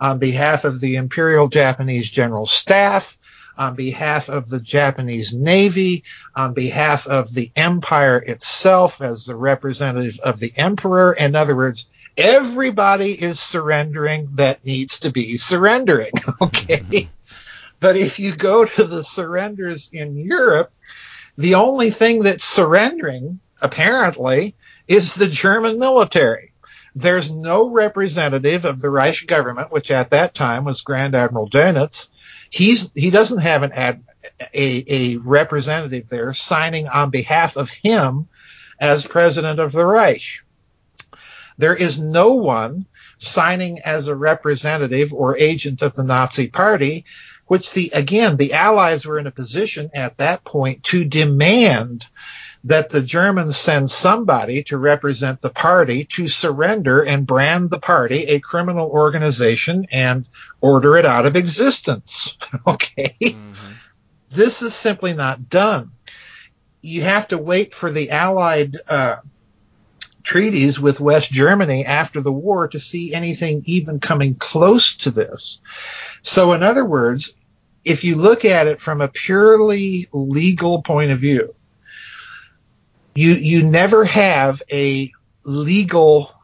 on 0.00 0.18
behalf 0.18 0.64
of 0.64 0.80
the 0.80 0.96
imperial 0.96 1.48
Japanese 1.48 2.08
general 2.08 2.46
staff, 2.46 3.18
on 3.56 3.74
behalf 3.74 4.30
of 4.30 4.48
the 4.48 4.60
Japanese 4.60 5.34
Navy, 5.34 6.04
on 6.34 6.54
behalf 6.54 7.06
of 7.06 7.32
the 7.34 7.52
empire 7.54 8.18
itself 8.18 9.02
as 9.02 9.26
the 9.26 9.36
representative 9.36 10.18
of 10.20 10.40
the 10.40 10.52
emperor. 10.56 11.12
In 11.12 11.36
other 11.36 11.54
words, 11.54 11.90
everybody 12.16 13.12
is 13.12 13.38
surrendering 13.38 14.30
that 14.34 14.64
needs 14.64 15.00
to 15.00 15.10
be 15.10 15.36
surrendering. 15.36 16.12
Okay. 16.40 16.78
Mm-hmm. 16.78 17.08
but 17.80 17.96
if 17.96 18.18
you 18.18 18.34
go 18.34 18.64
to 18.64 18.84
the 18.84 19.04
surrenders 19.04 19.90
in 19.92 20.16
Europe, 20.16 20.72
the 21.40 21.54
only 21.54 21.90
thing 21.90 22.22
that's 22.22 22.44
surrendering, 22.44 23.40
apparently, 23.62 24.54
is 24.86 25.14
the 25.14 25.26
German 25.26 25.78
military. 25.78 26.52
There's 26.94 27.30
no 27.30 27.70
representative 27.70 28.66
of 28.66 28.80
the 28.80 28.90
Reich 28.90 29.26
government, 29.26 29.72
which 29.72 29.90
at 29.90 30.10
that 30.10 30.34
time 30.34 30.64
was 30.64 30.82
Grand 30.82 31.14
Admiral 31.14 31.48
Dönitz. 31.48 32.10
He's 32.50 32.92
he 32.94 33.10
doesn't 33.10 33.38
have 33.38 33.62
an 33.62 33.72
ad, 33.72 34.02
a, 34.52 34.84
a 34.86 35.16
representative 35.16 36.08
there 36.08 36.34
signing 36.34 36.88
on 36.88 37.08
behalf 37.08 37.56
of 37.56 37.70
him 37.70 38.28
as 38.78 39.06
president 39.06 39.60
of 39.60 39.72
the 39.72 39.86
Reich. 39.86 40.42
There 41.56 41.76
is 41.76 41.98
no 41.98 42.34
one 42.34 42.84
signing 43.16 43.80
as 43.80 44.08
a 44.08 44.16
representative 44.16 45.14
or 45.14 45.38
agent 45.38 45.80
of 45.80 45.94
the 45.94 46.04
Nazi 46.04 46.48
Party 46.48 47.06
which 47.50 47.72
the 47.72 47.90
again 47.94 48.36
the 48.36 48.52
Allies 48.52 49.04
were 49.04 49.18
in 49.18 49.26
a 49.26 49.32
position 49.32 49.90
at 49.92 50.18
that 50.18 50.44
point 50.44 50.84
to 50.84 51.04
demand 51.04 52.06
that 52.62 52.90
the 52.90 53.02
Germans 53.02 53.56
send 53.56 53.90
somebody 53.90 54.62
to 54.62 54.78
represent 54.78 55.40
the 55.40 55.50
party 55.50 56.04
to 56.04 56.28
surrender 56.28 57.02
and 57.02 57.26
brand 57.26 57.68
the 57.68 57.80
party 57.80 58.22
a 58.26 58.38
criminal 58.38 58.88
organization 58.88 59.84
and 59.90 60.28
order 60.60 60.96
it 60.96 61.04
out 61.04 61.26
of 61.26 61.34
existence. 61.34 62.38
okay. 62.68 63.16
Mm-hmm. 63.20 63.72
This 64.28 64.62
is 64.62 64.72
simply 64.72 65.14
not 65.14 65.48
done. 65.48 65.90
You 66.82 67.02
have 67.02 67.26
to 67.28 67.38
wait 67.38 67.74
for 67.74 67.90
the 67.90 68.10
Allied 68.10 68.78
uh, 68.86 69.16
treaties 70.22 70.78
with 70.78 71.00
West 71.00 71.32
Germany 71.32 71.84
after 71.84 72.20
the 72.20 72.32
war 72.32 72.68
to 72.68 72.78
see 72.78 73.12
anything 73.12 73.64
even 73.66 73.98
coming 73.98 74.36
close 74.36 74.98
to 74.98 75.10
this. 75.10 75.60
So, 76.22 76.52
in 76.52 76.62
other 76.62 76.84
words, 76.84 77.36
if 77.84 78.04
you 78.04 78.16
look 78.16 78.44
at 78.44 78.66
it 78.66 78.80
from 78.80 79.00
a 79.00 79.08
purely 79.08 80.08
legal 80.12 80.82
point 80.82 81.10
of 81.10 81.20
view, 81.20 81.54
you 83.14 83.32
you 83.32 83.62
never 83.62 84.04
have 84.04 84.62
a 84.70 85.12
legal 85.44 86.34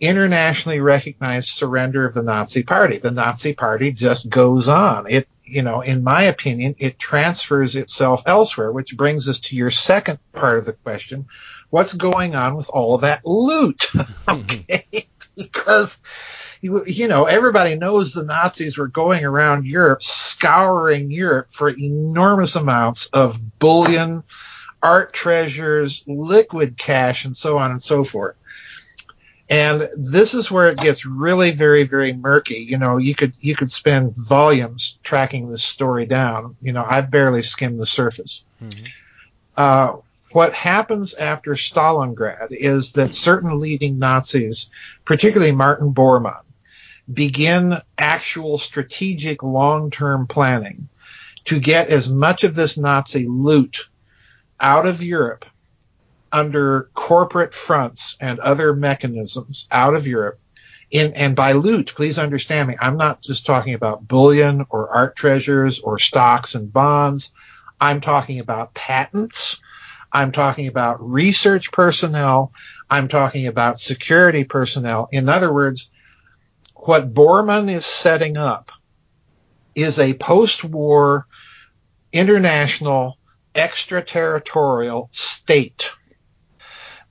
internationally 0.00 0.80
recognized 0.80 1.48
surrender 1.48 2.04
of 2.04 2.14
the 2.14 2.22
Nazi 2.22 2.62
party. 2.62 2.98
The 2.98 3.10
Nazi 3.10 3.54
party 3.54 3.92
just 3.92 4.28
goes 4.28 4.68
on. 4.68 5.06
It 5.08 5.28
you 5.44 5.62
know, 5.62 5.82
in 5.82 6.02
my 6.02 6.24
opinion, 6.24 6.74
it 6.78 6.98
transfers 6.98 7.76
itself 7.76 8.22
elsewhere, 8.26 8.72
which 8.72 8.96
brings 8.96 9.28
us 9.28 9.40
to 9.40 9.56
your 9.56 9.70
second 9.70 10.18
part 10.32 10.58
of 10.58 10.64
the 10.64 10.72
question. 10.72 11.26
What's 11.70 11.92
going 11.92 12.34
on 12.34 12.56
with 12.56 12.70
all 12.70 12.94
of 12.94 13.02
that 13.02 13.26
loot? 13.26 13.86
okay. 14.28 14.84
because 15.36 16.00
you, 16.64 16.82
you 16.86 17.08
know, 17.08 17.24
everybody 17.24 17.76
knows 17.76 18.14
the 18.14 18.24
Nazis 18.24 18.78
were 18.78 18.88
going 18.88 19.22
around 19.22 19.66
Europe, 19.66 20.02
scouring 20.02 21.10
Europe 21.10 21.48
for 21.50 21.68
enormous 21.68 22.56
amounts 22.56 23.04
of 23.08 23.38
bullion, 23.58 24.24
art 24.82 25.12
treasures, 25.12 26.02
liquid 26.06 26.78
cash, 26.78 27.26
and 27.26 27.36
so 27.36 27.58
on 27.58 27.70
and 27.70 27.82
so 27.82 28.02
forth. 28.02 28.36
And 29.50 29.90
this 29.92 30.32
is 30.32 30.50
where 30.50 30.70
it 30.70 30.78
gets 30.78 31.04
really 31.04 31.50
very, 31.50 31.82
very 31.82 32.14
murky. 32.14 32.66
You 32.66 32.78
know, 32.78 32.96
you 32.96 33.14
could 33.14 33.34
you 33.42 33.54
could 33.54 33.70
spend 33.70 34.16
volumes 34.16 34.98
tracking 35.02 35.50
this 35.50 35.62
story 35.62 36.06
down. 36.06 36.56
You 36.62 36.72
know, 36.72 36.86
I've 36.88 37.10
barely 37.10 37.42
skimmed 37.42 37.78
the 37.78 37.84
surface. 37.84 38.42
Mm-hmm. 38.62 38.84
Uh, 39.54 39.96
what 40.32 40.54
happens 40.54 41.12
after 41.12 41.52
Stalingrad 41.52 42.48
is 42.52 42.94
that 42.94 43.14
certain 43.14 43.60
leading 43.60 43.98
Nazis, 43.98 44.70
particularly 45.04 45.52
Martin 45.52 45.92
Bormann, 45.92 46.40
begin 47.12 47.80
actual 47.98 48.58
strategic 48.58 49.42
long-term 49.42 50.26
planning 50.26 50.88
to 51.44 51.60
get 51.60 51.88
as 51.88 52.10
much 52.10 52.44
of 52.44 52.54
this 52.54 52.78
Nazi 52.78 53.26
loot 53.28 53.88
out 54.58 54.86
of 54.86 55.02
Europe 55.02 55.44
under 56.32 56.90
corporate 56.94 57.54
fronts 57.54 58.16
and 58.20 58.40
other 58.40 58.74
mechanisms 58.74 59.68
out 59.70 59.94
of 59.94 60.06
Europe. 60.06 60.40
In, 60.90 61.14
and 61.14 61.36
by 61.36 61.52
loot, 61.52 61.92
please 61.94 62.18
understand 62.18 62.68
me, 62.68 62.76
I'm 62.80 62.96
not 62.96 63.22
just 63.22 63.46
talking 63.46 63.74
about 63.74 64.06
bullion 64.06 64.66
or 64.70 64.90
art 64.90 65.16
treasures 65.16 65.78
or 65.80 65.98
stocks 65.98 66.54
and 66.54 66.72
bonds. 66.72 67.32
I'm 67.80 68.00
talking 68.00 68.40
about 68.40 68.74
patents. 68.74 69.60
I'm 70.12 70.32
talking 70.32 70.68
about 70.68 71.02
research 71.02 71.72
personnel. 71.72 72.52
I'm 72.88 73.08
talking 73.08 73.46
about 73.46 73.80
security 73.80 74.44
personnel. 74.44 75.08
In 75.10 75.28
other 75.28 75.52
words, 75.52 75.90
what 76.84 77.14
Bormann 77.14 77.70
is 77.70 77.86
setting 77.86 78.36
up 78.36 78.70
is 79.74 79.98
a 79.98 80.12
post-war 80.14 81.26
international 82.12 83.18
extraterritorial 83.54 85.08
state 85.10 85.90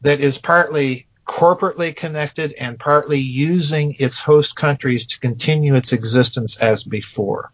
that 0.01 0.19
is 0.19 0.37
partly 0.37 1.07
corporately 1.25 1.95
connected 1.95 2.53
and 2.53 2.79
partly 2.79 3.19
using 3.19 3.95
its 3.97 4.19
host 4.19 4.55
countries 4.55 5.07
to 5.07 5.19
continue 5.19 5.75
its 5.75 5.91
existence 5.91 6.57
as 6.57 6.83
before. 6.83 7.51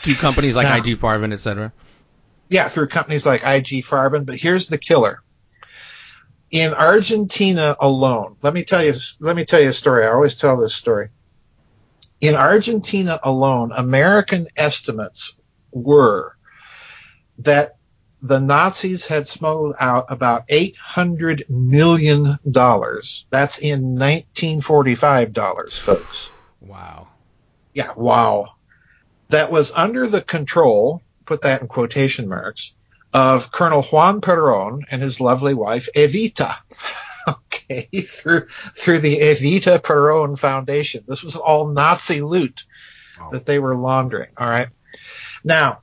Through 0.00 0.16
companies 0.16 0.56
like 0.56 0.66
now, 0.66 0.78
IG 0.78 0.98
Farben, 0.98 1.32
etc. 1.32 1.72
Yeah, 2.48 2.68
through 2.68 2.88
companies 2.88 3.24
like 3.24 3.42
IG 3.42 3.84
Farben. 3.84 4.26
But 4.26 4.36
here's 4.36 4.68
the 4.68 4.78
killer. 4.78 5.22
In 6.50 6.74
Argentina 6.74 7.76
alone, 7.78 8.36
let 8.42 8.52
me 8.52 8.64
tell 8.64 8.82
you. 8.82 8.94
Let 9.20 9.36
me 9.36 9.44
tell 9.44 9.60
you 9.60 9.68
a 9.68 9.72
story. 9.72 10.04
I 10.04 10.10
always 10.10 10.34
tell 10.34 10.56
this 10.56 10.74
story. 10.74 11.10
In 12.22 12.36
Argentina 12.36 13.18
alone, 13.24 13.72
American 13.72 14.46
estimates 14.56 15.36
were 15.72 16.36
that 17.38 17.76
the 18.22 18.38
Nazis 18.38 19.04
had 19.04 19.26
smuggled 19.26 19.74
out 19.80 20.06
about 20.08 20.46
$800 20.46 21.50
million. 21.50 22.38
That's 22.44 23.58
in 23.58 23.98
1945 23.98 25.32
dollars, 25.32 25.76
folks. 25.76 26.30
Wow. 26.60 27.08
Yeah, 27.74 27.90
wow. 27.96 28.54
That 29.30 29.50
was 29.50 29.72
under 29.72 30.06
the 30.06 30.20
control, 30.20 31.02
put 31.26 31.40
that 31.40 31.62
in 31.62 31.66
quotation 31.66 32.28
marks, 32.28 32.72
of 33.12 33.50
Colonel 33.50 33.82
Juan 33.82 34.20
Perón 34.20 34.82
and 34.92 35.02
his 35.02 35.20
lovely 35.20 35.54
wife 35.54 35.88
Evita. 35.96 36.54
Okay, 37.70 37.82
through 38.02 38.46
through 38.48 38.98
the 38.98 39.18
Evita 39.18 39.78
Perón 39.78 40.38
Foundation. 40.38 41.04
This 41.06 41.22
was 41.22 41.36
all 41.36 41.68
Nazi 41.68 42.20
loot 42.20 42.64
that 43.30 43.46
they 43.46 43.58
were 43.58 43.76
laundering. 43.76 44.30
All 44.36 44.48
right. 44.48 44.68
Now, 45.44 45.82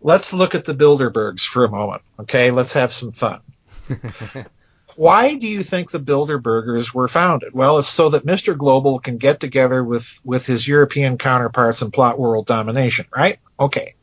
let's 0.00 0.32
look 0.32 0.54
at 0.54 0.64
the 0.64 0.74
Bilderbergs 0.74 1.42
for 1.42 1.64
a 1.64 1.70
moment. 1.70 2.02
Okay, 2.20 2.50
let's 2.50 2.74
have 2.74 2.92
some 2.92 3.12
fun. 3.12 3.40
Why 4.96 5.36
do 5.36 5.46
you 5.46 5.62
think 5.62 5.90
the 5.90 6.00
Bilderbergers 6.00 6.92
were 6.92 7.08
founded? 7.08 7.54
Well, 7.54 7.78
it's 7.78 7.88
so 7.88 8.10
that 8.10 8.26
Mr. 8.26 8.56
Global 8.56 8.98
can 8.98 9.16
get 9.16 9.40
together 9.40 9.82
with, 9.82 10.20
with 10.22 10.44
his 10.44 10.68
European 10.68 11.16
counterparts 11.16 11.80
and 11.80 11.92
plot 11.92 12.18
world 12.18 12.46
domination, 12.46 13.06
right? 13.14 13.38
Okay. 13.58 13.94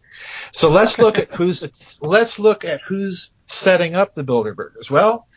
So 0.52 0.70
let's 0.72 0.97
look 0.97 1.20
at 1.20 1.32
who's 1.36 2.00
let's 2.02 2.39
look 2.39 2.66
at 2.66 2.82
who's 2.82 3.32
setting 3.47 3.93
up 3.95 4.14
the 4.14 4.24
Bilderbergers. 4.24 4.89
Well, 4.89 5.28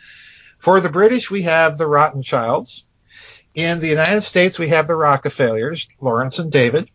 for 0.63 0.81
the 0.81 0.89
British 0.89 1.29
we 1.29 1.43
have 1.43 1.77
the 1.77 1.89
Rothschilds. 1.89 2.85
In 3.53 3.81
the 3.81 3.89
United 3.89 4.21
States 4.21 4.61
we 4.61 4.69
have 4.69 4.87
the 4.87 4.95
Rockefellers, 4.95 5.89
Lawrence 6.01 6.39
and 6.39 6.53
David. 6.53 6.89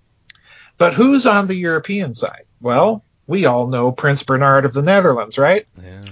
But 0.78 0.94
who's 0.94 1.26
on 1.26 1.48
the 1.48 1.56
European 1.56 2.14
side? 2.14 2.46
Well, 2.62 3.04
we 3.28 3.46
all 3.46 3.68
know 3.68 3.92
Prince 3.92 4.24
Bernhard 4.24 4.64
of 4.64 4.72
the 4.72 4.82
Netherlands, 4.82 5.38
right? 5.38 5.68
Yes. 5.84 6.08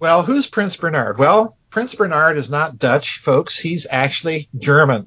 Well, 0.00 0.22
who's 0.22 0.46
Prince 0.46 0.76
Bernhard? 0.76 1.16
Well, 1.16 1.56
Prince 1.70 1.94
Bernhard 1.94 2.36
is 2.36 2.50
not 2.50 2.78
Dutch, 2.78 3.20
folks. 3.20 3.58
He's 3.58 3.86
actually 3.90 4.50
German. 4.58 5.06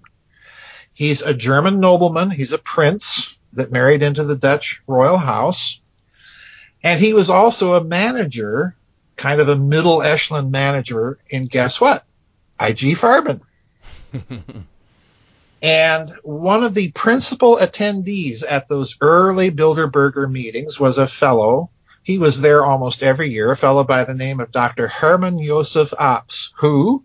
He's 0.92 1.22
a 1.22 1.36
German 1.36 1.80
nobleman. 1.80 2.32
He's 2.32 2.52
a 2.52 2.58
prince 2.58 3.38
that 3.54 3.72
married 3.72 4.02
into 4.02 4.24
the 4.24 4.36
Dutch 4.36 4.82
royal 4.88 5.20
house. 5.20 5.80
And 6.82 7.00
he 7.00 7.14
was 7.14 7.30
also 7.30 7.76
a 7.76 7.84
manager, 7.84 8.76
kind 9.16 9.42
of 9.42 9.50
a 9.50 9.56
middle 9.56 10.02
echelon 10.02 10.52
manager 10.52 11.18
in 11.30 11.46
guess 11.46 11.80
what? 11.80 12.06
IG 12.60 12.98
Farben. 12.98 13.42
and 15.62 16.10
one 16.24 16.64
of 16.64 16.74
the 16.74 16.92
principal 16.92 17.58
attendees 17.58 18.44
at 18.48 18.68
those 18.68 18.98
early 19.02 19.52
Bilderberger 19.52 20.32
meetings 20.32 20.80
was 20.80 20.98
a 20.98 21.08
fellow 21.08 21.70
he 22.06 22.20
was 22.20 22.40
there 22.40 22.64
almost 22.64 23.02
every 23.02 23.32
year, 23.32 23.50
a 23.50 23.58
fellow 23.58 23.84
by 23.84 24.04
the 24.04 24.14
name 24.14 24.40
of 24.40 24.52
Dr. 24.52 24.88
Hermann 24.88 25.44
Josef 25.44 25.92
Abs, 26.00 26.54
who 26.58 27.04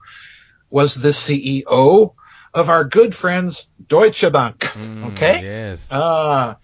was 0.69 0.95
the 0.95 1.09
CEO 1.09 2.13
of 2.53 2.69
our 2.69 2.85
good 2.85 3.15
friends 3.15 3.67
Deutsche 3.89 4.31
Bank. 4.31 4.59
Mm, 4.59 5.13
okay? 5.13 5.41
Yes. 5.43 5.91
Uh, 5.91 6.57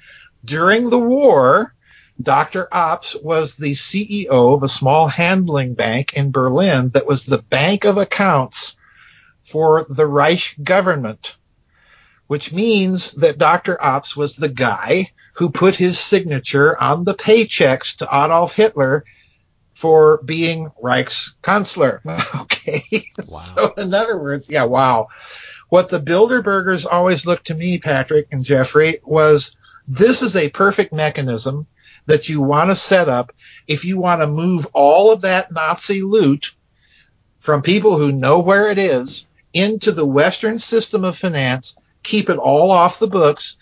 during 0.44 0.90
the 0.90 0.98
war, 0.98 1.74
Dr. 2.20 2.66
Abs 2.72 3.14
was 3.22 3.56
the 3.56 3.72
CEO 3.72 4.54
of 4.54 4.62
a 4.62 4.68
small 4.68 5.08
handling 5.08 5.74
bank 5.74 6.14
in 6.14 6.30
Berlin 6.30 6.90
that 6.90 7.06
was 7.06 7.26
the 7.26 7.42
bank 7.42 7.84
of 7.84 7.98
accounts 7.98 8.76
for 9.42 9.86
the 9.88 10.06
Reich 10.06 10.56
government, 10.62 11.36
which 12.26 12.52
means 12.52 13.12
that 13.12 13.38
Dr. 13.38 13.76
Abs 13.80 14.16
was 14.16 14.36
the 14.36 14.48
guy 14.48 15.12
who 15.34 15.50
put 15.50 15.76
his 15.76 15.98
signature 15.98 16.78
on 16.80 17.04
the 17.04 17.14
paychecks 17.14 17.98
to 17.98 18.06
Adolf 18.06 18.54
Hitler 18.56 19.04
for 19.74 20.22
being 20.24 20.70
Reichskanzler. 20.82 22.00
okay. 22.42 22.82
Wow. 23.28 23.38
So 23.38 23.74
in 23.76 23.92
other 23.92 24.18
words, 24.18 24.48
yeah, 24.48 24.64
wow. 24.64 25.08
What 25.68 25.88
the 25.88 26.00
Bilderbergers 26.00 26.86
always 26.90 27.26
looked 27.26 27.48
to 27.48 27.54
me, 27.54 27.78
Patrick 27.78 28.28
and 28.30 28.44
Jeffrey, 28.44 29.00
was 29.04 29.56
this 29.88 30.22
is 30.22 30.36
a 30.36 30.48
perfect 30.48 30.92
mechanism 30.92 31.66
that 32.06 32.28
you 32.28 32.40
want 32.40 32.70
to 32.70 32.76
set 32.76 33.08
up 33.08 33.32
if 33.66 33.84
you 33.84 33.98
want 33.98 34.20
to 34.20 34.26
move 34.26 34.66
all 34.72 35.12
of 35.12 35.22
that 35.22 35.52
Nazi 35.52 36.02
loot 36.02 36.54
from 37.38 37.62
people 37.62 37.96
who 37.98 38.12
know 38.12 38.40
where 38.40 38.70
it 38.70 38.78
is 38.78 39.26
into 39.52 39.92
the 39.92 40.06
Western 40.06 40.58
system 40.58 41.04
of 41.04 41.16
finance, 41.16 41.76
keep 42.02 42.28
it 42.28 42.38
all 42.38 42.70
off 42.70 42.98
the 42.98 43.06
books, 43.06 43.58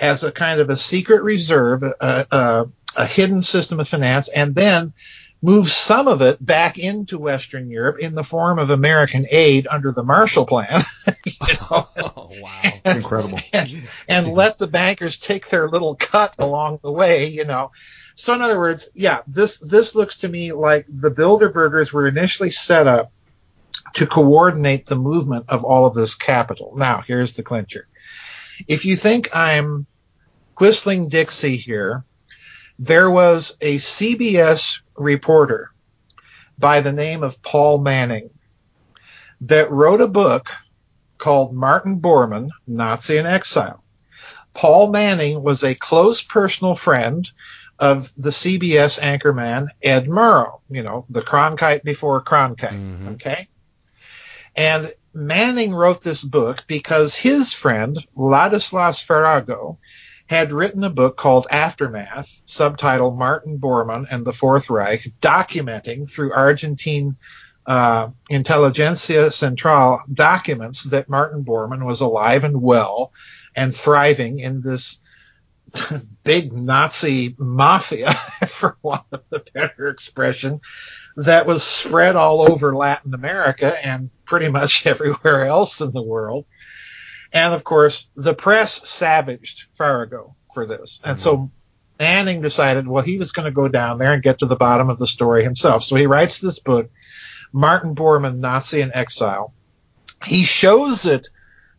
as 0.00 0.22
a 0.22 0.32
kind 0.32 0.60
of 0.60 0.70
a 0.70 0.76
secret 0.76 1.22
reserve, 1.22 1.82
a, 1.82 2.26
a, 2.30 2.66
a 2.96 3.06
hidden 3.06 3.42
system 3.42 3.80
of 3.80 3.88
finance, 3.88 4.28
and 4.28 4.54
then 4.54 4.92
move 5.40 5.68
some 5.68 6.08
of 6.08 6.20
it 6.20 6.44
back 6.44 6.78
into 6.78 7.18
Western 7.18 7.70
Europe 7.70 7.98
in 8.00 8.14
the 8.14 8.24
form 8.24 8.58
of 8.58 8.70
American 8.70 9.26
aid 9.30 9.66
under 9.70 9.92
the 9.92 10.02
Marshall 10.02 10.46
Plan. 10.46 10.82
you 11.24 11.32
know? 11.70 11.88
Oh, 11.96 12.30
wow. 12.40 12.62
Incredible. 12.84 13.38
and, 13.52 13.88
and 14.08 14.28
let 14.32 14.58
the 14.58 14.66
bankers 14.66 15.16
take 15.16 15.48
their 15.48 15.68
little 15.68 15.94
cut 15.94 16.34
along 16.38 16.80
the 16.82 16.92
way, 16.92 17.26
you 17.26 17.44
know. 17.44 17.70
So 18.14 18.34
in 18.34 18.42
other 18.42 18.58
words, 18.58 18.90
yeah, 18.94 19.20
this 19.28 19.58
this 19.58 19.94
looks 19.94 20.16
to 20.18 20.28
me 20.28 20.50
like 20.50 20.86
the 20.88 21.10
Bilderbergers 21.10 21.92
were 21.92 22.08
initially 22.08 22.50
set 22.50 22.88
up 22.88 23.12
to 23.94 24.06
coordinate 24.08 24.86
the 24.86 24.96
movement 24.96 25.46
of 25.48 25.64
all 25.64 25.86
of 25.86 25.94
this 25.94 26.16
capital. 26.16 26.74
Now, 26.76 27.02
here's 27.06 27.34
the 27.34 27.44
clincher. 27.44 27.86
If 28.66 28.84
you 28.84 28.96
think 28.96 29.34
I'm 29.36 29.86
whistling 30.58 31.08
Dixie 31.08 31.56
here, 31.56 32.04
there 32.78 33.10
was 33.10 33.56
a 33.60 33.76
CBS 33.76 34.80
reporter 34.98 35.70
by 36.58 36.80
the 36.80 36.92
name 36.92 37.22
of 37.22 37.40
Paul 37.42 37.78
Manning 37.78 38.30
that 39.42 39.70
wrote 39.70 40.00
a 40.00 40.08
book 40.08 40.48
called 41.16 41.54
Martin 41.54 42.00
Bormann, 42.00 42.48
Nazi 42.66 43.16
in 43.16 43.26
Exile. 43.26 43.82
Paul 44.54 44.90
Manning 44.90 45.42
was 45.42 45.62
a 45.62 45.74
close 45.74 46.22
personal 46.22 46.74
friend 46.74 47.30
of 47.78 48.12
the 48.16 48.30
CBS 48.30 48.98
anchorman 49.00 49.68
Ed 49.82 50.06
Murrow, 50.06 50.60
you 50.68 50.82
know, 50.82 51.06
the 51.10 51.22
Cronkite 51.22 51.84
before 51.84 52.22
Cronkite, 52.22 52.72
Mhm. 52.72 53.14
okay? 53.14 53.48
And 54.56 54.92
Manning 55.14 55.72
wrote 55.72 56.02
this 56.02 56.24
book 56.24 56.64
because 56.66 57.14
his 57.14 57.52
friend, 57.54 57.96
Ladislas 58.16 59.04
Farago, 59.04 59.78
had 60.28 60.52
written 60.52 60.84
a 60.84 60.90
book 60.90 61.16
called 61.16 61.46
Aftermath, 61.50 62.42
subtitled 62.46 63.16
Martin 63.16 63.58
Bormann 63.58 64.06
and 64.10 64.24
the 64.24 64.32
Fourth 64.32 64.68
Reich, 64.68 65.10
documenting 65.20 66.08
through 66.10 66.32
Argentine 66.32 67.16
uh, 67.66 68.10
Central 69.30 70.00
documents 70.12 70.84
that 70.84 71.08
Martin 71.08 71.44
Bormann 71.44 71.84
was 71.84 72.00
alive 72.00 72.44
and 72.44 72.62
well 72.62 73.12
and 73.56 73.74
thriving 73.74 74.38
in 74.40 74.60
this 74.60 75.00
big 76.24 76.52
Nazi 76.52 77.34
mafia, 77.38 78.12
for 78.48 78.76
want 78.82 79.04
of 79.12 79.22
a 79.32 79.40
better 79.54 79.88
expression, 79.88 80.60
that 81.16 81.46
was 81.46 81.62
spread 81.62 82.16
all 82.16 82.50
over 82.50 82.76
Latin 82.76 83.14
America 83.14 83.74
and 83.84 84.10
pretty 84.24 84.48
much 84.48 84.86
everywhere 84.86 85.46
else 85.46 85.80
in 85.80 85.90
the 85.92 86.02
world. 86.02 86.44
And 87.32 87.54
of 87.54 87.64
course, 87.64 88.08
the 88.16 88.34
press 88.34 88.88
savaged 88.88 89.66
Farago 89.78 90.34
for 90.54 90.66
this. 90.66 91.00
And 91.04 91.16
mm-hmm. 91.16 91.22
so 91.22 91.50
Manning 91.98 92.40
decided, 92.40 92.86
well, 92.86 93.04
he 93.04 93.18
was 93.18 93.32
going 93.32 93.46
to 93.46 93.52
go 93.52 93.68
down 93.68 93.98
there 93.98 94.12
and 94.12 94.22
get 94.22 94.38
to 94.38 94.46
the 94.46 94.56
bottom 94.56 94.88
of 94.88 94.98
the 94.98 95.06
story 95.06 95.42
himself. 95.42 95.82
So 95.82 95.96
he 95.96 96.06
writes 96.06 96.40
this 96.40 96.58
book, 96.58 96.90
Martin 97.52 97.94
Bormann, 97.94 98.38
Nazi 98.38 98.80
in 98.80 98.92
Exile. 98.94 99.52
He 100.24 100.44
shows 100.44 101.06
it 101.06 101.28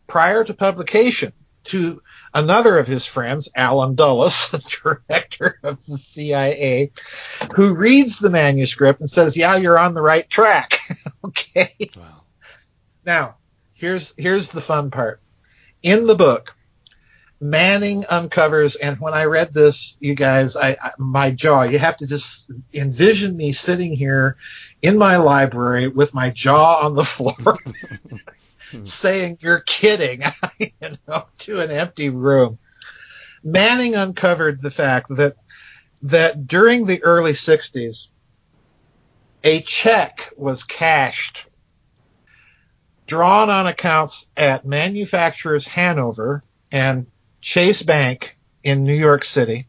prior 0.06 0.44
to 0.44 0.54
publication 0.54 1.32
to 1.64 2.02
another 2.34 2.78
of 2.78 2.86
his 2.86 3.06
friends, 3.06 3.48
Allen 3.54 3.94
Dulles, 3.94 4.50
the 4.50 5.02
director 5.08 5.58
of 5.62 5.84
the 5.84 5.96
CIA, 5.96 6.92
who 7.54 7.74
reads 7.74 8.18
the 8.18 8.30
manuscript 8.30 9.00
and 9.00 9.10
says, 9.10 9.36
yeah, 9.36 9.56
you're 9.56 9.78
on 9.78 9.94
the 9.94 10.02
right 10.02 10.28
track. 10.28 10.80
okay. 11.24 11.74
Wow. 11.96 12.22
Now, 13.04 13.36
here's 13.74 14.14
here's 14.16 14.52
the 14.52 14.60
fun 14.60 14.90
part. 14.90 15.20
In 15.82 16.06
the 16.06 16.14
book, 16.14 16.54
Manning 17.42 18.04
uncovers, 18.10 18.76
and 18.76 18.98
when 18.98 19.14
I 19.14 19.24
read 19.24 19.54
this, 19.54 19.96
you 19.98 20.14
guys, 20.14 20.56
I, 20.56 20.72
I 20.72 20.90
my 20.98 21.30
jaw, 21.30 21.62
you 21.62 21.78
have 21.78 21.96
to 21.98 22.06
just 22.06 22.50
envision 22.74 23.34
me 23.34 23.52
sitting 23.52 23.94
here 23.94 24.36
in 24.82 24.98
my 24.98 25.16
library 25.16 25.88
with 25.88 26.12
my 26.12 26.28
jaw 26.28 26.84
on 26.84 26.94
the 26.94 27.04
floor, 27.16 27.56
saying, 28.84 29.38
"You're 29.40 29.60
kidding," 29.60 30.22
you 30.58 30.98
know, 31.08 31.24
to 31.38 31.60
an 31.60 31.70
empty 31.70 32.10
room. 32.10 32.58
Manning 33.42 33.94
uncovered 33.94 34.60
the 34.60 34.70
fact 34.70 35.08
that 35.08 35.36
that 36.02 36.46
during 36.46 36.84
the 36.84 37.02
early 37.02 37.32
'60s, 37.32 38.08
a 39.44 39.62
check 39.62 40.30
was 40.36 40.62
cashed 40.64 41.46
drawn 43.10 43.50
on 43.50 43.66
accounts 43.66 44.28
at 44.36 44.64
manufacturers 44.64 45.66
Hanover 45.66 46.44
and 46.70 47.08
Chase 47.40 47.82
Bank 47.82 48.38
in 48.62 48.84
New 48.84 48.94
York 48.94 49.24
City. 49.24 49.66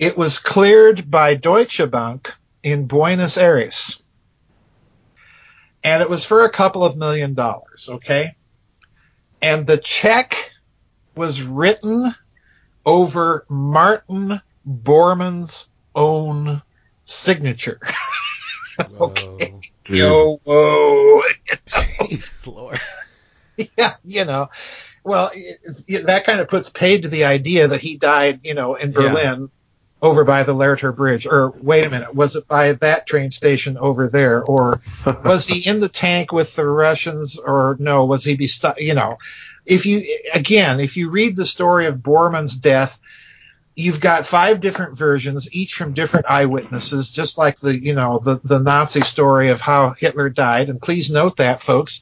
It 0.00 0.18
was 0.18 0.40
cleared 0.40 1.08
by 1.08 1.34
Deutsche 1.34 1.88
Bank 1.88 2.34
in 2.64 2.86
Buenos 2.86 3.38
Aires. 3.38 4.02
And 5.84 6.02
it 6.02 6.10
was 6.10 6.24
for 6.24 6.44
a 6.44 6.50
couple 6.50 6.84
of 6.84 6.96
million 6.96 7.34
dollars, 7.34 7.88
okay? 7.88 8.34
And 9.40 9.64
the 9.64 9.78
check 9.78 10.50
was 11.14 11.42
written 11.42 12.12
over 12.84 13.46
Martin 13.48 14.40
Bormann's 14.66 15.68
own 15.94 16.60
signature. 17.04 17.78
okay. 19.00 19.54
Yo, 19.88 20.40
whoa. 20.44 21.22
Jeez, 21.68 22.46
Lord. 22.46 22.78
yeah, 23.78 23.94
you 24.04 24.24
know. 24.24 24.50
Well, 25.04 25.30
it, 25.34 25.60
it, 25.86 26.06
that 26.06 26.24
kind 26.24 26.40
of 26.40 26.48
puts 26.48 26.68
paid 26.70 27.02
to 27.02 27.08
the 27.08 27.24
idea 27.24 27.68
that 27.68 27.80
he 27.80 27.96
died, 27.96 28.40
you 28.42 28.54
know, 28.54 28.74
in 28.74 28.90
Berlin 28.90 29.40
yeah. 29.42 29.46
over 30.02 30.24
by 30.24 30.42
the 30.42 30.54
Lehrter 30.54 30.94
Bridge. 30.94 31.26
Or 31.26 31.50
wait 31.50 31.86
a 31.86 31.90
minute, 31.90 32.14
was 32.14 32.34
it 32.34 32.48
by 32.48 32.72
that 32.72 33.06
train 33.06 33.30
station 33.30 33.78
over 33.78 34.08
there? 34.08 34.42
Or 34.42 34.80
was 35.24 35.46
he 35.46 35.68
in 35.68 35.78
the 35.78 35.88
tank 35.88 36.32
with 36.32 36.56
the 36.56 36.66
Russians? 36.66 37.38
Or 37.38 37.76
no, 37.78 38.04
was 38.04 38.24
he 38.24 38.34
be 38.34 38.48
stuck? 38.48 38.80
You 38.80 38.94
know, 38.94 39.18
if 39.64 39.86
you 39.86 40.18
again, 40.34 40.80
if 40.80 40.96
you 40.96 41.10
read 41.10 41.36
the 41.36 41.46
story 41.46 41.86
of 41.86 42.02
Bormann's 42.02 42.56
death, 42.56 42.98
you've 43.76 44.00
got 44.00 44.26
five 44.26 44.60
different 44.60 44.96
versions, 44.96 45.54
each 45.54 45.74
from 45.74 45.94
different 45.94 46.26
eyewitnesses, 46.28 47.10
just 47.10 47.38
like 47.38 47.60
the 47.60 47.78
you 47.78 47.94
know 47.94 48.18
the 48.18 48.40
the 48.42 48.58
Nazi 48.58 49.02
story 49.02 49.50
of 49.50 49.60
how 49.60 49.90
Hitler 49.90 50.30
died. 50.30 50.68
And 50.70 50.80
please 50.80 51.10
note 51.10 51.36
that, 51.36 51.60
folks, 51.60 52.00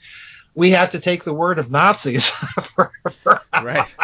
we 0.54 0.70
have 0.70 0.92
to 0.92 1.00
take 1.00 1.24
the 1.24 1.34
word 1.34 1.58
of 1.58 1.70
Nazis. 1.70 2.28
for, 2.30 2.92
for 3.22 3.42
right. 3.52 3.94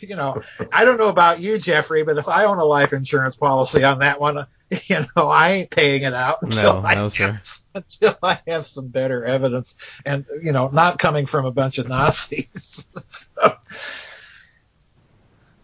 You 0.00 0.16
know, 0.16 0.40
I 0.72 0.84
don't 0.84 0.96
know 0.96 1.08
about 1.08 1.40
you, 1.40 1.58
Jeffrey, 1.58 2.02
but 2.02 2.18
if 2.18 2.28
I 2.28 2.44
own 2.44 2.58
a 2.58 2.64
life 2.64 2.92
insurance 2.92 3.36
policy 3.36 3.84
on 3.84 4.00
that 4.00 4.20
one, 4.20 4.46
you 4.84 5.04
know, 5.16 5.28
I 5.28 5.50
ain't 5.52 5.70
paying 5.70 6.02
it 6.02 6.14
out 6.14 6.38
until 6.42 6.80
no, 6.80 6.88
I 6.88 6.94
no, 6.94 7.08
sir. 7.08 7.40
until 7.74 8.16
I 8.22 8.38
have 8.48 8.66
some 8.66 8.88
better 8.88 9.24
evidence, 9.24 9.76
and 10.04 10.24
you 10.42 10.52
know, 10.52 10.68
not 10.68 10.98
coming 10.98 11.26
from 11.26 11.44
a 11.44 11.52
bunch 11.52 11.78
of 11.78 11.88
Nazis. 11.88 12.88
so, 13.08 13.56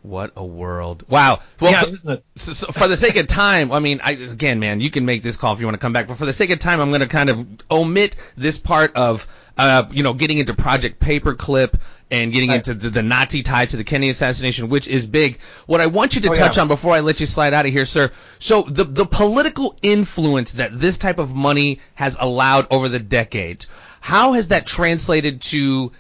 what 0.07 0.33
a 0.37 0.45
world! 0.45 1.05
Wow. 1.09 1.41
Well, 1.61 1.73
yeah, 1.73 1.83
for, 1.83 1.89
isn't 1.91 2.13
it? 2.13 2.25
So, 2.37 2.53
so 2.53 2.73
for 2.73 2.89
the 2.89 2.97
sake 2.97 3.17
of 3.17 3.27
time, 3.27 3.73
I 3.73 3.81
mean, 3.81 4.01
I, 4.03 4.13
again, 4.13 4.61
man, 4.61 4.81
you 4.81 4.91
can 4.91 5.05
make 5.05 5.23
this 5.23 5.37
call 5.37 5.53
if 5.53 5.61
you 5.61 5.67
want 5.67 5.75
to 5.75 5.81
come 5.81 5.93
back, 5.93 6.07
but 6.09 6.17
for 6.17 6.27
the 6.27 6.33
sake 6.33 6.51
of 6.51 6.59
time, 6.59 6.81
I'm 6.81 6.91
going 6.91 7.01
to 7.01 7.07
kind 7.09 7.31
of 7.31 7.47
omit 7.71 8.17
this 8.37 8.59
part 8.59 8.95
of, 8.95 9.27
uh, 9.59 9.85
you 9.91 10.03
know, 10.03 10.15
getting 10.15 10.39
into 10.39 10.55
Project 10.55 11.01
Paperclip 11.01 11.79
and 12.11 12.33
getting 12.33 12.51
Right. 12.51 12.57
into 12.59 12.75
the, 12.75 12.91
the 12.91 13.03
Nazi 13.03 13.43
ties 13.43 13.73
to 13.73 13.77
the 13.79 13.85
Kennedy 13.85 14.11
assassination, 14.11 14.69
which 14.69 14.87
is 14.87 15.07
big. 15.07 15.39
What 15.67 15.81
I 15.81 15.87
want 15.87 16.15
you 16.15 16.21
to 16.23 16.31
Oh, 16.31 16.35
touch 16.35 16.57
yeah. 16.57 16.63
on 16.63 16.69
before 16.69 16.95
I 16.95 17.01
let 17.01 17.19
you 17.19 17.27
slide 17.27 17.53
out 17.53 17.67
of 17.67 17.73
here, 17.73 17.85
sir. 17.87 18.13
So 18.39 18.63
the 18.63 18.85
the 18.85 19.07
political 19.07 19.77
influence 19.83 20.53
that 20.53 20.79
this 20.79 20.99
type 20.99 21.19
of 21.19 21.35
money 21.35 21.81
has 21.95 22.17
allowed 22.21 22.69
over 22.71 22.89
the 22.89 23.01
decades, 23.01 23.67
how 24.01 24.35
has 24.35 24.49
that 24.49 24.67
translated 24.67 25.41
to 25.43 25.91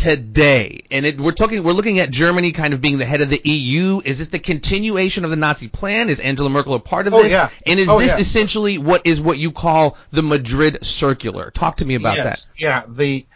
today? 0.00 0.84
And 0.90 1.04
it, 1.04 1.20
we're 1.20 1.32
talking, 1.32 1.62
we're 1.62 1.72
looking 1.74 1.98
at 1.98 2.10
Germany 2.10 2.52
kind 2.52 2.72
of 2.72 2.80
being 2.80 2.96
the 2.98 3.04
head 3.04 3.20
of 3.20 3.28
the 3.28 3.40
EU. 3.44 4.00
Is 4.02 4.18
this 4.18 4.28
the 4.28 4.38
continuation 4.38 5.24
of 5.24 5.30
the 5.30 5.36
Nazi 5.36 5.68
plan? 5.68 6.08
Is 6.08 6.20
Angela 6.20 6.48
Merkel 6.48 6.74
a 6.74 6.80
part 6.80 7.06
of 7.06 7.12
Oh, 7.14 7.22
this? 7.22 7.30
yeah. 7.32 7.50
And 7.66 7.78
is 7.78 7.88
Oh, 7.90 7.98
this 7.98 8.12
yeah. 8.12 8.18
essentially 8.18 8.78
what 8.78 9.06
is 9.06 9.20
what 9.20 9.36
you 9.38 9.52
call 9.52 9.98
the 10.10 10.22
Madrid 10.22 10.84
Circular? 10.84 11.50
Talk 11.50 11.76
to 11.78 11.84
me 11.84 11.96
about 11.96 12.16
yes, 12.16 12.54
Yeah, 12.58 12.84
the 12.88 13.26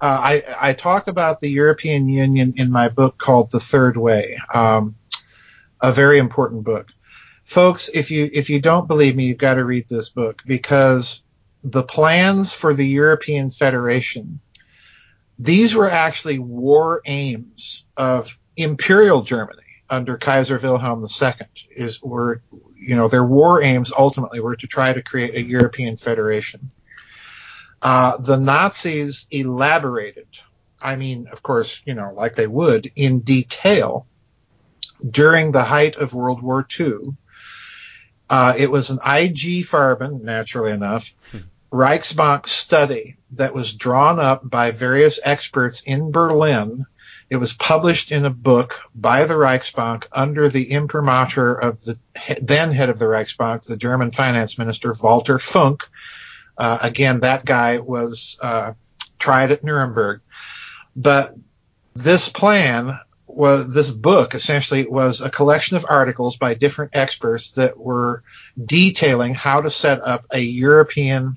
uh, 0.00 0.06
I 0.06 0.42
I 0.70 0.72
talk 0.72 1.06
about 1.08 1.40
the 1.40 1.48
European 1.50 2.08
Union 2.08 2.54
in 2.56 2.70
my 2.70 2.88
book 2.88 3.16
called 3.18 3.50
The 3.50 3.60
Third 3.60 3.96
Way, 3.96 4.38
um, 4.52 4.96
a 5.80 5.92
very 5.92 6.18
important 6.18 6.64
book, 6.64 6.88
folks. 7.44 7.88
If 7.92 8.10
you 8.10 8.28
if 8.32 8.50
you 8.50 8.60
don't 8.60 8.86
believe 8.88 9.14
me, 9.16 9.26
you've 9.26 9.38
got 9.38 9.54
to 9.54 9.64
read 9.64 9.88
this 9.88 10.08
book 10.10 10.42
because 10.46 11.22
the 11.64 11.82
plans 11.82 12.52
for 12.52 12.74
the 12.74 12.86
European 12.86 13.50
Federation, 13.50 14.40
these 15.38 15.74
were 15.74 15.90
actually 15.90 16.38
war 16.38 17.02
aims 17.04 17.84
of 17.96 18.38
Imperial 18.56 19.22
Germany 19.22 19.62
under 19.90 20.16
Kaiser 20.16 20.58
Wilhelm 20.58 21.04
II. 21.04 21.46
Is 21.76 22.02
were 22.02 22.42
you 22.76 22.96
know 22.96 23.08
their 23.08 23.24
war 23.24 23.62
aims 23.62 23.92
ultimately 23.96 24.40
were 24.40 24.56
to 24.56 24.66
try 24.66 24.92
to 24.92 25.02
create 25.02 25.34
a 25.34 25.42
European 25.42 25.96
Federation 25.96 26.70
uh, 27.80 28.16
the 28.18 28.36
Nazis 28.36 29.26
elaborated, 29.30 30.26
I 30.80 30.96
mean, 30.96 31.28
of 31.28 31.42
course, 31.42 31.82
you 31.84 31.94
know, 31.94 32.12
like 32.14 32.34
they 32.34 32.46
would, 32.46 32.90
in 32.96 33.20
detail 33.20 34.06
during 35.08 35.52
the 35.52 35.62
height 35.62 35.96
of 35.96 36.14
World 36.14 36.42
War 36.42 36.66
II. 36.78 37.16
Uh, 38.30 38.54
it 38.58 38.70
was 38.70 38.90
an 38.90 38.98
IG 38.98 39.64
Farben, 39.64 40.22
naturally 40.22 40.72
enough, 40.72 41.14
Reichsbank 41.70 42.46
study 42.46 43.16
that 43.32 43.54
was 43.54 43.74
drawn 43.74 44.18
up 44.18 44.48
by 44.48 44.70
various 44.70 45.20
experts 45.22 45.82
in 45.82 46.10
Berlin. 46.10 46.86
It 47.30 47.36
was 47.36 47.52
published 47.52 48.10
in 48.10 48.24
a 48.24 48.30
book 48.30 48.80
by 48.94 49.26
the 49.26 49.34
Reichsbank 49.34 50.06
under 50.10 50.48
the 50.48 50.72
imprimatur 50.72 51.54
of 51.54 51.84
the 51.84 51.98
then 52.40 52.72
head 52.72 52.88
of 52.88 52.98
the 52.98 53.04
Reichsbank, 53.04 53.64
the 53.64 53.76
German 53.76 54.12
finance 54.12 54.56
minister 54.56 54.94
Walter 55.02 55.38
Funk. 55.38 55.86
Uh, 56.56 56.78
again, 56.80 57.20
that 57.20 57.44
guy 57.44 57.78
was 57.78 58.38
uh, 58.42 58.72
tried 59.18 59.50
at 59.50 59.62
Nuremberg. 59.62 60.20
But 60.96 61.34
this 61.94 62.30
plan 62.30 62.98
was 63.26 63.72
this 63.72 63.90
book 63.90 64.34
essentially 64.34 64.86
was 64.86 65.20
a 65.20 65.30
collection 65.30 65.76
of 65.76 65.86
articles 65.88 66.36
by 66.36 66.54
different 66.54 66.92
experts 66.94 67.52
that 67.52 67.78
were 67.78 68.24
detailing 68.64 69.34
how 69.34 69.60
to 69.60 69.70
set 69.70 70.04
up 70.04 70.24
a 70.32 70.40
European 70.40 71.36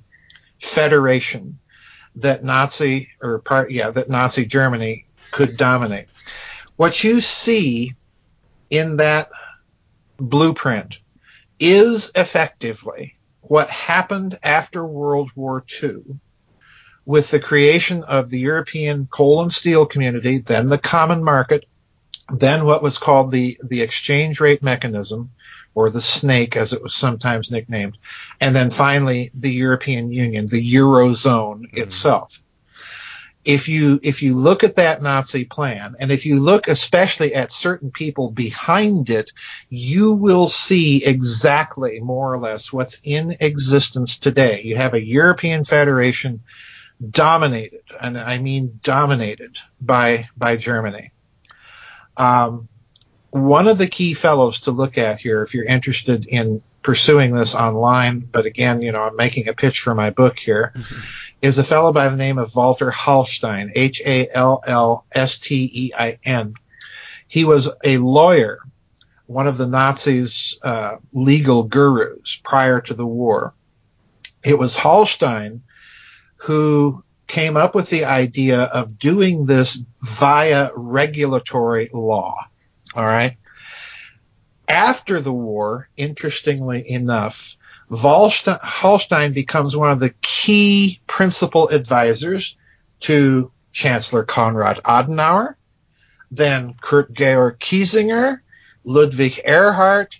federation 0.61 1.59
that 2.15 2.43
Nazi 2.43 3.09
or 3.21 3.39
part 3.39 3.71
yeah 3.71 3.89
that 3.89 4.09
Nazi 4.09 4.45
Germany 4.45 5.05
could 5.31 5.57
dominate. 5.57 6.07
What 6.77 7.03
you 7.03 7.21
see 7.21 7.95
in 8.69 8.97
that 8.97 9.29
blueprint 10.17 10.99
is 11.59 12.11
effectively 12.15 13.17
what 13.41 13.69
happened 13.69 14.39
after 14.43 14.85
World 14.85 15.31
War 15.35 15.63
II 15.81 16.01
with 17.05 17.31
the 17.31 17.39
creation 17.39 18.03
of 18.03 18.29
the 18.29 18.39
European 18.39 19.07
coal 19.07 19.41
and 19.41 19.51
steel 19.51 19.85
community, 19.85 20.37
then 20.37 20.69
the 20.69 20.77
common 20.77 21.23
market, 21.23 21.65
then 22.29 22.65
what 22.65 22.83
was 22.83 22.97
called 22.97 23.31
the, 23.31 23.59
the 23.63 23.81
exchange 23.81 24.39
rate 24.39 24.61
mechanism, 24.61 25.31
or 25.73 25.89
the 25.89 26.01
snake 26.01 26.57
as 26.57 26.73
it 26.73 26.83
was 26.83 26.93
sometimes 26.93 27.51
nicknamed, 27.51 27.97
and 28.39 28.55
then 28.55 28.69
finally 28.69 29.31
the 29.33 29.51
European 29.51 30.11
Union, 30.11 30.45
the 30.45 30.73
Eurozone 30.75 31.73
itself. 31.73 32.41
If 33.43 33.69
you, 33.69 33.99
if 34.03 34.21
you 34.21 34.35
look 34.35 34.63
at 34.63 34.75
that 34.75 35.01
Nazi 35.01 35.45
plan, 35.45 35.95
and 35.99 36.11
if 36.11 36.27
you 36.27 36.39
look 36.39 36.67
especially 36.67 37.33
at 37.33 37.51
certain 37.51 37.89
people 37.89 38.29
behind 38.29 39.09
it, 39.09 39.31
you 39.67 40.13
will 40.13 40.47
see 40.47 41.03
exactly 41.03 41.99
more 41.99 42.31
or 42.31 42.37
less 42.37 42.71
what's 42.71 42.99
in 43.03 43.37
existence 43.39 44.19
today. 44.19 44.61
You 44.63 44.77
have 44.77 44.93
a 44.93 45.03
European 45.03 45.63
Federation 45.63 46.41
dominated, 47.09 47.81
and 47.99 48.17
I 48.17 48.37
mean 48.37 48.79
dominated 48.83 49.57
by 49.79 50.29
by 50.37 50.57
Germany. 50.57 51.11
Um, 52.15 52.67
one 53.31 53.67
of 53.67 53.77
the 53.77 53.87
key 53.87 54.13
fellows 54.13 54.61
to 54.61 54.71
look 54.71 54.97
at 54.97 55.19
here, 55.19 55.41
if 55.41 55.53
you're 55.53 55.65
interested 55.65 56.25
in 56.25 56.61
pursuing 56.83 57.33
this 57.33 57.55
online, 57.55 58.19
but 58.19 58.45
again, 58.45 58.81
you 58.81 58.91
know, 58.91 59.03
I'm 59.03 59.15
making 59.15 59.47
a 59.47 59.53
pitch 59.53 59.79
for 59.79 59.95
my 59.95 60.09
book 60.09 60.37
here, 60.37 60.73
is 61.41 61.57
a 61.57 61.63
fellow 61.63 61.93
by 61.93 62.09
the 62.09 62.17
name 62.17 62.37
of 62.37 62.55
Walter 62.55 62.91
Hallstein, 62.91 63.71
H 63.75 64.01
A 64.05 64.29
L 64.29 64.61
L 64.65 65.05
S 65.11 65.39
T 65.39 65.69
E 65.73 65.91
I 65.97 66.19
N. 66.25 66.55
He 67.27 67.45
was 67.45 67.69
a 67.85 67.97
lawyer, 67.97 68.59
one 69.27 69.47
of 69.47 69.57
the 69.57 69.67
Nazis' 69.67 70.59
uh, 70.61 70.97
legal 71.13 71.63
gurus 71.63 72.41
prior 72.43 72.81
to 72.81 72.93
the 72.93 73.07
war. 73.07 73.53
It 74.43 74.59
was 74.59 74.75
Hallstein 74.75 75.61
who 76.35 77.03
came 77.27 77.55
up 77.55 77.75
with 77.75 77.89
the 77.89 78.05
idea 78.05 78.63
of 78.63 78.97
doing 78.97 79.45
this 79.45 79.81
via 80.01 80.71
regulatory 80.75 81.89
law. 81.93 82.47
All 82.95 83.05
right. 83.05 83.37
After 84.67 85.19
the 85.19 85.33
war, 85.33 85.89
interestingly 85.97 86.89
enough, 86.89 87.57
Hallstein 87.91 89.33
becomes 89.33 89.75
one 89.75 89.91
of 89.91 89.99
the 89.99 90.13
key 90.21 91.01
principal 91.07 91.69
advisors 91.69 92.55
to 93.01 93.51
Chancellor 93.73 94.23
Konrad 94.23 94.77
Adenauer, 94.83 95.55
then 96.29 96.75
Kurt 96.81 97.13
Georg 97.13 97.59
Kiesinger, 97.59 98.39
Ludwig 98.83 99.41
Erhard, 99.45 100.15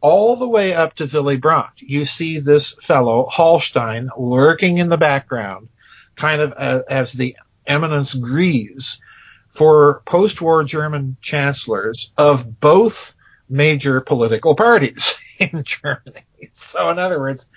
all 0.00 0.36
the 0.36 0.48
way 0.48 0.72
up 0.72 0.94
to 0.96 1.08
Willy 1.12 1.36
Brandt. 1.36 1.80
You 1.80 2.04
see 2.04 2.38
this 2.38 2.74
fellow, 2.74 3.28
Hallstein, 3.32 4.08
lurking 4.16 4.78
in 4.78 4.88
the 4.88 4.96
background, 4.96 5.68
kind 6.14 6.40
of 6.40 6.54
uh, 6.56 6.82
as 6.88 7.12
the 7.12 7.36
eminence 7.66 8.14
grise 8.14 9.00
for 9.56 10.02
post-war 10.06 10.64
German 10.64 11.16
chancellors 11.20 12.12
of 12.16 12.60
both 12.60 13.14
major 13.48 14.00
political 14.00 14.54
parties. 14.54 15.20
in 15.40 15.64
Germany. 15.64 16.24
So, 16.52 16.90
in 16.90 16.98
other 16.98 17.18
words, 17.18 17.48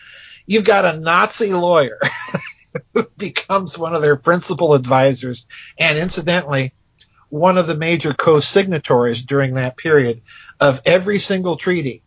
you've 0.45 0.63
got 0.63 0.85
a 0.85 0.99
Nazi 0.99 1.53
lawyer 1.53 1.99
who 2.93 3.07
becomes 3.17 3.77
one 3.77 3.95
of 3.95 4.01
their 4.01 4.15
principal 4.15 4.73
advisors, 4.73 5.45
and 5.77 5.97
incidentally, 5.97 6.73
one 7.29 7.57
of 7.57 7.67
the 7.67 7.75
major 7.75 8.13
co-signatories 8.13 9.21
during 9.21 9.55
that 9.55 9.77
period 9.77 10.21
of 10.59 10.81
every 10.85 11.19
single 11.19 11.57
treaty 11.57 12.01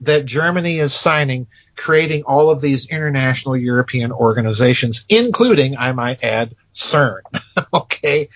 that 0.00 0.26
Germany 0.26 0.80
is 0.80 0.92
signing, 0.92 1.46
creating 1.76 2.24
all 2.24 2.50
of 2.50 2.60
these 2.60 2.88
international 2.88 3.56
European 3.56 4.10
organizations, 4.10 5.04
including, 5.08 5.76
I 5.76 5.92
might 5.92 6.24
add, 6.24 6.56
CERN. 6.74 7.20
okay, 7.74 8.28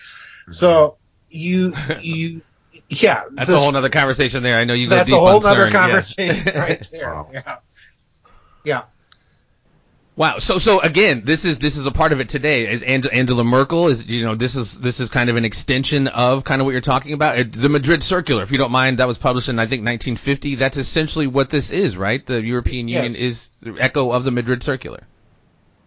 so 0.50 0.97
you 1.30 1.74
you 2.00 2.42
yeah, 2.88 3.24
that's 3.32 3.48
this, 3.48 3.56
a 3.56 3.60
whole 3.60 3.76
other 3.76 3.90
conversation 3.90 4.42
there. 4.42 4.58
I 4.58 4.64
know 4.64 4.74
you 4.74 4.88
go 4.88 4.96
that's 4.96 5.08
deep 5.08 5.16
a 5.16 5.20
whole 5.20 5.44
other 5.46 5.70
conversation 5.70 6.44
yeah. 6.46 6.58
right 6.58 6.88
there. 6.90 7.14
Wow. 7.14 7.30
Yeah, 7.32 7.56
yeah. 8.64 8.82
Wow. 10.16 10.38
So 10.38 10.58
so 10.58 10.80
again, 10.80 11.22
this 11.24 11.44
is 11.44 11.58
this 11.58 11.76
is 11.76 11.86
a 11.86 11.92
part 11.92 12.12
of 12.12 12.20
it 12.20 12.28
today. 12.28 12.66
Is 12.66 12.82
Angela 12.82 13.44
Merkel 13.44 13.88
is 13.88 14.08
you 14.08 14.24
know 14.24 14.34
this 14.34 14.56
is 14.56 14.78
this 14.78 15.00
is 15.00 15.10
kind 15.10 15.28
of 15.28 15.36
an 15.36 15.44
extension 15.44 16.08
of 16.08 16.44
kind 16.44 16.60
of 16.60 16.64
what 16.64 16.72
you're 16.72 16.80
talking 16.80 17.12
about. 17.12 17.38
Uh, 17.38 17.44
the 17.48 17.68
Madrid 17.68 18.02
Circular, 18.02 18.42
if 18.42 18.50
you 18.50 18.58
don't 18.58 18.72
mind, 18.72 18.98
that 18.98 19.06
was 19.06 19.18
published 19.18 19.48
in 19.48 19.58
I 19.58 19.66
think 19.66 19.80
1950. 19.80 20.54
That's 20.54 20.78
essentially 20.78 21.26
what 21.26 21.50
this 21.50 21.70
is, 21.70 21.96
right? 21.96 22.24
The 22.24 22.42
European 22.42 22.88
Union 22.88 23.14
is 23.14 23.50
the 23.60 23.76
echo 23.78 24.12
of 24.12 24.24
the 24.24 24.30
Madrid 24.30 24.62
Circular. 24.62 25.04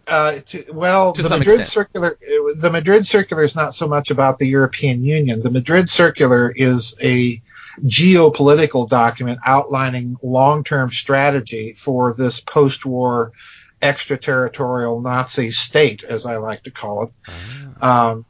Uh, 0.06 0.40
to, 0.46 0.64
well, 0.72 1.12
To 1.12 1.22
the 1.22 1.28
Madrid 1.38 1.60
extent. 1.60 1.72
Circular, 1.72 2.18
the 2.56 2.70
Madrid 2.70 3.06
Circular 3.06 3.44
is 3.44 3.54
not 3.54 3.74
so 3.74 3.86
much 3.86 4.10
about 4.10 4.38
the 4.38 4.46
European 4.46 5.04
Union. 5.04 5.40
The 5.40 5.50
Madrid 5.50 5.88
Circular 5.88 6.50
is 6.50 6.96
a 7.00 7.40
geopolitical 7.80 8.88
document 8.88 9.38
outlining 9.46 10.16
long-term 10.22 10.90
strategy 10.90 11.72
for 11.72 12.14
this 12.14 12.40
post-war 12.40 13.32
extraterritorial 13.80 15.00
Nazi 15.00 15.50
state, 15.50 16.04
as 16.04 16.26
I 16.26 16.36
like 16.36 16.64
to 16.64 16.70
call 16.70 17.04
it, 17.04 17.32
um, 17.82 18.24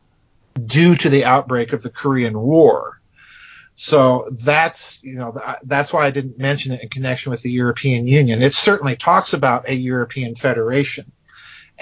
due 0.60 0.94
to 0.94 1.08
the 1.08 1.24
outbreak 1.24 1.72
of 1.72 1.82
the 1.82 1.90
Korean 1.90 2.38
War. 2.38 3.00
So 3.74 4.28
that's 4.30 5.02
you 5.02 5.14
know 5.14 5.34
that's 5.62 5.92
why 5.92 6.06
I 6.06 6.10
didn't 6.10 6.38
mention 6.38 6.72
it 6.72 6.82
in 6.82 6.88
connection 6.90 7.30
with 7.30 7.40
the 7.40 7.50
European 7.50 8.06
Union. 8.06 8.42
It 8.42 8.52
certainly 8.52 8.96
talks 8.96 9.32
about 9.32 9.68
a 9.68 9.74
European 9.74 10.34
federation 10.34 11.10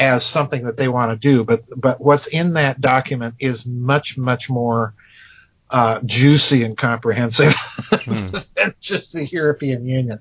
as 0.01 0.24
something 0.24 0.64
that 0.64 0.78
they 0.78 0.88
want 0.88 1.12
to 1.12 1.16
do, 1.16 1.44
but 1.44 1.62
but 1.76 2.01
what's 2.01 2.26
in 2.26 2.55
that 2.55 2.80
document 2.80 3.34
is 3.38 3.66
much 3.66 4.16
much 4.16 4.48
more 4.48 4.94
uh, 5.68 6.01
juicy 6.05 6.64
and 6.64 6.76
comprehensive 6.76 7.55
than 8.57 8.74
just 8.80 9.12
the 9.12 9.28
European 9.30 9.86
Union. 9.86 10.18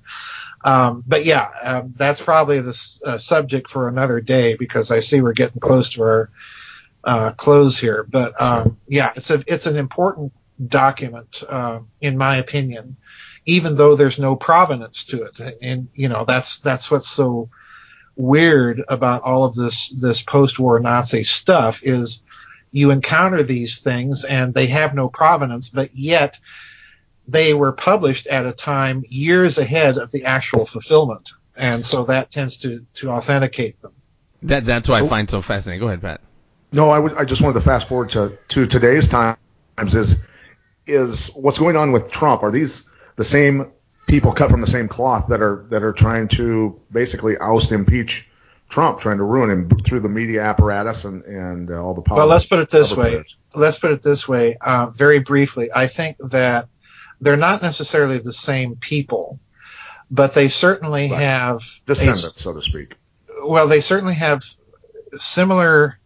Um, 0.62 1.02
but 1.06 1.24
yeah, 1.24 1.48
um, 1.62 1.94
that's 1.96 2.20
probably 2.20 2.60
the 2.60 2.70
s- 2.70 3.00
uh, 3.04 3.18
subject 3.18 3.68
for 3.68 3.88
another 3.88 4.20
day 4.20 4.54
because 4.56 4.90
I 4.90 5.00
see 5.00 5.22
we're 5.22 5.32
getting 5.32 5.60
close 5.60 5.90
to 5.94 6.02
our 6.02 6.30
uh, 7.02 7.32
close 7.32 7.78
here. 7.78 8.06
But 8.08 8.40
um, 8.40 8.78
yeah, 8.86 9.12
it's 9.16 9.30
a 9.30 9.42
it's 9.46 9.66
an 9.66 9.78
important 9.78 10.32
document 10.64 11.42
uh, 11.48 11.80
in 12.02 12.18
my 12.18 12.36
opinion, 12.36 12.98
even 13.46 13.74
though 13.74 13.96
there's 13.96 14.18
no 14.18 14.36
provenance 14.36 15.04
to 15.04 15.22
it. 15.22 15.40
And 15.62 15.88
you 15.94 16.08
know 16.08 16.26
that's 16.26 16.58
that's 16.58 16.90
what's 16.90 17.08
so 17.08 17.48
weird 18.20 18.82
about 18.88 19.22
all 19.22 19.44
of 19.44 19.54
this 19.54 19.88
this 19.90 20.22
post-war 20.22 20.80
Nazi 20.80 21.24
stuff 21.24 21.82
is 21.82 22.22
you 22.72 22.90
encounter 22.90 23.42
these 23.42 23.80
things 23.80 24.24
and 24.24 24.54
they 24.54 24.66
have 24.68 24.94
no 24.94 25.08
provenance, 25.08 25.68
but 25.68 25.94
yet 25.96 26.38
they 27.26 27.54
were 27.54 27.72
published 27.72 28.26
at 28.26 28.46
a 28.46 28.52
time 28.52 29.04
years 29.08 29.58
ahead 29.58 29.98
of 29.98 30.10
the 30.12 30.24
actual 30.24 30.64
fulfillment. 30.64 31.30
And 31.56 31.84
so 31.84 32.04
that 32.04 32.30
tends 32.30 32.58
to, 32.58 32.86
to 32.94 33.10
authenticate 33.10 33.80
them. 33.82 33.92
That 34.42 34.64
that's 34.64 34.88
what 34.88 35.02
I 35.02 35.06
find 35.06 35.28
so 35.28 35.42
fascinating. 35.42 35.80
Go 35.80 35.88
ahead, 35.88 36.00
Pat. 36.00 36.20
No, 36.72 36.90
I 36.90 36.98
would- 36.98 37.14
I 37.14 37.24
just 37.24 37.42
wanted 37.42 37.54
to 37.54 37.60
fast 37.60 37.88
forward 37.88 38.10
to, 38.10 38.38
to 38.48 38.66
today's 38.66 39.08
times. 39.08 39.36
Is 39.78 40.20
is 40.86 41.28
what's 41.34 41.58
going 41.58 41.76
on 41.76 41.92
with 41.92 42.10
Trump? 42.10 42.42
Are 42.42 42.50
these 42.50 42.88
the 43.16 43.24
same 43.24 43.70
people 44.10 44.32
cut 44.32 44.50
from 44.50 44.60
the 44.60 44.66
same 44.66 44.88
cloth 44.88 45.28
that 45.28 45.40
are 45.40 45.64
that 45.70 45.82
are 45.82 45.92
trying 45.92 46.28
to 46.28 46.80
basically 46.92 47.36
oust, 47.38 47.72
impeach 47.72 48.28
Trump, 48.68 49.00
trying 49.00 49.18
to 49.18 49.24
ruin 49.24 49.50
him 49.50 49.68
through 49.80 50.00
the 50.00 50.08
media 50.08 50.42
apparatus 50.42 51.04
and 51.04 51.24
and 51.24 51.70
uh, 51.70 51.82
all 51.82 51.94
the 51.94 52.02
Well, 52.10 52.26
let's 52.26 52.46
put 52.46 52.58
it 52.58 52.70
this 52.70 52.94
way. 52.96 53.10
players? 53.10 53.36
Let's 53.54 53.78
put 53.78 53.90
it 53.92 54.02
this 54.02 54.28
way, 54.28 54.56
uh, 54.60 54.86
very 54.90 55.18
briefly. 55.20 55.70
I 55.74 55.86
think 55.86 56.16
that 56.30 56.68
they're 57.20 57.36
not 57.36 57.62
necessarily 57.62 58.18
the 58.18 58.32
same 58.32 58.76
people, 58.76 59.38
but 60.10 60.34
they 60.34 60.48
certainly 60.48 61.10
Right. 61.10 61.20
have 61.20 61.56
a- 61.58 61.86
descendants, 61.86 62.40
so 62.42 62.52
to 62.54 62.62
speak. 62.62 62.96
well, 63.44 63.66
they 63.68 63.80
certainly 63.80 64.14
have 64.14 64.42
similar 65.14 65.98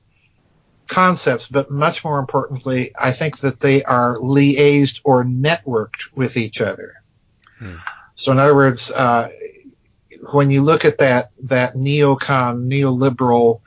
concepts, 0.88 1.48
but 1.48 1.70
much 1.70 2.04
more 2.04 2.18
importantly, 2.18 2.92
I 2.98 3.12
think 3.12 3.38
that 3.38 3.60
they 3.60 3.82
are 3.84 4.16
liaised 4.16 5.00
or 5.04 5.24
networked 5.24 6.08
with 6.14 6.36
each 6.36 6.60
other. 6.60 6.94
Hmm. 7.58 7.76
So, 8.14 8.32
in 8.32 8.38
other 8.38 8.54
words, 8.54 8.90
uh, 8.90 9.28
when 10.32 10.50
you 10.50 10.62
look 10.62 10.84
at 10.84 10.98
that 10.98 11.30
that 11.42 11.74
neocon, 11.74 12.66
neoliberal 12.66 13.60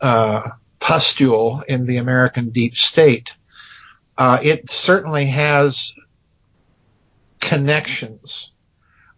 uh, 0.00 0.50
pustule 0.80 1.62
in 1.68 1.86
the 1.86 1.98
American 1.98 2.50
deep 2.50 2.76
state, 2.76 3.36
uh, 4.16 4.38
it 4.42 4.70
certainly 4.70 5.26
has 5.26 5.94
connections 7.40 8.52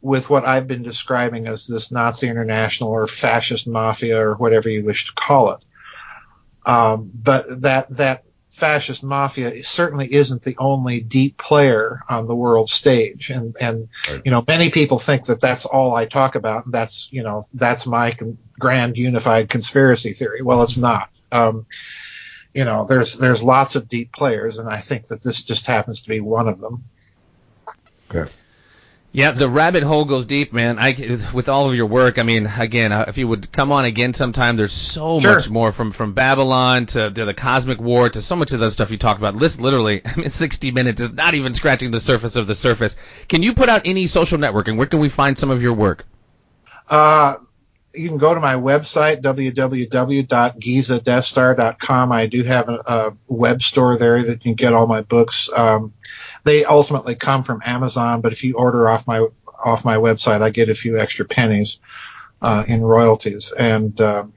with 0.00 0.28
what 0.28 0.44
I've 0.44 0.66
been 0.66 0.82
describing 0.82 1.46
as 1.46 1.66
this 1.66 1.90
Nazi 1.90 2.28
international 2.28 2.90
or 2.90 3.06
fascist 3.06 3.66
mafia 3.66 4.20
or 4.20 4.34
whatever 4.34 4.68
you 4.68 4.84
wish 4.84 5.06
to 5.06 5.12
call 5.14 5.52
it. 5.52 5.60
Um, 6.66 7.10
but 7.14 7.62
that 7.62 7.88
that 7.90 8.24
fascist 8.54 9.02
mafia 9.02 9.62
certainly 9.64 10.12
isn't 10.12 10.42
the 10.42 10.56
only 10.58 11.00
deep 11.00 11.36
player 11.36 12.00
on 12.08 12.26
the 12.26 12.34
world 12.34 12.70
stage, 12.70 13.30
and 13.30 13.56
and 13.60 13.88
Right. 14.08 14.22
you 14.24 14.30
know 14.30 14.44
many 14.46 14.70
people 14.70 14.98
think 14.98 15.26
that 15.26 15.40
that's 15.40 15.64
all 15.66 15.94
I 15.94 16.06
talk 16.06 16.34
about, 16.36 16.64
and 16.64 16.72
that's 16.74 17.08
you 17.12 17.22
know 17.22 17.44
that's 17.52 17.86
my 17.86 18.12
con- 18.12 18.38
grand 18.58 18.96
unified 18.96 19.48
conspiracy 19.48 20.12
theory. 20.12 20.42
Well, 20.42 20.62
it's 20.62 20.76
not. 20.76 21.10
Um, 21.32 21.66
you 22.54 22.64
know, 22.64 22.86
there's 22.86 23.18
there's 23.18 23.42
lots 23.42 23.74
of 23.74 23.88
deep 23.88 24.12
players, 24.12 24.58
and 24.58 24.68
I 24.68 24.80
think 24.80 25.08
that 25.08 25.22
this 25.22 25.42
just 25.42 25.66
happens 25.66 26.02
to 26.02 26.08
be 26.08 26.20
one 26.20 26.46
of 26.46 26.60
them. 26.60 26.84
Okay. 28.10 28.30
Yeah, 29.16 29.30
the 29.30 29.48
rabbit 29.48 29.84
hole 29.84 30.06
goes 30.06 30.26
deep, 30.26 30.52
man. 30.52 30.76
I 30.80 30.96
with 31.32 31.48
all 31.48 31.68
of 31.70 31.76
your 31.76 31.86
work. 31.86 32.18
I 32.18 32.24
mean, 32.24 32.48
again, 32.48 32.90
uh, 32.90 33.04
if 33.06 33.16
you 33.16 33.28
would 33.28 33.52
come 33.52 33.70
on 33.70 33.84
again 33.84 34.12
sometime, 34.12 34.56
there's 34.56 34.72
so 34.72 35.20
Sure. 35.20 35.36
much 35.36 35.48
more 35.48 35.70
from 35.70 35.92
from 35.92 36.14
Babylon 36.14 36.86
to 36.86 37.10
the, 37.10 37.26
the 37.26 37.32
cosmic 37.32 37.80
war 37.80 38.10
to 38.10 38.20
so 38.20 38.34
much 38.34 38.50
of 38.50 38.58
the 38.58 38.72
stuff 38.72 38.90
you 38.90 38.98
talked 38.98 39.20
about. 39.20 39.36
List 39.36 39.60
literally, 39.60 40.00
I 40.04 40.16
mean, 40.16 40.30
60 40.30 40.72
minutes 40.72 41.00
is 41.00 41.12
not 41.12 41.34
even 41.34 41.54
scratching 41.54 41.92
the 41.92 42.00
surface 42.00 42.34
of 42.34 42.48
the 42.48 42.56
surface. 42.56 42.96
Can 43.28 43.44
you 43.44 43.54
put 43.54 43.68
out 43.68 43.82
any 43.84 44.08
social 44.08 44.36
networking? 44.36 44.78
Where 44.78 44.88
can 44.88 44.98
we 44.98 45.08
find 45.08 45.38
some 45.38 45.50
of 45.50 45.62
your 45.62 45.74
work? 45.74 46.04
Uh, 46.90 47.36
you 47.94 48.08
can 48.08 48.18
go 48.18 48.34
to 48.34 48.40
my 48.40 48.54
website, 48.54 49.22
www.gizadeathstar.com. 49.22 52.10
I 52.12 52.26
do 52.26 52.42
have 52.42 52.68
a, 52.68 52.78
a 52.86 53.12
web 53.28 53.62
store 53.62 53.96
there 53.96 54.20
that 54.24 54.32
you 54.32 54.38
can 54.38 54.54
get 54.54 54.72
all 54.72 54.88
my 54.88 55.02
books. 55.02 55.48
Um, 55.56 55.92
they 56.44 56.64
ultimately 56.64 57.14
come 57.14 57.42
from 57.42 57.62
Amazon, 57.64 58.20
but 58.20 58.32
if 58.32 58.44
you 58.44 58.56
order 58.56 58.88
off 58.88 59.06
my 59.06 59.26
off 59.64 59.84
my 59.84 59.96
website, 59.96 60.42
I 60.42 60.50
get 60.50 60.68
a 60.68 60.74
few 60.74 60.98
extra 60.98 61.24
pennies 61.24 61.78
uh, 62.42 62.64
in 62.66 62.82
royalties. 62.82 63.52
And 63.56 63.98
um 64.00 64.32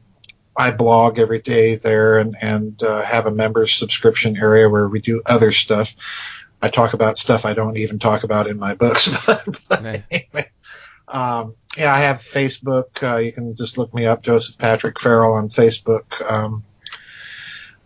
I 0.60 0.72
blog 0.72 1.20
every 1.20 1.39
day 1.39 1.76
there, 1.76 2.18
and 2.18 2.36
and 2.41 2.82
uh, 2.82 3.03
have 3.03 3.28
a 3.28 3.32
members 3.32 3.74
subscription 3.74 4.36
area 4.38 4.68
where 4.68 4.88
we 4.88 4.99
do 4.99 5.22
other 5.26 5.51
stuff. 5.51 5.95
I 6.60 6.70
talk 6.70 6.93
about 6.93 7.20
stuff 7.20 7.45
I 7.45 7.53
don't 7.53 7.78
even 7.78 7.99
talk 7.99 8.24
about 8.24 8.47
in 8.47 8.58
my 8.58 8.74
books. 8.74 9.10
but 9.28 9.62
Okay. 9.72 10.03
anyway, 10.10 10.49
um, 11.08 11.55
yeah, 11.78 11.93
I 11.93 11.99
have 11.99 12.18
Facebook. 12.18 13.03
Uh, 13.03 13.18
you 13.18 13.32
can 13.32 13.55
just 13.55 13.78
look 13.78 13.93
me 13.93 14.08
up, 14.08 14.24
Joseph 14.24 14.58
Patrick 14.58 14.99
Farrell 14.99 15.34
on 15.34 15.49
Facebook. 15.49 16.20
Um, 16.30 16.64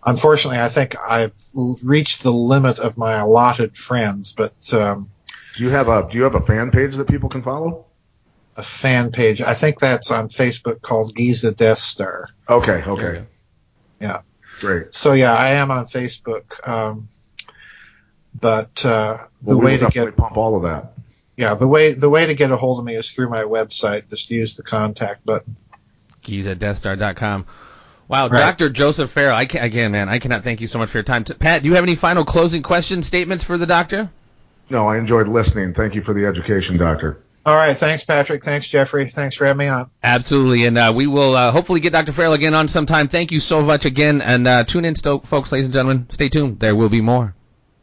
unfortunately, 0.05 0.59
I 0.59 0.69
think 0.69 0.95
I've 0.99 1.33
reached 1.53 2.23
the 2.23 2.31
limit 2.33 2.79
of 2.79 2.97
my 2.97 3.19
allotted 3.19 3.75
friends, 3.75 4.33
but 4.33 4.73
um, 4.73 5.09
Do 5.55 5.63
you 5.63 5.69
have 5.69 5.87
a 5.89 6.07
Do 6.09 6.17
you 6.17 6.23
have 6.23 6.35
a 6.35 6.41
fan 6.41 6.71
page 6.71 6.95
that 6.95 7.07
people 7.07 7.29
can 7.29 7.41
follow? 7.41 7.85
a 8.57 8.63
fan 8.63 9.11
page, 9.13 9.41
I 9.41 9.53
think 9.53 9.79
that's 9.79 10.11
on 10.11 10.27
Facebook 10.27 10.81
called 10.81 11.15
Giza 11.15 11.53
Death 11.53 11.77
Star. 11.79 12.27
Okay. 12.49 12.83
Okay. 12.85 13.23
Yeah. 14.01 14.21
Great. 14.59 14.93
So 14.93 15.13
yeah, 15.13 15.33
I 15.33 15.51
am 15.51 15.71
on 15.71 15.85
Facebook. 15.85 16.67
Um, 16.67 17.07
but 18.39 18.83
uh, 18.85 19.25
the 19.41 19.55
Well, 19.55 19.59
we 19.59 19.65
way 19.65 19.77
to 19.77 19.87
get 19.87 20.15
pump 20.17 20.35
all 20.37 20.55
of 20.57 20.63
that. 20.63 20.93
yeah 21.37 21.53
the 21.53 21.67
way 21.67 21.93
the 21.93 22.09
way 22.09 22.25
to 22.25 22.33
get 22.33 22.51
a 22.51 22.57
hold 22.57 22.79
of 22.79 22.85
me 22.85 22.95
is 22.95 23.11
through 23.13 23.29
my 23.29 23.43
website. 23.43 24.09
Just 24.09 24.29
use 24.29 24.57
the 24.57 24.63
contact 24.63 25.25
button. 25.25 25.55
gizadeathstar.com. 26.23 27.45
Wow, 28.11 28.27
Right. 28.27 28.39
Dr. 28.41 28.69
Joseph 28.69 29.09
Farrell. 29.09 29.35
I 29.35 29.45
can, 29.45 29.63
again, 29.63 29.93
man, 29.93 30.09
I 30.09 30.19
cannot 30.19 30.43
thank 30.43 30.59
you 30.59 30.67
so 30.67 30.77
much 30.77 30.89
for 30.89 30.97
your 30.97 31.03
time. 31.03 31.23
Pat, 31.23 31.63
do 31.63 31.69
you 31.69 31.75
have 31.75 31.83
any 31.83 31.95
final 31.95 32.25
closing 32.25 32.61
questions, 32.61 33.07
statements 33.07 33.45
for 33.45 33.57
the 33.57 33.65
doctor? 33.65 34.09
No, 34.69 34.87
I 34.87 34.97
enjoyed 34.97 35.29
listening. 35.29 35.73
Thank 35.73 35.95
you 35.95 36.01
for 36.01 36.13
the 36.13 36.25
education, 36.25 36.77
Doctor. 36.77 37.17
All 37.45 37.55
right. 37.55 37.75
Thanks, 37.77 38.03
Patrick. 38.03 38.43
Thanks, 38.43 38.67
Jeffrey. 38.67 39.09
Thanks 39.09 39.35
for 39.37 39.45
having 39.47 39.57
me 39.59 39.67
on. 39.67 39.89
Absolutely. 40.03 40.65
And 40.65 40.77
uh, 40.77 40.93
we 40.95 41.07
will 41.07 41.35
uh, 41.35 41.51
hopefully 41.51 41.79
get 41.79 41.91
Dr. 41.93 42.11
Farrell 42.11 42.33
again 42.33 42.53
on 42.53 42.67
sometime. 42.67 43.07
Thank 43.07 43.31
you 43.31 43.39
so 43.39 43.61
much 43.63 43.85
again. 43.85 44.21
And 44.21 44.47
uh, 44.47 44.63
tune 44.65 44.85
in, 44.85 44.93
folks, 44.95 45.51
ladies 45.51 45.65
and 45.65 45.73
gentlemen. 45.73 46.07
Stay 46.11 46.29
tuned. 46.29 46.59
There 46.59 46.75
will 46.75 46.89
be 46.89 47.01
more. 47.01 47.33